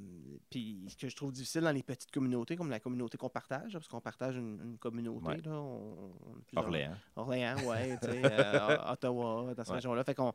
puis 0.48 0.86
ce 0.88 0.96
que 0.96 1.08
je 1.08 1.16
trouve 1.16 1.30
difficile 1.30 1.60
dans 1.60 1.72
les 1.72 1.82
petites 1.82 2.10
communautés, 2.10 2.56
comme 2.56 2.70
la 2.70 2.80
communauté 2.80 3.18
qu'on 3.18 3.28
partage, 3.28 3.72
parce 3.72 3.88
qu'on 3.88 4.00
partage 4.00 4.36
une, 4.36 4.58
une 4.62 4.78
communauté, 4.78 5.26
Ouais. 5.26 5.40
là, 5.44 5.52
on, 5.52 6.12
Orléans. 6.56 6.96
Orléans, 7.16 7.56
sais, 7.58 7.98
euh, 8.24 8.92
Ottawa, 8.92 9.54
dans 9.54 9.64
cette 9.64 9.68
Ouais. 9.68 9.74
région-là. 9.74 10.04
Fait 10.04 10.14
qu'on... 10.14 10.32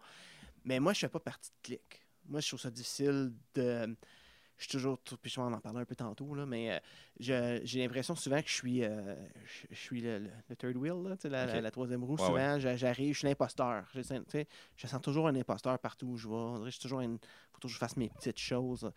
Mais 0.68 0.80
moi, 0.80 0.93
je 0.93 0.99
fais 0.99 1.09
pas 1.09 1.20
partie 1.20 1.49
de 1.49 1.55
clic. 1.63 2.05
Moi, 2.28 2.41
je 2.41 2.47
trouve 2.49 2.59
ça 2.59 2.70
difficile 2.70 3.34
de. 3.55 3.95
Je 4.57 4.63
suis 4.63 4.72
toujours. 4.72 4.99
Puis 5.22 5.32
je 5.32 5.39
vais 5.39 5.45
en 5.45 5.59
parler 5.61 5.80
un 5.82 5.86
peu 5.86 5.95
tantôt, 5.95 6.34
là, 6.36 6.45
mais 6.45 6.72
euh, 6.72 6.80
j'ai 7.63 7.80
l'impression 7.80 8.15
souvent 8.15 8.41
que 8.41 8.49
je 8.49 8.53
suis, 8.55 8.84
euh, 8.84 9.15
je, 9.45 9.68
je 9.70 9.76
suis 9.80 10.01
le, 10.01 10.18
le- 10.20 10.32
le 10.49 10.55
third 10.55 10.76
wheel, 10.76 10.95
là, 11.03 11.15
la, 11.24 11.45
la- 11.45 11.61
la 11.61 11.72
troisième 11.72 12.03
roue. 12.03 12.15
Ouais, 12.15 12.26
souvent, 12.26 12.59
j'a- 12.59 12.76
j'arrive, 12.76 13.13
je 13.13 13.20
suis 13.20 13.28
l'imposteur. 13.28 13.86
Je, 13.93 14.01
sens- 14.01 14.24
je 14.76 14.88
toujours 14.99 15.28
un 15.28 15.36
imposteur 15.36 15.78
partout 15.80 16.07
où 16.07 16.18
je 16.18 16.28
vais. 16.28 16.65
Je 16.65 16.72
suis 16.72 16.82
toujours 16.82 17.01
une. 17.01 17.18
faut 17.53 17.59
toujours 17.59 17.70
que 17.70 17.74
je 17.76 17.80
fasse 17.80 17.97
mes 17.97 18.09
petites 18.09 18.39
choses. 18.39 18.91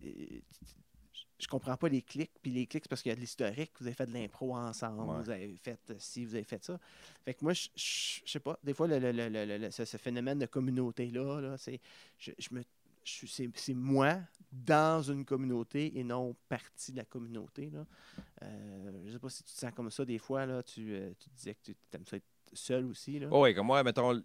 Et- 0.00 0.42
je 1.42 1.48
comprends 1.48 1.76
pas 1.76 1.88
les 1.88 2.02
clics. 2.02 2.30
Puis 2.40 2.50
les 2.52 2.66
clics, 2.66 2.84
c'est 2.84 2.88
parce 2.88 3.02
qu'il 3.02 3.10
y 3.10 3.12
a 3.12 3.16
de 3.16 3.20
l'historique. 3.20 3.72
Vous 3.80 3.86
avez 3.86 3.94
fait 3.96 4.06
de 4.06 4.12
l'impro 4.12 4.54
ensemble. 4.56 5.10
Ouais. 5.10 5.22
Vous 5.22 5.30
avez 5.30 5.56
fait 5.56 5.78
ci, 5.98 6.24
vous 6.24 6.34
avez 6.36 6.44
fait 6.44 6.62
ça. 6.64 6.78
Fait 7.24 7.34
que 7.34 7.42
moi, 7.44 7.52
je, 7.52 7.68
je, 7.74 8.20
je 8.24 8.30
sais 8.30 8.40
pas. 8.40 8.58
Des 8.62 8.74
fois, 8.74 8.86
le, 8.86 8.98
le- 8.98 9.12
le- 9.12 9.28
le- 9.28 9.58
le- 9.58 9.70
ce, 9.70 9.84
ce 9.84 9.96
phénomène 9.96 10.38
de 10.38 10.46
communauté-là, 10.46 11.40
là, 11.40 11.58
c'est, 11.58 11.80
je, 12.18 12.30
je 12.38 12.48
me, 12.54 12.62
je 13.04 13.10
suis- 13.10 13.28
c'est, 13.28 13.50
c'est 13.56 13.74
moi 13.74 14.20
dans 14.52 15.02
une 15.02 15.24
communauté 15.24 15.98
et 15.98 16.04
non 16.04 16.36
partie 16.48 16.92
de 16.92 16.98
la 16.98 17.04
communauté. 17.04 17.70
Là. 17.70 17.84
Euh, 18.42 19.02
je 19.06 19.12
sais 19.12 19.18
pas 19.18 19.28
si 19.30 19.42
tu 19.42 19.52
te 19.52 19.58
sens 19.58 19.72
comme 19.74 19.90
ça 19.90 20.04
des 20.04 20.18
fois. 20.18 20.46
Là, 20.46 20.62
tu, 20.62 20.92
euh, 20.94 21.10
tu 21.18 21.28
disais 21.30 21.54
que 21.54 21.60
tu 21.64 21.76
aimes 21.94 22.06
ça 22.06 22.16
être 22.18 22.24
seul 22.52 22.84
aussi. 22.86 23.18
Là. 23.18 23.28
Oh, 23.30 23.42
oui, 23.42 23.54
comme 23.54 23.66
moi, 23.66 23.82
mettons, 23.82 24.22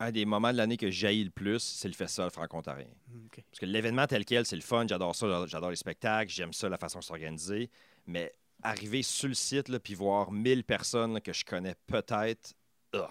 un 0.00 0.10
des 0.10 0.24
moments 0.24 0.50
de 0.52 0.56
l'année 0.56 0.76
que 0.76 0.90
j'haïs 0.90 1.24
le 1.24 1.30
plus, 1.30 1.60
c'est 1.60 1.88
le 1.88 1.94
festival 1.94 2.30
franco-ontarien. 2.30 2.88
OK. 3.26 3.42
Parce 3.50 3.60
que 3.60 3.66
l'événement 3.66 4.06
tel 4.06 4.24
quel, 4.24 4.44
c'est 4.46 4.56
le 4.56 4.62
fun, 4.62 4.84
j'adore 4.88 5.14
ça, 5.14 5.46
j'adore- 5.46 5.70
les 5.70 5.76
spectacles, 5.76 6.30
j'aime 6.32 6.52
ça, 6.52 6.68
la 6.68 6.78
façon 6.78 6.98
de 6.98 7.04
s'organiser. 7.04 7.70
Mais 8.06 8.32
arriver 8.62 9.02
sur 9.02 9.28
le 9.28 9.34
site, 9.34 9.68
là, 9.68 9.78
puis 9.78 9.94
voir 9.94 10.32
1000 10.32 10.64
personnes 10.64 11.14
là, 11.14 11.20
que 11.20 11.32
je 11.32 11.44
connais 11.44 11.74
peut-être, 11.86 12.54
me- 12.94 13.00
ah, 13.00 13.08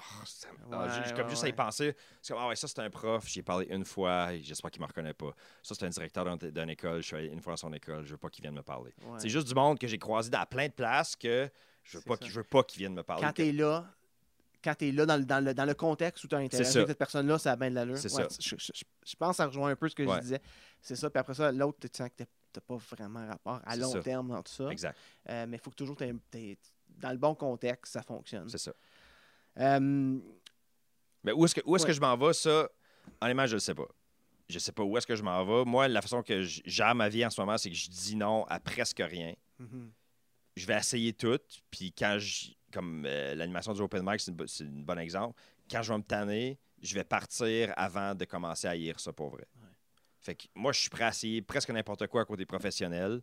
Ouais, 0.86 0.90
j'ai- 0.94 1.10
j'ai 1.10 1.14
comme 1.16 1.24
ouais, 1.26 1.30
juste 1.30 1.44
à 1.44 1.48
y 1.48 1.54
penser. 1.54 1.96
C'est 2.22 2.34
comme, 2.34 2.42
ah 2.44 2.48
ouais, 2.50 2.56
ça, 2.56 2.68
c'est 2.68 2.80
un 2.80 2.90
prof, 2.90 3.26
j'y 3.28 3.40
ai 3.40 3.44
parlé 3.44 3.66
une 3.70 3.84
fois, 3.86 4.36
j'espère 4.38 4.70
qu'il 4.70 4.80
ne 4.82 4.86
me 4.86 4.90
reconnaît 4.90 5.14
pas. 5.14 5.34
Ça, 5.64 5.74
c'est 5.76 5.86
un 5.86 5.90
directeur 5.90 6.24
d'un- 6.26 6.38
d'une 6.50 6.70
école, 6.70 7.02
je 7.02 7.08
suis 7.08 7.16
allé 7.16 7.28
une 7.30 7.42
fois 7.42 7.54
dans 7.54 7.58
son 7.58 7.74
école, 7.74 8.06
je 8.06 8.12
veux 8.12 8.18
pas 8.18 8.30
qu'il 8.30 8.44
vienne 8.44 8.54
me 8.56 8.64
parler. 8.64 8.94
C'est 9.18 9.30
juste 9.30 9.48
du 9.48 9.54
monde 9.56 9.80
que 9.80 9.88
j'ai 9.88 9.98
croisé 9.98 10.30
dans 10.30 10.46
plein 10.46 10.68
de 10.68 10.74
places 10.74 11.16
que 11.16 11.50
je 11.84 11.98
veux 11.98 12.04
pas, 12.04 12.16
je 12.22 12.32
veux 12.34 12.44
pas 12.44 12.64
qu'il 12.64 12.80
vienne 12.80 12.94
me 12.94 13.04
parler. 13.04 13.24
Quand 13.24 13.34
tu 13.34 13.42
es 13.48 13.52
là, 13.52 13.88
quand 14.64 14.76
tu 14.76 14.88
es 14.88 14.92
là 14.92 15.06
dans 15.06 15.18
le, 15.18 15.26
dans 15.26 15.44
le, 15.44 15.54
dans 15.54 15.66
le 15.66 15.74
contexte 15.74 16.24
où 16.24 16.28
tu 16.28 16.36
as 16.36 16.40
interagi 16.40 16.78
avec 16.78 16.88
cette 16.90 16.98
personne-là, 16.98 17.38
ça 17.40 17.54
a 17.54 17.56
bien 17.56 17.70
de 17.70 17.76
l'allure. 17.76 17.98
C'est 17.98 18.14
Ouais, 18.14 18.24
ça. 18.30 18.38
Je, 18.40 18.56
je- 18.58 18.72
je- 19.06 19.16
pense 19.16 19.38
ça 19.38 19.48
rejoint 19.48 19.70
un 19.72 19.76
peu 19.76 19.90
ce 19.90 19.96
que 19.96 20.04
Ouais. 20.04 20.16
je 20.18 20.22
disais. 20.22 20.42
C'est 20.82 20.96
ça. 20.96 21.10
Puis 21.10 21.20
après 21.20 21.34
ça, 21.34 21.52
l'autre, 21.52 21.78
tu 21.82 21.88
sens 21.96 22.10
que 22.10 22.24
tu 22.24 22.30
n'as 22.56 22.62
pas 22.62 22.76
vraiment 22.96 23.28
rapport 23.28 23.62
à 23.66 23.76
long 23.76 23.92
ça. 23.92 24.00
terme 24.02 24.30
dans 24.30 24.42
tout 24.44 24.52
ça. 24.52 24.70
Exact, 24.70 24.98
Euh, 25.30 25.46
mais 25.48 25.58
il 25.58 25.60
faut 25.60 25.70
que 25.72 25.76
toujours 25.76 25.96
tu 25.98 26.58
dans 26.90 27.12
le 27.12 27.18
bon 27.18 27.34
contexte, 27.36 27.94
ça 27.94 28.02
fonctionne. 28.04 28.48
c'est 28.50 28.58
ça. 28.58 28.74
Euh, 29.60 30.20
Mais 31.24 31.32
où 31.32 31.46
est-ce 31.46 31.56
que, 31.56 31.62
où 31.66 31.76
est-ce 31.76 31.84
Ouais. 31.84 31.88
que 31.90 31.94
je 31.94 32.02
m'en 32.02 32.16
vais, 32.18 32.34
ça, 32.34 32.70
honnêtement, 33.22 33.46
je 33.48 33.56
ne 33.56 33.60
sais 33.60 33.74
pas. 33.76 33.88
Je 34.50 34.60
sais 34.60 34.72
pas 34.72 34.84
où 34.84 34.98
est-ce 34.98 35.08
que 35.08 35.16
je 35.16 35.24
m'en 35.24 35.44
vais. 35.46 35.64
Moi, 35.66 35.88
la 35.88 36.02
façon 36.02 36.22
que 36.24 36.42
gère 36.42 36.94
ma 36.96 37.08
vie 37.10 37.26
en 37.26 37.30
ce 37.30 37.40
moment, 37.40 37.58
c'est 37.58 37.70
que 37.70 37.76
je 37.76 37.90
dis 37.90 38.16
non 38.16 38.44
à 38.46 38.60
presque 38.60 39.00
rien. 39.06 39.34
mhm. 39.60 39.92
Je 40.56 40.66
vais 40.66 40.78
essayer 40.78 41.14
tout. 41.14 41.40
Puis 41.70 41.94
quand 41.98 42.18
je. 42.20 42.52
Comme 42.74 43.04
euh, 43.06 43.36
l'animation 43.36 43.74
du 43.74 43.82
Open 43.82 44.02
Mic, 44.06 44.22
c'est 44.22 44.64
un 44.64 44.66
bon 44.68 44.98
exemple. 44.98 45.38
Quand 45.70 45.82
je 45.82 45.92
vais 45.92 45.98
me 45.98 46.04
tanner, 46.04 46.58
je 46.82 46.94
vais 46.96 47.04
partir 47.04 47.74
avant 47.76 48.16
de 48.16 48.24
commencer 48.24 48.66
à 48.68 48.72
haïr 48.72 48.98
ça 49.00 49.12
pour 49.12 49.30
vrai. 49.30 49.46
Ouais. 49.62 49.68
Fait 50.22 50.36
que 50.36 50.44
moi, 50.56 50.72
je 50.72 50.80
suis 50.80 50.90
prêt 50.90 51.04
à 51.04 51.10
essayer 51.10 51.42
presque 51.42 51.70
n'importe 51.70 52.08
quoi 52.08 52.22
à 52.22 52.26
côté 52.26 52.46
professionnel. 52.46 53.22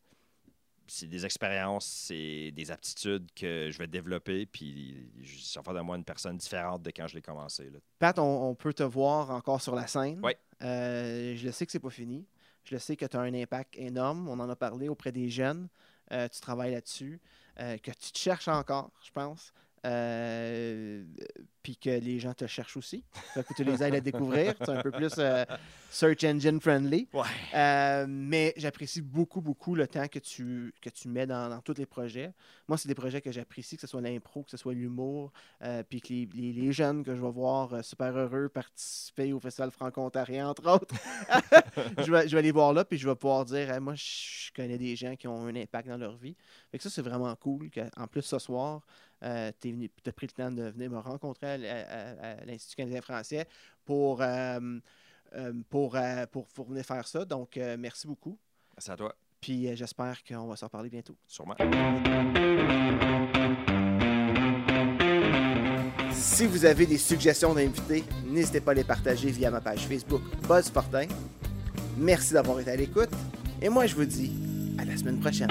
C'est 0.86 1.06
des 1.06 1.24
expériences, 1.26 1.86
c'est 1.86 2.50
des 2.50 2.70
aptitudes 2.70 3.28
que 3.34 3.70
je 3.70 3.78
vais 3.78 3.86
développer. 3.86 4.44
Puis 4.46 5.10
je- 5.22 5.38
ça 5.38 5.62
faire 5.62 5.74
de 5.74 5.80
moi 5.80 5.96
une 5.96 6.04
personne 6.04 6.36
différente 6.36 6.82
de 6.82 6.90
quand 6.90 7.06
je 7.06 7.14
l'ai 7.14 7.22
commencé. 7.22 7.70
là. 7.70 7.78
Pat, 7.98 8.18
on, 8.18 8.50
on 8.50 8.54
peut 8.54 8.72
te 8.74 8.82
voir 8.82 9.30
encore 9.30 9.60
sur 9.62 9.74
la 9.74 9.86
scène. 9.86 10.20
Ouais. 10.22 10.36
Euh, 10.62 11.34
je 11.36 11.46
le 11.46 11.52
sais 11.52 11.64
que 11.64 11.72
c'est 11.72 11.78
pas 11.80 11.90
fini. 11.90 12.26
Je 12.64 12.74
le 12.74 12.78
sais 12.78 12.96
que 12.96 13.06
tu 13.06 13.16
as 13.16 13.20
un 13.20 13.32
impact 13.34 13.76
énorme. 13.76 14.28
On 14.28 14.38
en 14.40 14.48
a 14.50 14.56
parlé 14.56 14.88
auprès 14.88 15.12
des 15.12 15.30
jeunes. 15.30 15.68
Euh, 16.12 16.28
tu 16.28 16.40
travailles 16.40 16.72
là-dessus. 16.72 17.20
Euh, 17.60 17.76
que 17.78 17.90
tu 17.90 18.12
te 18.12 18.18
cherches 18.18 18.48
encore, 18.48 18.90
je 19.04 19.10
pense. 19.10 19.52
Euh, 19.86 21.04
Puis 21.62 21.76
que 21.76 21.90
les 21.90 22.18
gens 22.18 22.32
te 22.34 22.46
cherchent 22.46 22.76
aussi. 22.76 23.04
Fait 23.34 23.44
que 23.44 23.54
tu 23.54 23.64
les 23.64 23.82
aides 23.82 23.94
à 23.94 24.00
découvrir. 24.00 24.54
C'est 24.58 24.70
un 24.70 24.82
peu 24.82 24.90
plus 24.90 25.12
euh, 25.18 25.44
search 25.90 26.24
engine 26.24 26.60
friendly. 26.60 27.08
Ouais. 27.12 27.22
Euh, 27.54 28.06
mais 28.08 28.54
j'apprécie 28.56 29.02
beaucoup, 29.02 29.40
beaucoup 29.40 29.74
le 29.74 29.86
temps 29.86 30.08
que 30.08 30.18
tu, 30.18 30.72
que 30.80 30.88
tu 30.90 31.08
mets 31.08 31.26
dans, 31.26 31.48
dans 31.50 31.60
tous 31.60 31.74
les 31.76 31.86
projets. 31.86 32.32
Moi, 32.68 32.78
c'est 32.78 32.88
des 32.88 32.94
projets 32.94 33.20
que 33.20 33.30
j'apprécie, 33.32 33.76
que 33.76 33.82
ce 33.82 33.86
soit 33.86 34.00
l'impro, 34.00 34.42
que 34.44 34.50
ce 34.50 34.56
soit 34.56 34.72
l'humour, 34.74 35.32
puis 35.88 36.00
que 36.00 36.08
les, 36.12 36.28
les- 36.34 36.52
les 36.52 36.72
jeunes 36.72 37.04
que 37.04 37.14
je 37.14 37.20
vais 37.20 37.30
voir 37.30 37.84
super 37.84 38.16
heureux 38.16 38.48
participer 38.48 39.32
au 39.32 39.40
Festival 39.40 39.70
franco-ontarien, 39.70 40.48
entre 40.48 40.68
autres, 40.70 40.94
je, 42.04 42.10
vais, 42.10 42.28
je 42.28 42.34
vais 42.36 42.42
les 42.42 42.50
voir 42.52 42.72
là, 42.72 42.84
puis 42.84 42.98
je 42.98 43.08
vais 43.08 43.14
pouvoir 43.14 43.44
dire, 43.44 43.70
Hey, 43.70 43.80
moi, 43.80 43.94
je 43.96 44.50
connais 44.54 44.78
des 44.78 44.96
gens 44.96 45.14
qui 45.16 45.28
ont 45.28 45.46
un 45.46 45.54
impact 45.56 45.88
dans 45.88 45.96
leur 45.96 46.16
vie. 46.16 46.36
Fait 46.70 46.78
que 46.78 46.82
ça, 46.84 46.90
c'est 46.90 47.02
vraiment 47.02 47.34
cool. 47.36 47.70
en 47.96 48.06
plus, 48.06 48.22
ce 48.22 48.38
soir, 48.38 48.82
euh, 49.22 49.50
tu 49.60 49.90
as 50.06 50.12
pris 50.12 50.26
le 50.26 50.32
temps 50.32 50.50
de 50.50 50.64
venir 50.70 50.90
me 50.90 50.98
rencontrer 50.98 51.68
à, 51.68 52.44
l'Institut 52.44 52.76
canadien 52.76 53.00
français 53.00 53.46
pour, 53.84 54.22
euh, 54.22 54.78
euh, 55.34 55.52
pour, 55.68 55.96
euh, 55.96 56.26
pour, 56.26 56.46
pour 56.48 56.68
venir 56.68 56.84
faire 56.84 57.06
ça. 57.06 57.24
Donc, 57.24 57.56
euh, 57.56 57.76
merci 57.78 58.06
beaucoup. 58.06 58.38
C'est 58.78 58.92
à 58.92 58.96
toi, 58.96 59.14
Puis 59.40 59.68
euh, 59.68 59.74
j'espère 59.74 60.22
qu'on 60.24 60.46
va 60.46 60.56
s'en 60.56 60.66
reparler 60.66 60.88
bientôt. 60.88 61.16
sûrement. 61.26 61.56
Si 66.12 66.46
vous 66.46 66.64
avez 66.64 66.86
des 66.86 66.98
suggestions 66.98 67.54
d'invités, 67.54 68.04
n'hésitez 68.26 68.60
pas 68.60 68.70
à 68.70 68.74
les 68.74 68.84
partager 68.84 69.30
via 69.30 69.50
ma 69.50 69.60
page 69.60 69.86
Facebook 69.86 70.22
Buzz 70.46 70.70
Fortin. 70.70 71.08
Merci 71.96 72.34
d'avoir 72.34 72.60
été 72.60 72.70
à 72.70 72.76
l'écoute. 72.76 73.10
Et 73.60 73.68
moi, 73.68 73.86
je 73.86 73.96
vous 73.96 74.04
dis 74.04 74.32
à 74.78 74.84
la 74.84 74.96
semaine 74.96 75.18
prochaine. 75.18 75.50